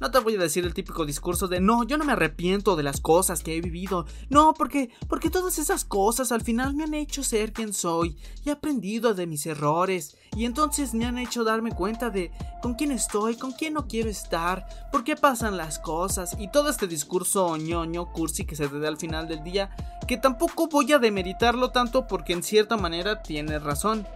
No 0.00 0.10
te 0.10 0.18
voy 0.18 0.34
a 0.34 0.38
decir 0.38 0.64
el 0.64 0.72
típico 0.72 1.04
discurso 1.04 1.46
de 1.46 1.60
no, 1.60 1.84
yo 1.84 1.98
no 1.98 2.06
me 2.06 2.12
arrepiento 2.12 2.74
de 2.74 2.82
las 2.82 3.02
cosas 3.02 3.42
que 3.42 3.54
he 3.54 3.60
vivido. 3.60 4.06
No, 4.30 4.54
porque 4.54 4.88
porque 5.08 5.28
todas 5.28 5.58
esas 5.58 5.84
cosas 5.84 6.32
al 6.32 6.40
final 6.40 6.74
me 6.74 6.84
han 6.84 6.94
hecho 6.94 7.22
ser 7.22 7.52
quien 7.52 7.74
soy 7.74 8.16
y 8.42 8.48
he 8.48 8.52
aprendido 8.52 9.12
de 9.12 9.26
mis 9.26 9.44
errores 9.44 10.16
y 10.34 10.46
entonces 10.46 10.94
me 10.94 11.04
han 11.04 11.18
hecho 11.18 11.44
darme 11.44 11.72
cuenta 11.72 12.08
de 12.08 12.30
con 12.62 12.74
quién 12.74 12.92
estoy, 12.92 13.36
con 13.36 13.52
quién 13.52 13.74
no 13.74 13.88
quiero 13.88 14.08
estar, 14.08 14.66
por 14.90 15.04
qué 15.04 15.16
pasan 15.16 15.58
las 15.58 15.78
cosas 15.78 16.34
y 16.38 16.50
todo 16.50 16.70
este 16.70 16.86
discurso 16.86 17.56
ñoño 17.58 18.10
cursi 18.10 18.46
que 18.46 18.56
se 18.56 18.68
te 18.68 18.78
da 18.78 18.88
al 18.88 18.96
final 18.96 19.28
del 19.28 19.44
día, 19.44 19.76
que 20.08 20.16
tampoco 20.16 20.68
voy 20.68 20.92
a 20.94 20.98
demeritarlo 20.98 21.72
tanto 21.72 22.06
porque 22.06 22.32
en 22.32 22.42
cierta 22.42 22.78
manera 22.78 23.22
tiene 23.22 23.58
razón. 23.58 24.06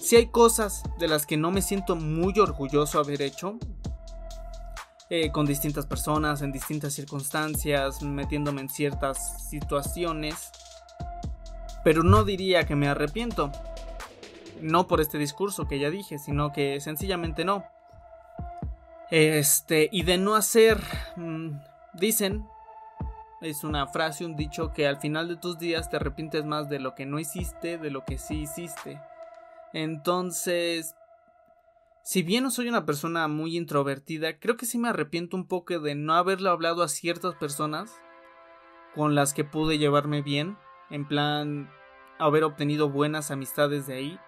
Si 0.00 0.16
hay 0.16 0.26
cosas 0.26 0.82
de 0.98 1.08
las 1.08 1.26
que 1.26 1.36
no 1.36 1.50
me 1.50 1.62
siento 1.62 1.94
muy 1.94 2.38
orgulloso 2.38 2.98
haber 2.98 3.22
hecho, 3.22 3.58
eh, 5.08 5.30
con 5.30 5.46
distintas 5.46 5.86
personas, 5.86 6.42
en 6.42 6.50
distintas 6.50 6.92
circunstancias, 6.94 8.02
metiéndome 8.02 8.62
en 8.62 8.68
ciertas 8.68 9.48
situaciones, 9.48 10.50
pero 11.84 12.02
no 12.02 12.24
diría 12.24 12.64
que 12.64 12.74
me 12.74 12.88
arrepiento. 12.88 13.52
No 14.60 14.88
por 14.88 15.00
este 15.00 15.18
discurso 15.18 15.68
que 15.68 15.78
ya 15.78 15.90
dije, 15.90 16.18
sino 16.18 16.52
que 16.52 16.80
sencillamente 16.80 17.44
no. 17.44 17.64
Este, 19.10 19.88
y 19.92 20.02
de 20.02 20.18
no 20.18 20.34
hacer, 20.34 20.80
mm, 21.14 21.50
dicen, 21.94 22.44
es 23.40 23.62
una 23.62 23.86
frase, 23.86 24.24
un 24.24 24.34
dicho 24.34 24.72
que 24.72 24.88
al 24.88 24.96
final 24.98 25.28
de 25.28 25.36
tus 25.36 25.58
días 25.58 25.88
te 25.88 25.96
arrepientes 25.96 26.44
más 26.44 26.68
de 26.68 26.80
lo 26.80 26.94
que 26.94 27.06
no 27.06 27.20
hiciste, 27.20 27.78
de 27.78 27.90
lo 27.90 28.04
que 28.04 28.18
sí 28.18 28.40
hiciste. 28.40 29.00
Entonces, 29.72 30.96
si 32.06 32.22
bien 32.22 32.44
no 32.44 32.52
soy 32.52 32.68
una 32.68 32.86
persona 32.86 33.26
muy 33.26 33.56
introvertida, 33.56 34.38
creo 34.38 34.56
que 34.56 34.64
sí 34.64 34.78
me 34.78 34.88
arrepiento 34.88 35.36
un 35.36 35.48
poco 35.48 35.80
de 35.80 35.96
no 35.96 36.14
haberle 36.14 36.48
hablado 36.48 36.84
a 36.84 36.88
ciertas 36.88 37.34
personas 37.34 38.00
con 38.94 39.16
las 39.16 39.34
que 39.34 39.42
pude 39.42 39.76
llevarme 39.78 40.22
bien, 40.22 40.56
en 40.88 41.04
plan 41.08 41.68
haber 42.20 42.44
obtenido 42.44 42.88
buenas 42.90 43.32
amistades 43.32 43.88
de 43.88 43.94
ahí, 43.94 44.20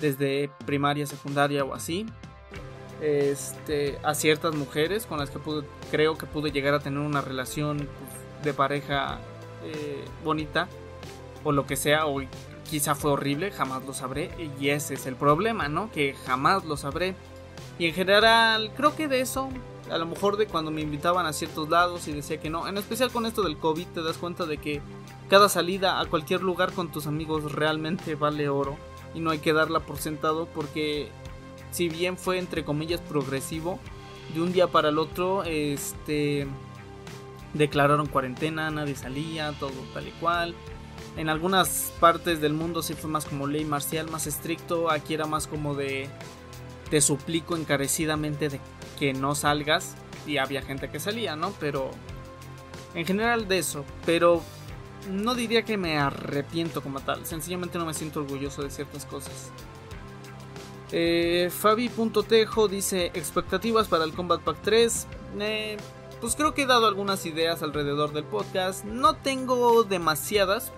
desde 0.00 0.50
primaria, 0.64 1.04
secundaria 1.04 1.62
o 1.62 1.74
así. 1.74 2.06
Este, 3.02 3.98
a 4.02 4.14
ciertas 4.14 4.54
mujeres 4.54 5.04
con 5.04 5.18
las 5.18 5.28
que 5.28 5.38
pude, 5.38 5.66
creo 5.90 6.16
que 6.16 6.24
pude 6.24 6.52
llegar 6.52 6.72
a 6.72 6.80
tener 6.80 7.00
una 7.00 7.20
relación 7.20 7.76
pues, 7.76 8.44
de 8.44 8.54
pareja 8.54 9.18
eh, 9.62 10.02
bonita 10.24 10.68
o 11.44 11.52
lo 11.52 11.66
que 11.66 11.76
sea, 11.76 12.06
o 12.06 12.22
quizá 12.68 12.94
fue 12.94 13.12
horrible, 13.12 13.50
jamás 13.50 13.84
lo 13.84 13.94
sabré. 13.94 14.30
Y 14.60 14.68
ese 14.68 14.94
es 14.94 15.06
el 15.06 15.16
problema, 15.16 15.68
¿no? 15.68 15.90
Que 15.90 16.14
jamás 16.26 16.64
lo 16.64 16.76
sabré. 16.76 17.14
Y 17.78 17.86
en 17.86 17.94
general, 17.94 18.72
creo 18.76 18.94
que 18.94 19.08
de 19.08 19.20
eso, 19.20 19.48
a 19.90 19.98
lo 19.98 20.06
mejor 20.06 20.36
de 20.36 20.46
cuando 20.46 20.70
me 20.70 20.80
invitaban 20.80 21.26
a 21.26 21.32
ciertos 21.32 21.68
lados 21.68 22.08
y 22.08 22.12
decía 22.12 22.40
que 22.40 22.50
no, 22.50 22.68
en 22.68 22.78
especial 22.78 23.10
con 23.10 23.26
esto 23.26 23.42
del 23.42 23.58
COVID, 23.58 23.86
te 23.88 24.02
das 24.02 24.18
cuenta 24.18 24.46
de 24.46 24.58
que 24.58 24.80
cada 25.28 25.48
salida 25.48 26.00
a 26.00 26.06
cualquier 26.06 26.42
lugar 26.42 26.72
con 26.72 26.92
tus 26.92 27.06
amigos 27.06 27.52
realmente 27.52 28.14
vale 28.14 28.48
oro. 28.48 28.76
Y 29.14 29.20
no 29.20 29.30
hay 29.30 29.38
que 29.38 29.52
darla 29.52 29.80
por 29.80 29.98
sentado 29.98 30.46
porque 30.46 31.08
si 31.70 31.88
bien 31.88 32.16
fue 32.16 32.38
entre 32.38 32.64
comillas 32.64 33.00
progresivo, 33.00 33.78
de 34.32 34.40
un 34.40 34.52
día 34.52 34.68
para 34.68 34.88
el 34.88 34.98
otro, 34.98 35.44
este 35.44 36.46
declararon 37.52 38.06
cuarentena, 38.06 38.70
nadie 38.70 38.96
salía, 38.96 39.52
todo 39.58 39.72
tal 39.92 40.08
y 40.08 40.12
cual. 40.12 40.54
En 41.16 41.28
algunas 41.28 41.92
partes 42.00 42.40
del 42.40 42.54
mundo 42.54 42.82
sí 42.82 42.94
fue 42.94 43.08
más 43.08 43.24
como 43.24 43.46
ley 43.46 43.64
marcial, 43.64 44.10
más 44.10 44.26
estricto. 44.26 44.90
Aquí 44.90 45.14
era 45.14 45.26
más 45.26 45.46
como 45.46 45.74
de 45.74 46.08
te 46.90 47.00
suplico 47.00 47.56
encarecidamente 47.56 48.48
de 48.48 48.60
que 48.98 49.12
no 49.12 49.34
salgas. 49.34 49.94
Y 50.26 50.38
había 50.38 50.62
gente 50.62 50.90
que 50.90 50.98
salía, 50.98 51.36
¿no? 51.36 51.52
Pero 51.60 51.90
en 52.94 53.06
general 53.06 53.46
de 53.46 53.58
eso. 53.58 53.84
Pero 54.04 54.42
no 55.10 55.34
diría 55.34 55.64
que 55.64 55.76
me 55.76 55.98
arrepiento 55.98 56.82
como 56.82 57.00
tal. 57.00 57.24
Sencillamente 57.26 57.78
no 57.78 57.86
me 57.86 57.94
siento 57.94 58.20
orgulloso 58.20 58.62
de 58.62 58.70
ciertas 58.70 59.06
cosas. 59.06 59.50
Eh, 60.92 61.50
Fabi.tejo 61.50 62.68
dice 62.68 63.06
expectativas 63.14 63.88
para 63.88 64.04
el 64.04 64.12
Combat 64.12 64.40
Pack 64.40 64.58
3. 64.62 65.06
Eh, 65.40 65.76
pues 66.20 66.36
creo 66.36 66.54
que 66.54 66.62
he 66.62 66.66
dado 66.66 66.86
algunas 66.86 67.26
ideas 67.26 67.62
alrededor 67.62 68.12
del 68.12 68.24
podcast. 68.24 68.84
No 68.84 69.16
tengo 69.16 69.84
demasiadas, 69.84 70.72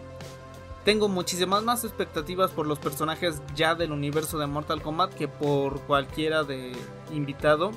tengo 0.87 1.09
muchísimas 1.09 1.65
más 1.65 1.83
expectativas 1.83 2.53
por 2.53 2.69
los 2.69 2.79
personajes 2.79 3.43
ya 3.57 3.75
del 3.75 3.91
universo 3.91 4.39
de 4.39 4.47
Mortal 4.47 4.81
Kombat 4.81 5.13
que 5.15 5.27
por 5.27 5.81
cualquiera 5.81 6.45
de 6.45 6.71
invitado. 7.13 7.73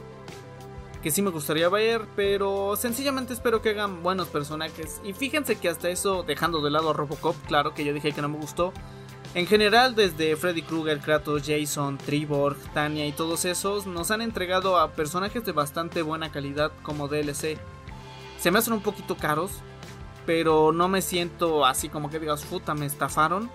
Que 1.02 1.10
sí 1.10 1.24
me 1.24 1.32
gustaría 1.32 1.70
ver, 1.70 2.06
pero 2.16 2.76
sencillamente 2.76 3.34
espero 3.34 3.64
que 3.64 3.72
hagan 3.72 4.04
buenos 4.04 4.28
personajes. 4.28 5.02
Y 5.04 5.14
fíjense 5.14 5.56
que 5.56 5.70
hasta 5.70 5.90
eso, 5.90 6.22
dejando 6.22 6.62
de 6.62 6.70
lado 6.70 6.92
a 6.92 6.94
Robocop, 6.94 7.36
claro 7.48 7.74
que 7.74 7.84
ya 7.84 7.94
dije 7.94 8.12
que 8.12 8.22
no 8.22 8.30
me 8.30 8.38
gustó. 8.38 8.74
En 9.34 9.48
general, 9.48 9.96
desde 9.96 10.36
Freddy 10.36 10.62
Krueger, 10.62 11.00
Kratos, 11.00 11.42
Jason, 11.44 11.98
Triborg, 11.98 12.58
Tanya 12.76 13.08
y 13.08 13.12
todos 13.12 13.44
esos, 13.46 13.88
nos 13.88 14.12
han 14.12 14.22
entregado 14.22 14.78
a 14.78 14.92
personajes 14.92 15.44
de 15.44 15.52
bastante 15.52 16.04
buena 16.04 16.32
calidad 16.32 16.72
como 16.84 17.08
DLC. 17.08 17.58
Se 18.38 18.52
me 18.52 18.60
hacen 18.60 18.74
un 18.74 18.82
poquito 18.82 19.18
caros, 19.18 19.50
pero 20.30 20.72
no 20.72 20.88
me 20.88 21.02
siento 21.02 21.66
así 21.66 21.90
como 21.90 22.12
que 22.12 22.20
digas, 22.20 22.46
puta, 22.46 22.76
me 22.76 22.86
estafaron. 22.86 23.50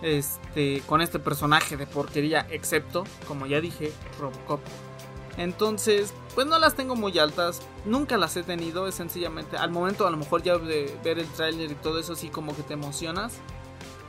Este, 0.00 0.82
con 0.86 1.02
este 1.02 1.18
personaje 1.18 1.76
de 1.76 1.86
porquería, 1.86 2.46
excepto, 2.48 3.04
como 3.28 3.44
ya 3.44 3.60
dije, 3.60 3.92
Robocop. 4.18 4.60
Entonces, 5.36 6.14
pues 6.34 6.46
no 6.46 6.58
las 6.58 6.74
tengo 6.74 6.96
muy 6.96 7.18
altas, 7.18 7.60
nunca 7.84 8.16
las 8.16 8.34
he 8.38 8.42
tenido, 8.42 8.88
es 8.88 8.94
sencillamente, 8.94 9.58
al 9.58 9.72
momento 9.72 10.06
a 10.06 10.10
lo 10.10 10.16
mejor 10.16 10.42
ya 10.42 10.56
de 10.56 10.98
ver 11.04 11.18
el 11.18 11.26
tráiler 11.32 11.70
y 11.70 11.74
todo 11.74 11.98
eso, 11.98 12.16
sí 12.16 12.30
como 12.30 12.56
que 12.56 12.62
te 12.62 12.72
emocionas. 12.72 13.34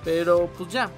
Pero 0.05 0.49
pues 0.57 0.71
ya, 0.71 0.89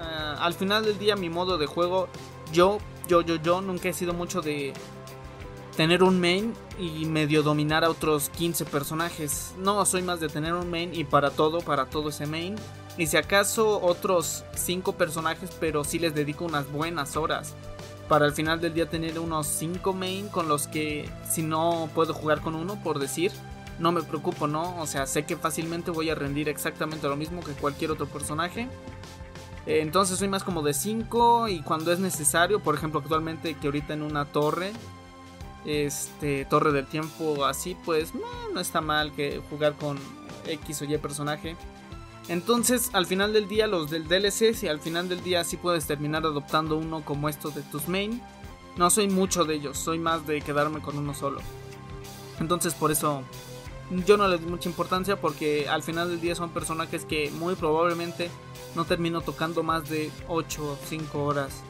ah, 0.00 0.38
al 0.40 0.54
final 0.54 0.84
del 0.84 0.98
día 0.98 1.14
mi 1.14 1.30
modo 1.30 1.56
de 1.56 1.66
juego, 1.66 2.08
yo 2.52 2.80
yo, 3.06 3.20
yo, 3.20 3.36
yo 3.36 3.60
nunca 3.60 3.90
he 3.90 3.92
sido 3.92 4.12
mucho 4.12 4.40
de 4.40 4.72
tener 5.76 6.02
un 6.02 6.20
main 6.20 6.54
y 6.78 7.06
medio 7.06 7.42
dominar 7.42 7.84
a 7.84 7.90
otros 7.90 8.28
15 8.30 8.64
personajes. 8.66 9.54
No, 9.58 9.84
soy 9.86 10.02
más 10.02 10.20
de 10.20 10.28
tener 10.28 10.54
un 10.54 10.70
main 10.70 10.94
y 10.94 11.04
para 11.04 11.30
todo, 11.30 11.60
para 11.60 11.86
todo 11.86 12.10
ese 12.10 12.26
main. 12.26 12.56
Y 12.98 13.06
si 13.06 13.16
acaso 13.16 13.80
otros 13.82 14.44
5 14.54 14.92
personajes, 14.94 15.50
pero 15.58 15.82
sí 15.84 15.98
les 15.98 16.14
dedico 16.14 16.44
unas 16.44 16.70
buenas 16.70 17.16
horas. 17.16 17.54
Para 18.08 18.26
al 18.26 18.32
final 18.32 18.60
del 18.60 18.74
día 18.74 18.90
tener 18.90 19.18
unos 19.18 19.46
5 19.46 19.92
main 19.94 20.28
con 20.28 20.48
los 20.48 20.66
que 20.66 21.08
si 21.28 21.42
no 21.42 21.88
puedo 21.94 22.12
jugar 22.12 22.40
con 22.42 22.54
uno, 22.54 22.82
por 22.82 22.98
decir, 22.98 23.32
no 23.78 23.92
me 23.92 24.02
preocupo, 24.02 24.46
¿no? 24.46 24.78
O 24.78 24.86
sea, 24.86 25.06
sé 25.06 25.24
que 25.24 25.36
fácilmente 25.36 25.90
voy 25.90 26.10
a 26.10 26.14
rendir 26.14 26.48
exactamente 26.50 27.08
lo 27.08 27.16
mismo 27.16 27.42
que 27.42 27.52
cualquier 27.52 27.90
otro 27.90 28.06
personaje. 28.06 28.68
Eh, 29.66 29.80
entonces 29.80 30.18
soy 30.18 30.28
más 30.28 30.44
como 30.44 30.62
de 30.62 30.74
5 30.74 31.48
y 31.48 31.62
cuando 31.62 31.92
es 31.92 31.98
necesario, 31.98 32.60
por 32.60 32.74
ejemplo 32.74 33.00
actualmente 33.00 33.54
que 33.54 33.68
ahorita 33.68 33.94
en 33.94 34.02
una 34.02 34.26
torre, 34.26 34.72
este 35.64 36.44
torre 36.44 36.72
del 36.72 36.86
tiempo 36.86 37.44
así, 37.44 37.76
pues 37.84 38.12
no, 38.14 38.60
está 38.60 38.80
mal 38.80 39.12
que 39.12 39.40
jugar 39.50 39.74
con 39.74 39.98
X 40.46 40.82
o 40.82 40.84
Y 40.84 40.98
personaje. 40.98 41.56
Entonces 42.28 42.90
al 42.92 43.06
final 43.06 43.32
del 43.32 43.48
día 43.48 43.66
los 43.66 43.90
del 43.90 44.06
DLC, 44.08 44.54
si 44.54 44.68
al 44.68 44.80
final 44.80 45.08
del 45.08 45.22
día 45.22 45.44
sí 45.44 45.56
puedes 45.56 45.86
terminar 45.86 46.24
adoptando 46.24 46.76
uno 46.76 47.04
como 47.04 47.28
estos 47.28 47.54
de 47.54 47.62
tus 47.62 47.88
main, 47.88 48.22
no 48.76 48.90
soy 48.90 49.08
mucho 49.08 49.44
de 49.44 49.54
ellos, 49.54 49.78
soy 49.78 49.98
más 49.98 50.26
de 50.26 50.40
quedarme 50.40 50.80
con 50.80 50.96
uno 50.96 51.14
solo. 51.14 51.40
Entonces 52.40 52.74
por 52.74 52.90
eso 52.90 53.22
yo 54.06 54.16
no 54.16 54.28
les 54.28 54.40
doy 54.40 54.50
mucha 54.50 54.68
importancia 54.68 55.20
porque 55.20 55.68
al 55.68 55.82
final 55.82 56.08
del 56.08 56.20
día 56.20 56.34
son 56.34 56.50
personajes 56.50 57.04
que 57.04 57.30
muy 57.32 57.54
probablemente 57.54 58.30
no 58.74 58.84
termino 58.84 59.20
tocando 59.20 59.62
más 59.62 59.88
de 59.88 60.10
8 60.28 60.64
o 60.64 60.78
5 60.88 61.22
horas. 61.24 61.62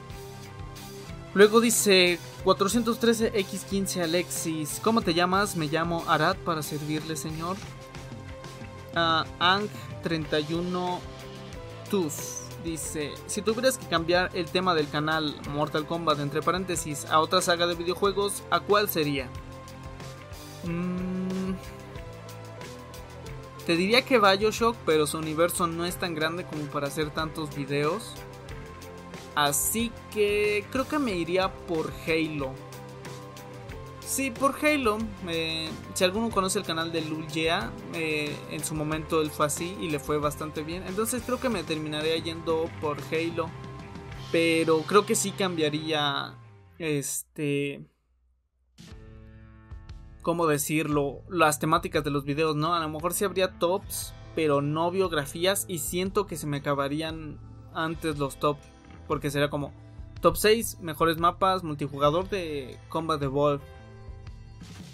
Luego 1.34 1.60
dice 1.60 2.18
413X15 2.44 4.02
Alexis, 4.02 4.80
¿cómo 4.82 5.00
te 5.00 5.14
llamas? 5.14 5.56
Me 5.56 5.66
llamo 5.66 6.04
Arad 6.06 6.36
para 6.44 6.62
servirle, 6.62 7.16
señor. 7.16 7.56
Uh, 8.94 9.24
Ang31 9.40 10.98
Tuz 11.90 12.42
dice, 12.62 13.12
si 13.26 13.42
tuvieras 13.42 13.78
que 13.78 13.86
cambiar 13.86 14.30
el 14.34 14.46
tema 14.46 14.74
del 14.74 14.88
canal 14.88 15.34
Mortal 15.50 15.86
Kombat 15.86 16.20
entre 16.20 16.42
paréntesis 16.42 17.06
a 17.06 17.18
otra 17.20 17.40
saga 17.40 17.66
de 17.66 17.74
videojuegos, 17.74 18.42
¿a 18.50 18.60
cuál 18.60 18.88
sería? 18.88 19.28
Mmm 20.64 21.32
te 23.66 23.76
diría 23.76 24.02
que 24.02 24.18
Bioshock, 24.18 24.76
pero 24.84 25.06
su 25.06 25.18
universo 25.18 25.68
no 25.68 25.84
es 25.84 25.96
tan 25.96 26.14
grande 26.14 26.44
como 26.44 26.64
para 26.64 26.88
hacer 26.88 27.10
tantos 27.10 27.54
videos. 27.54 28.14
Así 29.34 29.90
que 30.12 30.64
creo 30.70 30.86
que 30.86 30.98
me 30.98 31.14
iría 31.14 31.52
por 31.66 31.92
Halo. 32.06 32.52
Sí, 34.00 34.30
por 34.30 34.54
Halo. 34.64 34.98
Eh, 35.28 35.70
si 35.94 36.04
alguno 36.04 36.30
conoce 36.30 36.58
el 36.58 36.64
canal 36.64 36.92
de 36.92 37.00
Lul 37.02 37.26
eh, 37.34 38.36
en 38.50 38.64
su 38.64 38.74
momento 38.74 39.22
él 39.22 39.30
fue 39.30 39.46
así 39.46 39.76
y 39.80 39.88
le 39.88 39.98
fue 39.98 40.18
bastante 40.18 40.62
bien. 40.62 40.84
Entonces 40.86 41.22
creo 41.24 41.40
que 41.40 41.48
me 41.48 41.64
terminaría 41.64 42.16
yendo 42.18 42.68
por 42.80 42.98
Halo. 43.10 43.48
Pero 44.30 44.82
creo 44.82 45.06
que 45.06 45.14
sí 45.14 45.30
cambiaría 45.30 46.38
este 46.78 47.86
¿cómo 50.22 50.46
decirlo? 50.46 51.22
Las 51.28 51.58
temáticas 51.58 52.02
de 52.04 52.10
los 52.10 52.24
videos, 52.24 52.56
¿no? 52.56 52.74
A 52.74 52.80
lo 52.80 52.88
mejor 52.88 53.12
sí 53.12 53.24
habría 53.24 53.58
tops, 53.58 54.14
pero 54.34 54.62
no 54.62 54.90
biografías 54.90 55.66
y 55.68 55.78
siento 55.78 56.26
que 56.26 56.36
se 56.36 56.46
me 56.46 56.58
acabarían 56.58 57.38
antes 57.74 58.18
los 58.18 58.38
tops, 58.38 58.64
porque 59.06 59.30
sería 59.30 59.50
como 59.50 59.72
top 60.20 60.36
6 60.36 60.78
mejores 60.80 61.18
mapas 61.18 61.64
multijugador 61.64 62.28
de 62.28 62.78
Combat 62.88 63.22
Evolve. 63.22 63.62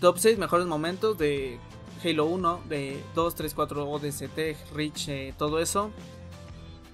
Top 0.01 0.19
6 0.19 0.39
mejores 0.39 0.67
momentos 0.67 1.19
de 1.19 1.59
Halo 2.05 2.27
1, 2.27 2.61
de 2.69 3.03
2, 3.15 3.35
3, 3.35 3.55
4 3.55 3.91
ODST, 3.91 4.39
Reach, 4.75 5.09
eh, 5.09 5.35
todo 5.37 5.59
eso. 5.59 5.91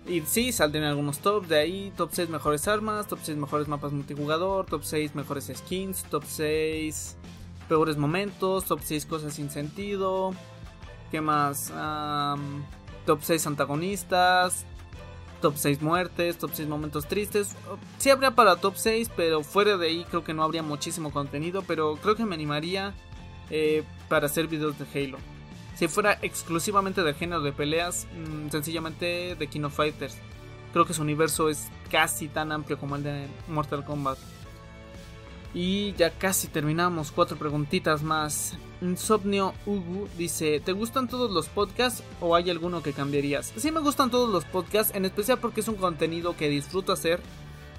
Y 0.07 0.21
sí, 0.23 0.53
saldrían 0.53 0.85
algunos 0.85 1.21
tops 1.21 1.49
de 1.49 1.59
ahí. 1.59 1.93
Top 1.97 2.11
6 2.13 2.29
mejores 2.29 2.69
armas, 2.69 3.07
top 3.07 3.21
6 3.23 3.39
mejores 3.39 3.69
mapas 3.69 3.93
multijugador, 3.93 4.67
top 4.67 4.83
6 4.83 5.15
mejores 5.15 5.51
skins, 5.55 6.05
top 6.05 6.25
6 6.27 7.17
peores 7.69 7.97
momentos, 7.97 8.65
top 8.65 8.81
6 8.83 9.07
cosas 9.07 9.35
sin 9.35 9.51
sentido, 9.51 10.33
¿qué 11.11 11.21
más? 11.21 11.73
top 13.07 13.21
6 13.23 13.47
antagonistas, 13.47 14.67
top 15.45 15.57
6 15.59 15.83
muertes, 15.83 16.39
top 16.39 16.53
6 16.55 16.67
momentos 16.71 17.07
tristes. 17.07 17.55
Sí 17.99 18.09
habría 18.09 18.31
para 18.31 18.57
top 18.57 18.77
6, 18.79 19.11
pero 19.15 19.43
fuera 19.43 19.77
de 19.77 19.89
ahí 19.89 20.07
creo 20.09 20.25
que 20.25 20.33
no 20.33 20.43
habría 20.43 20.63
muchísimo 20.63 21.13
contenido, 21.13 21.61
pero 21.67 21.97
creo 21.97 22.17
que 22.17 22.25
me 22.25 22.35
animaría 22.35 22.95
eh, 23.51 23.83
para 24.09 24.25
hacer 24.25 24.47
videos 24.47 24.77
de 24.79 24.87
Halo. 24.95 25.19
Si 25.75 25.87
fuera 25.87 26.19
exclusivamente 26.23 27.03
del 27.03 27.15
género 27.15 27.43
de 27.43 27.53
peleas, 27.53 28.07
mm, 28.15 28.49
sencillamente 28.49 29.37
de 29.39 29.47
King 29.47 29.65
of 29.65 29.77
Fighters. 29.77 30.17
Creo 30.73 30.87
que 30.87 30.95
su 30.95 31.03
universo 31.03 31.51
es 31.51 31.69
casi 31.91 32.29
tan 32.29 32.51
amplio 32.51 32.79
como 32.79 32.97
el 32.97 33.03
de 33.03 33.27
Mortal 33.47 33.85
Kombat. 33.85 34.17
Y 35.53 35.93
ya 35.93 36.09
casi 36.09 36.49
terminamos, 36.49 37.13
cuatro 37.13 37.37
preguntitas 37.37 38.03
más. 38.03 38.57
Insomnio 38.85 39.55
Ugu 39.65 40.09
dice, 40.19 40.61
¿te 40.61 40.73
gustan 40.73 41.09
todos 41.09 41.31
los 41.31 41.49
podcasts 41.49 42.03
o 42.21 42.35
hay 42.35 42.51
alguno 42.51 42.83
que 42.83 42.93
cambiarías? 42.93 43.53
Sí 43.57 43.73
me 43.73 43.81
gustan 43.81 44.11
todos 44.11 44.31
los 44.31 44.45
podcasts, 44.45 44.95
en 44.95 45.07
especial 45.07 45.39
porque 45.39 45.61
es 45.61 45.69
un 45.69 45.77
contenido 45.77 46.37
que 46.37 46.51
disfruto 46.51 46.93
hacer. 46.93 47.21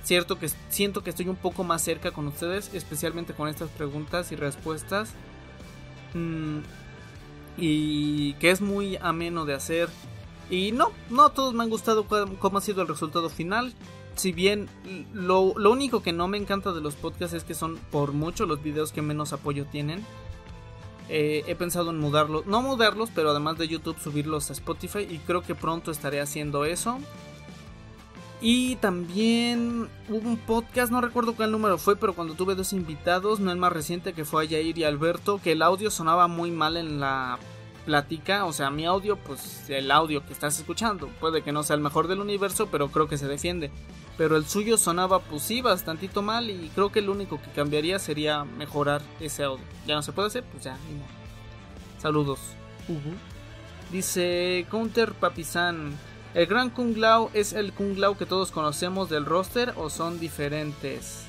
Cierto 0.03 0.39
que 0.39 0.49
siento 0.69 1.03
que 1.03 1.11
estoy 1.11 1.27
un 1.27 1.35
poco 1.35 1.63
más 1.63 1.83
cerca 1.83 2.11
con 2.11 2.27
ustedes, 2.27 2.73
especialmente 2.73 3.33
con 3.33 3.47
estas 3.47 3.69
preguntas 3.69 4.31
y 4.31 4.35
respuestas. 4.35 5.11
Mm, 6.13 6.59
y 7.57 8.33
que 8.33 8.49
es 8.49 8.61
muy 8.61 8.97
ameno 8.97 9.45
de 9.45 9.53
hacer. 9.53 9.89
Y 10.49 10.71
no, 10.71 10.91
no 11.09 11.29
todos 11.29 11.53
me 11.53 11.63
han 11.63 11.69
gustado 11.69 12.07
cómo 12.39 12.57
ha 12.57 12.61
sido 12.61 12.81
el 12.81 12.87
resultado 12.87 13.29
final 13.29 13.73
si 14.15 14.31
bien 14.31 14.69
lo, 15.13 15.41
único 15.41 16.01
que 16.01 16.13
no 16.13 16.27
me 16.27 16.37
encanta 16.37 16.71
de 16.71 16.81
los 16.81 16.95
podcasts 16.95 17.35
es 17.35 17.43
que 17.43 17.53
son 17.53 17.77
por 17.91 18.13
mucho 18.13 18.45
los 18.45 18.63
videos 18.63 18.91
que 18.91 19.01
menos 19.01 19.33
apoyo 19.33 19.65
tienen. 19.65 20.05
Eh, 21.07 21.43
he 21.47 21.55
pensado 21.55 21.91
en 21.91 21.99
mudarlos, 21.99 22.45
no 22.47 22.61
mudarlos, 22.61 23.09
pero 23.13 23.31
además 23.31 23.57
de 23.57 23.67
YouTube 23.67 23.99
subirlos 23.99 24.49
a 24.49 24.53
Spotify 24.53 25.07
y 25.09 25.19
creo 25.19 25.41
que 25.41 25.53
pronto 25.53 25.91
estaré 25.91 26.19
haciendo 26.19 26.65
eso. 26.65 26.99
Y 28.41 28.75
también 28.77 29.87
hubo 30.09 30.27
un 30.27 30.37
podcast, 30.37 30.91
no 30.91 31.01
recuerdo 31.01 31.35
cuál 31.35 31.51
número 31.51 31.77
fue, 31.77 31.95
pero 31.95 32.13
cuando 32.13 32.33
tuve 32.33 32.55
dos 32.55 32.73
invitados, 32.73 33.39
no 33.39 33.51
el 33.51 33.57
más 33.57 33.71
reciente 33.71 34.13
que 34.13 34.25
fue 34.25 34.43
a 34.43 34.45
y 34.45 34.83
Alberto, 34.83 35.39
que 35.41 35.53
el 35.53 35.61
audio 35.61 35.89
sonaba 35.89 36.27
muy 36.27 36.51
mal 36.51 36.75
en 36.75 36.99
la 36.99 37.39
plática, 37.85 38.45
o 38.45 38.53
sea, 38.53 38.71
mi 38.71 38.85
audio, 38.85 39.15
pues 39.15 39.69
el 39.69 39.89
audio 39.91 40.25
que 40.25 40.33
estás 40.33 40.59
escuchando, 40.59 41.07
puede 41.19 41.43
que 41.43 41.51
no 41.51 41.63
sea 41.63 41.75
el 41.75 41.81
mejor 41.81 42.07
del 42.07 42.19
universo, 42.19 42.67
pero 42.71 42.89
creo 42.89 43.07
que 43.07 43.17
se 43.17 43.27
defiende 43.27 43.71
pero 44.17 44.37
el 44.37 44.45
suyo 44.45 44.77
sonaba 44.77 45.19
pues 45.19 45.43
sí 45.43 45.61
bastantito 45.61 46.21
mal 46.21 46.49
y 46.49 46.71
creo 46.73 46.91
que 46.91 47.01
lo 47.01 47.11
único 47.11 47.41
que 47.41 47.51
cambiaría 47.51 47.99
sería 47.99 48.43
mejorar 48.43 49.01
ese 49.19 49.43
audio. 49.43 49.65
Ya 49.85 49.95
no 49.95 50.01
se 50.01 50.13
puede 50.13 50.29
hacer, 50.29 50.43
pues 50.43 50.63
ya. 50.63 50.77
Saludos. 52.01 52.39
Dice 53.91 54.65
Counter 54.69 55.13
Papizan, 55.13 55.97
¿el 56.33 56.45
gran 56.45 56.69
Kung 56.69 56.97
Lao 56.97 57.29
es 57.33 57.53
el 57.53 57.73
Kung 57.73 57.97
Lao 57.97 58.17
que 58.17 58.25
todos 58.25 58.51
conocemos 58.51 59.09
del 59.09 59.25
roster 59.25 59.73
o 59.75 59.89
son 59.89 60.19
diferentes? 60.19 61.25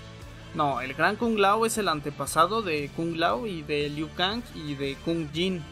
No, 0.55 0.81
el 0.81 0.95
gran 0.95 1.17
Kung 1.17 1.39
Lao 1.39 1.67
es 1.67 1.77
el 1.79 1.89
antepasado 1.89 2.63
de 2.63 2.91
Kung 2.95 3.17
Lao 3.17 3.47
y 3.47 3.63
de 3.63 3.89
Liu 3.89 4.09
Kang 4.17 4.43
y 4.55 4.75
de 4.75 4.97
Kung 5.05 5.29
Jin. 5.33 5.63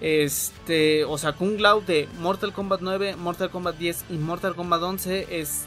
Este, 0.00 1.04
o 1.04 1.16
sea, 1.16 1.32
Kung 1.32 1.60
Lao 1.60 1.80
de 1.80 2.08
Mortal 2.18 2.52
Kombat 2.52 2.80
9, 2.80 3.16
Mortal 3.16 3.50
Kombat 3.50 3.78
10 3.78 4.06
y 4.10 4.14
Mortal 4.14 4.56
Kombat 4.56 4.82
11 4.82 5.40
es 5.40 5.64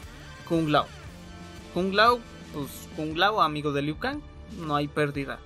Kung 0.48 0.68
Lao. 0.68 0.86
Kung 1.74 1.92
Lao, 1.94 2.20
pues 2.52 2.88
Kung 2.96 3.16
Lao, 3.16 3.42
amigo 3.42 3.72
de 3.72 3.82
Liu 3.82 3.98
Kang, 3.98 4.20
no 4.58 4.76
hay 4.76 4.88
pérdida. 4.88 5.38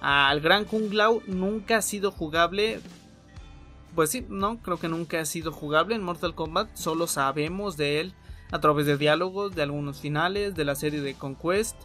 Al 0.00 0.40
gran 0.40 0.64
Kung 0.64 0.92
Lao 0.92 1.22
nunca 1.26 1.78
ha 1.78 1.82
sido 1.82 2.10
jugable. 2.10 2.80
Pues 3.94 4.10
sí, 4.10 4.26
no, 4.28 4.58
creo 4.58 4.78
que 4.78 4.88
nunca 4.88 5.20
ha 5.20 5.24
sido 5.24 5.52
jugable 5.52 5.94
en 5.94 6.02
Mortal 6.02 6.34
Kombat. 6.34 6.74
Solo 6.74 7.06
sabemos 7.06 7.76
de 7.76 8.00
él 8.00 8.14
a 8.50 8.60
través 8.60 8.86
de 8.86 8.96
diálogos, 8.96 9.54
de 9.54 9.62
algunos 9.62 10.00
finales, 10.00 10.54
de 10.54 10.64
la 10.64 10.74
serie 10.74 11.00
de 11.00 11.14
Conquest. 11.14 11.76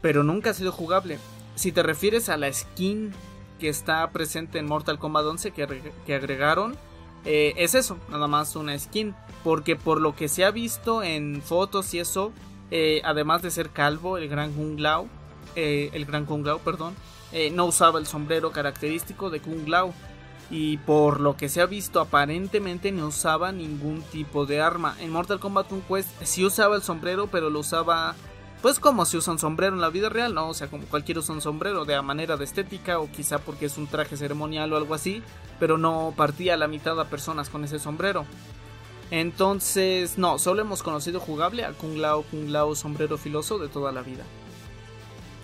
Pero 0.00 0.22
nunca 0.22 0.50
ha 0.50 0.54
sido 0.54 0.72
jugable. 0.72 1.18
Si 1.54 1.72
te 1.72 1.82
refieres 1.82 2.28
a 2.28 2.36
la 2.36 2.52
skin 2.52 3.12
que 3.58 3.68
está 3.68 4.10
presente 4.10 4.58
en 4.58 4.66
Mortal 4.66 4.98
Kombat 4.98 5.24
11 5.24 5.52
que, 5.52 5.92
que 6.04 6.14
agregaron, 6.14 6.76
eh, 7.24 7.54
es 7.56 7.74
eso, 7.74 7.98
nada 8.10 8.26
más 8.26 8.56
una 8.56 8.78
skin. 8.78 9.14
Porque 9.44 9.76
por 9.76 10.00
lo 10.00 10.14
que 10.14 10.28
se 10.28 10.44
ha 10.44 10.50
visto 10.50 11.02
en 11.02 11.42
fotos 11.42 11.92
y 11.94 11.98
eso, 11.98 12.32
eh, 12.70 13.02
además 13.04 13.42
de 13.42 13.50
ser 13.50 13.70
calvo, 13.70 14.16
el 14.16 14.28
gran 14.28 14.52
Kung 14.52 14.78
Lao, 14.78 15.08
eh, 15.56 15.90
el 15.92 16.04
gran 16.04 16.26
Kung 16.26 16.46
Lao, 16.46 16.58
perdón, 16.58 16.94
no 17.52 17.64
usaba 17.64 17.98
el 17.98 18.06
sombrero 18.06 18.52
característico 18.52 19.30
de 19.30 19.40
Kung 19.40 19.66
Lao. 19.68 19.92
Y 20.50 20.76
por 20.78 21.20
lo 21.20 21.36
que 21.36 21.48
se 21.48 21.62
ha 21.62 21.66
visto, 21.66 21.98
aparentemente 21.98 22.92
no 22.92 23.06
usaba 23.08 23.52
ningún 23.52 24.02
tipo 24.02 24.44
de 24.44 24.60
arma. 24.60 24.94
En 25.00 25.10
Mortal 25.10 25.40
Kombat 25.40 25.68
Conquest 25.68 26.10
sí 26.22 26.44
usaba 26.44 26.76
el 26.76 26.82
sombrero, 26.82 27.28
pero 27.28 27.48
lo 27.48 27.60
usaba 27.60 28.14
pues 28.62 28.78
como 28.78 29.04
se 29.04 29.16
usa 29.16 29.32
un 29.32 29.40
sombrero 29.40 29.74
en 29.74 29.80
la 29.80 29.90
vida 29.90 30.08
real, 30.08 30.34
¿no? 30.34 30.48
O 30.48 30.54
sea, 30.54 30.68
como 30.68 30.84
cualquier 30.84 31.18
usa 31.18 31.34
un 31.34 31.40
sombrero 31.40 31.84
de 31.84 32.00
manera 32.00 32.36
de 32.36 32.44
estética 32.44 33.00
o 33.00 33.10
quizá 33.10 33.38
porque 33.38 33.66
es 33.66 33.76
un 33.76 33.88
traje 33.88 34.16
ceremonial 34.16 34.72
o 34.72 34.76
algo 34.76 34.94
así, 34.94 35.20
pero 35.62 35.78
no 35.78 36.12
partía 36.16 36.56
la 36.56 36.66
mitad 36.66 36.98
a 36.98 37.04
personas 37.04 37.48
con 37.48 37.62
ese 37.62 37.78
sombrero. 37.78 38.26
Entonces, 39.12 40.18
no, 40.18 40.40
solo 40.40 40.62
hemos 40.62 40.82
conocido 40.82 41.20
jugable 41.20 41.64
a 41.64 41.70
Kung 41.70 41.98
Lao, 41.98 42.24
Kung 42.24 42.48
Lao 42.48 42.74
sombrero 42.74 43.16
filoso 43.16 43.58
de 43.58 43.68
toda 43.68 43.92
la 43.92 44.02
vida. 44.02 44.24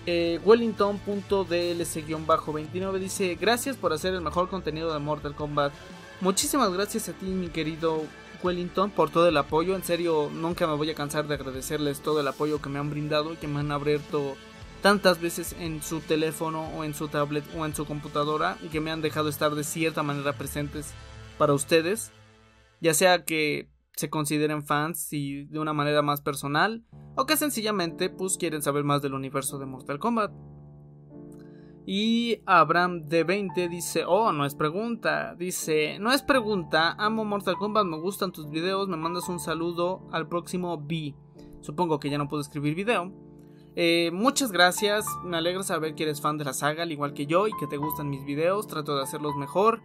Eh, 0.06 0.40
Wellington.dlc-29 0.44 2.98
dice: 2.98 3.36
Gracias 3.36 3.76
por 3.76 3.92
hacer 3.92 4.12
el 4.12 4.20
mejor 4.20 4.48
contenido 4.48 4.92
de 4.92 4.98
Mortal 4.98 5.36
Kombat. 5.36 5.72
Muchísimas 6.20 6.72
gracias 6.72 7.08
a 7.08 7.12
ti, 7.12 7.26
mi 7.26 7.46
querido 7.46 8.02
Wellington, 8.42 8.90
por 8.90 9.10
todo 9.10 9.28
el 9.28 9.36
apoyo. 9.36 9.76
En 9.76 9.84
serio, 9.84 10.32
nunca 10.34 10.66
me 10.66 10.74
voy 10.74 10.90
a 10.90 10.96
cansar 10.96 11.28
de 11.28 11.34
agradecerles 11.34 12.00
todo 12.00 12.18
el 12.18 12.26
apoyo 12.26 12.60
que 12.60 12.70
me 12.70 12.80
han 12.80 12.90
brindado 12.90 13.34
y 13.34 13.36
que 13.36 13.46
me 13.46 13.60
han 13.60 13.70
abierto 13.70 14.34
tantas 14.82 15.20
veces 15.20 15.56
en 15.58 15.82
su 15.82 16.00
teléfono 16.00 16.68
o 16.76 16.84
en 16.84 16.94
su 16.94 17.08
tablet 17.08 17.44
o 17.56 17.66
en 17.66 17.74
su 17.74 17.84
computadora 17.84 18.56
y 18.62 18.68
que 18.68 18.80
me 18.80 18.90
han 18.90 19.02
dejado 19.02 19.28
estar 19.28 19.54
de 19.54 19.64
cierta 19.64 20.02
manera 20.02 20.34
presentes 20.34 20.94
para 21.36 21.52
ustedes. 21.52 22.12
Ya 22.80 22.94
sea 22.94 23.24
que 23.24 23.70
se 23.96 24.10
consideren 24.10 24.64
fans 24.64 25.12
y 25.12 25.44
de 25.46 25.58
una 25.58 25.72
manera 25.72 26.02
más 26.02 26.20
personal 26.20 26.84
o 27.16 27.26
que 27.26 27.36
sencillamente 27.36 28.10
pues 28.10 28.36
quieren 28.38 28.62
saber 28.62 28.84
más 28.84 29.02
del 29.02 29.14
universo 29.14 29.58
de 29.58 29.66
Mortal 29.66 29.98
Kombat. 29.98 30.32
Y 31.90 32.42
Abraham 32.44 33.08
de 33.08 33.24
20 33.24 33.68
dice, 33.70 34.04
oh, 34.06 34.30
no 34.30 34.44
es 34.44 34.54
pregunta. 34.54 35.34
Dice, 35.36 35.98
no 35.98 36.12
es 36.12 36.22
pregunta, 36.22 36.92
amo 36.98 37.24
Mortal 37.24 37.56
Kombat, 37.56 37.86
me 37.86 37.98
gustan 37.98 38.30
tus 38.30 38.50
videos, 38.50 38.88
me 38.88 38.98
mandas 38.98 39.28
un 39.30 39.40
saludo 39.40 40.06
al 40.12 40.28
próximo 40.28 40.78
B. 40.78 41.14
Supongo 41.62 41.98
que 41.98 42.10
ya 42.10 42.18
no 42.18 42.28
puedo 42.28 42.42
escribir 42.42 42.74
video. 42.74 43.27
Eh, 43.80 44.10
muchas 44.12 44.50
gracias, 44.50 45.06
me 45.22 45.36
alegra 45.36 45.62
saber 45.62 45.94
que 45.94 46.02
eres 46.02 46.20
fan 46.20 46.36
de 46.36 46.44
la 46.44 46.52
saga, 46.52 46.82
al 46.82 46.90
igual 46.90 47.14
que 47.14 47.26
yo, 47.26 47.46
y 47.46 47.52
que 47.60 47.68
te 47.68 47.76
gustan 47.76 48.10
mis 48.10 48.24
videos, 48.24 48.66
trato 48.66 48.96
de 48.96 49.04
hacerlos 49.04 49.36
mejor 49.36 49.80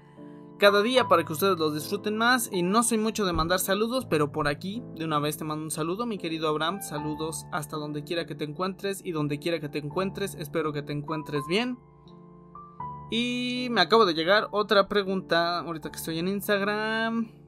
cada 0.57 0.81
día 0.81 1.07
para 1.07 1.23
que 1.23 1.33
ustedes 1.33 1.59
los 1.59 1.75
disfruten 1.75 2.17
más. 2.17 2.49
Y 2.51 2.63
no 2.63 2.81
soy 2.81 2.97
mucho 2.97 3.23
de 3.23 3.33
mandar 3.33 3.59
saludos, 3.59 4.07
pero 4.09 4.31
por 4.31 4.47
aquí 4.47 4.81
de 4.95 5.05
una 5.05 5.19
vez 5.19 5.37
te 5.37 5.43
mando 5.43 5.63
un 5.63 5.69
saludo, 5.69 6.07
mi 6.07 6.17
querido 6.17 6.47
Abraham. 6.47 6.81
Saludos 6.81 7.45
hasta 7.51 7.77
donde 7.77 8.03
quiera 8.03 8.25
que 8.25 8.33
te 8.33 8.45
encuentres 8.45 9.01
y 9.03 9.11
donde 9.11 9.37
quiera 9.37 9.59
que 9.59 9.69
te 9.69 9.77
encuentres. 9.77 10.33
Espero 10.35 10.73
que 10.73 10.81
te 10.81 10.93
encuentres 10.93 11.43
bien. 11.47 11.77
Y 13.11 13.67
me 13.69 13.81
acabo 13.81 14.05
de 14.07 14.15
llegar 14.15 14.47
otra 14.51 14.87
pregunta 14.87 15.59
ahorita 15.59 15.91
que 15.91 15.97
estoy 15.97 16.17
en 16.17 16.29
Instagram. 16.29 17.42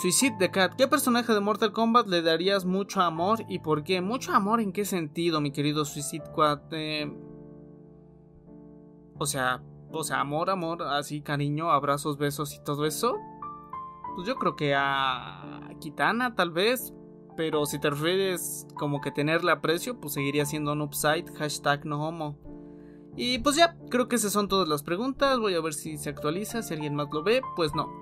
Suicide 0.00 0.36
the 0.38 0.50
Cat, 0.50 0.74
¿qué 0.76 0.88
personaje 0.88 1.34
de 1.34 1.40
Mortal 1.40 1.72
Kombat 1.72 2.06
le 2.06 2.22
darías 2.22 2.64
mucho 2.64 3.02
amor 3.02 3.44
y 3.48 3.58
por 3.58 3.84
qué? 3.84 4.00
¿Mucho 4.00 4.32
amor 4.32 4.60
en 4.60 4.72
qué 4.72 4.84
sentido, 4.84 5.40
mi 5.40 5.52
querido 5.52 5.84
Suicide 5.84 6.24
Cat? 6.34 6.62
Eh, 6.72 7.12
o 9.18 9.26
sea, 9.26 9.62
o 9.90 10.02
sea, 10.02 10.20
amor, 10.20 10.48
amor, 10.48 10.82
así 10.82 11.20
cariño, 11.20 11.70
abrazos, 11.70 12.16
besos 12.16 12.54
y 12.54 12.64
todo 12.64 12.86
eso. 12.86 13.18
Pues 14.14 14.26
yo 14.26 14.36
creo 14.36 14.56
que 14.56 14.74
a 14.74 15.70
Kitana 15.80 16.34
tal 16.34 16.50
vez. 16.50 16.94
Pero 17.34 17.64
si 17.64 17.80
te 17.80 17.88
refieres 17.88 18.66
como 18.74 19.00
que 19.00 19.10
tenerle 19.10 19.52
aprecio, 19.52 19.98
pues 19.98 20.12
seguiría 20.12 20.44
siendo 20.44 20.72
un 20.72 20.82
upside, 20.82 21.32
hashtag 21.38 21.86
no 21.86 22.06
homo. 22.06 22.36
Y 23.16 23.38
pues 23.38 23.56
ya, 23.56 23.78
creo 23.88 24.06
que 24.06 24.16
esas 24.16 24.32
son 24.32 24.48
todas 24.48 24.68
las 24.68 24.82
preguntas. 24.82 25.38
Voy 25.38 25.54
a 25.54 25.60
ver 25.62 25.72
si 25.72 25.96
se 25.96 26.10
actualiza, 26.10 26.62
si 26.62 26.74
alguien 26.74 26.94
más 26.94 27.08
lo 27.10 27.22
ve, 27.22 27.40
pues 27.56 27.74
no. 27.74 28.01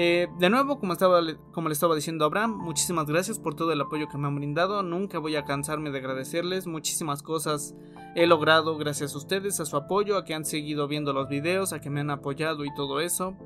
Eh, 0.00 0.28
de 0.38 0.48
nuevo, 0.48 0.78
como, 0.78 0.94
le 0.94 1.72
estaba 1.72 1.96
diciendo 1.96 2.24
a 2.24 2.28
Abraham, 2.28 2.56
muchísimas 2.56 3.06
gracias 3.06 3.40
por 3.40 3.56
todo 3.56 3.72
el 3.72 3.80
apoyo 3.80 4.06
que 4.08 4.16
me 4.16 4.28
han 4.28 4.36
brindado. 4.36 4.84
Nunca 4.84 5.18
voy 5.18 5.34
a 5.34 5.44
cansarme 5.44 5.90
de 5.90 5.98
agradecerles. 5.98 6.68
Muchísimas 6.68 7.20
cosas 7.20 7.74
he 8.14 8.28
logrado 8.28 8.78
gracias 8.78 9.16
a 9.16 9.18
ustedes, 9.18 9.58
a 9.58 9.66
su 9.66 9.76
apoyo, 9.76 10.16
a 10.16 10.24
que 10.24 10.34
han 10.34 10.44
seguido 10.44 10.86
viendo 10.86 11.12
los 11.12 11.28
videos, 11.28 11.72
a 11.72 11.80
que 11.80 11.90
me 11.90 11.98
han 11.98 12.10
apoyado 12.10 12.64
y 12.64 12.72
todo 12.76 13.00
eso. 13.00 13.36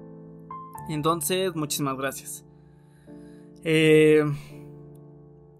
Entonces, 0.90 1.56
muchísimas 1.56 1.96
gracias. 1.96 2.44
Eh, 3.64 4.22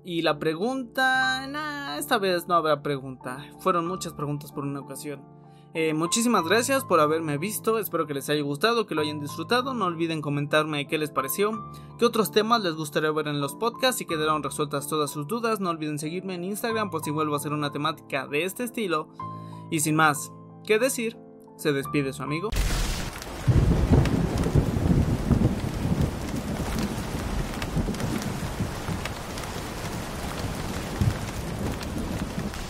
y 0.05 0.21
la 0.21 0.39
pregunta, 0.39 1.47
nah, 1.47 1.97
esta 1.97 2.19
vez 2.19 2.49
no 2.49 2.55
habrá 2.55 2.83
pregunta. 2.83 3.47
Fueron 3.61 3.89
muchas 3.89 4.13
preguntas 4.13 4.53
por 4.53 4.65
una 4.65 4.81
ocasión. 4.81 5.32
Eh, 5.75 5.95
muchísimas 5.95 6.45
gracias 6.45 6.85
por 6.85 7.01
haberme 7.01 7.39
visto, 7.39 7.79
espero 7.79 8.07
que 8.07 8.13
les 8.13 8.29
haya 8.29 8.43
gustado, 8.43 8.87
que 8.87 8.95
lo 8.95 9.01
hayan 9.01 9.21
disfrutado, 9.21 9.73
no 9.73 9.87
olviden 9.87 10.21
comentarme 10.21 10.87
qué 10.87 10.99
les 10.99 11.11
pareció, 11.11 11.65
qué 11.99 12.05
otros 12.05 12.31
temas 12.31 12.63
les 12.63 12.75
gustaría 12.75 13.11
ver 13.11 13.27
en 13.29 13.41
los 13.41 13.55
podcasts 13.55 14.03
y 14.03 14.05
quedaron 14.05 14.43
resueltas 14.43 14.87
todas 14.87 15.11
sus 15.11 15.27
dudas, 15.27 15.61
no 15.61 15.71
olviden 15.71 15.99
seguirme 15.99 16.35
en 16.35 16.45
Instagram 16.45 16.91
por 16.91 17.03
si 17.03 17.11
vuelvo 17.11 17.35
a 17.35 17.39
hacer 17.39 17.55
una 17.55 17.73
temática 17.73 18.27
de 18.27 18.45
este 18.45 18.65
estilo. 18.65 19.09
Y 19.71 19.81
sin 19.81 19.97
más 19.97 20.31
que 20.67 20.79
decir, 20.79 21.17
se 21.57 21.73
despide 21.73 22.13
su 22.13 22.23
amigo. 22.23 22.51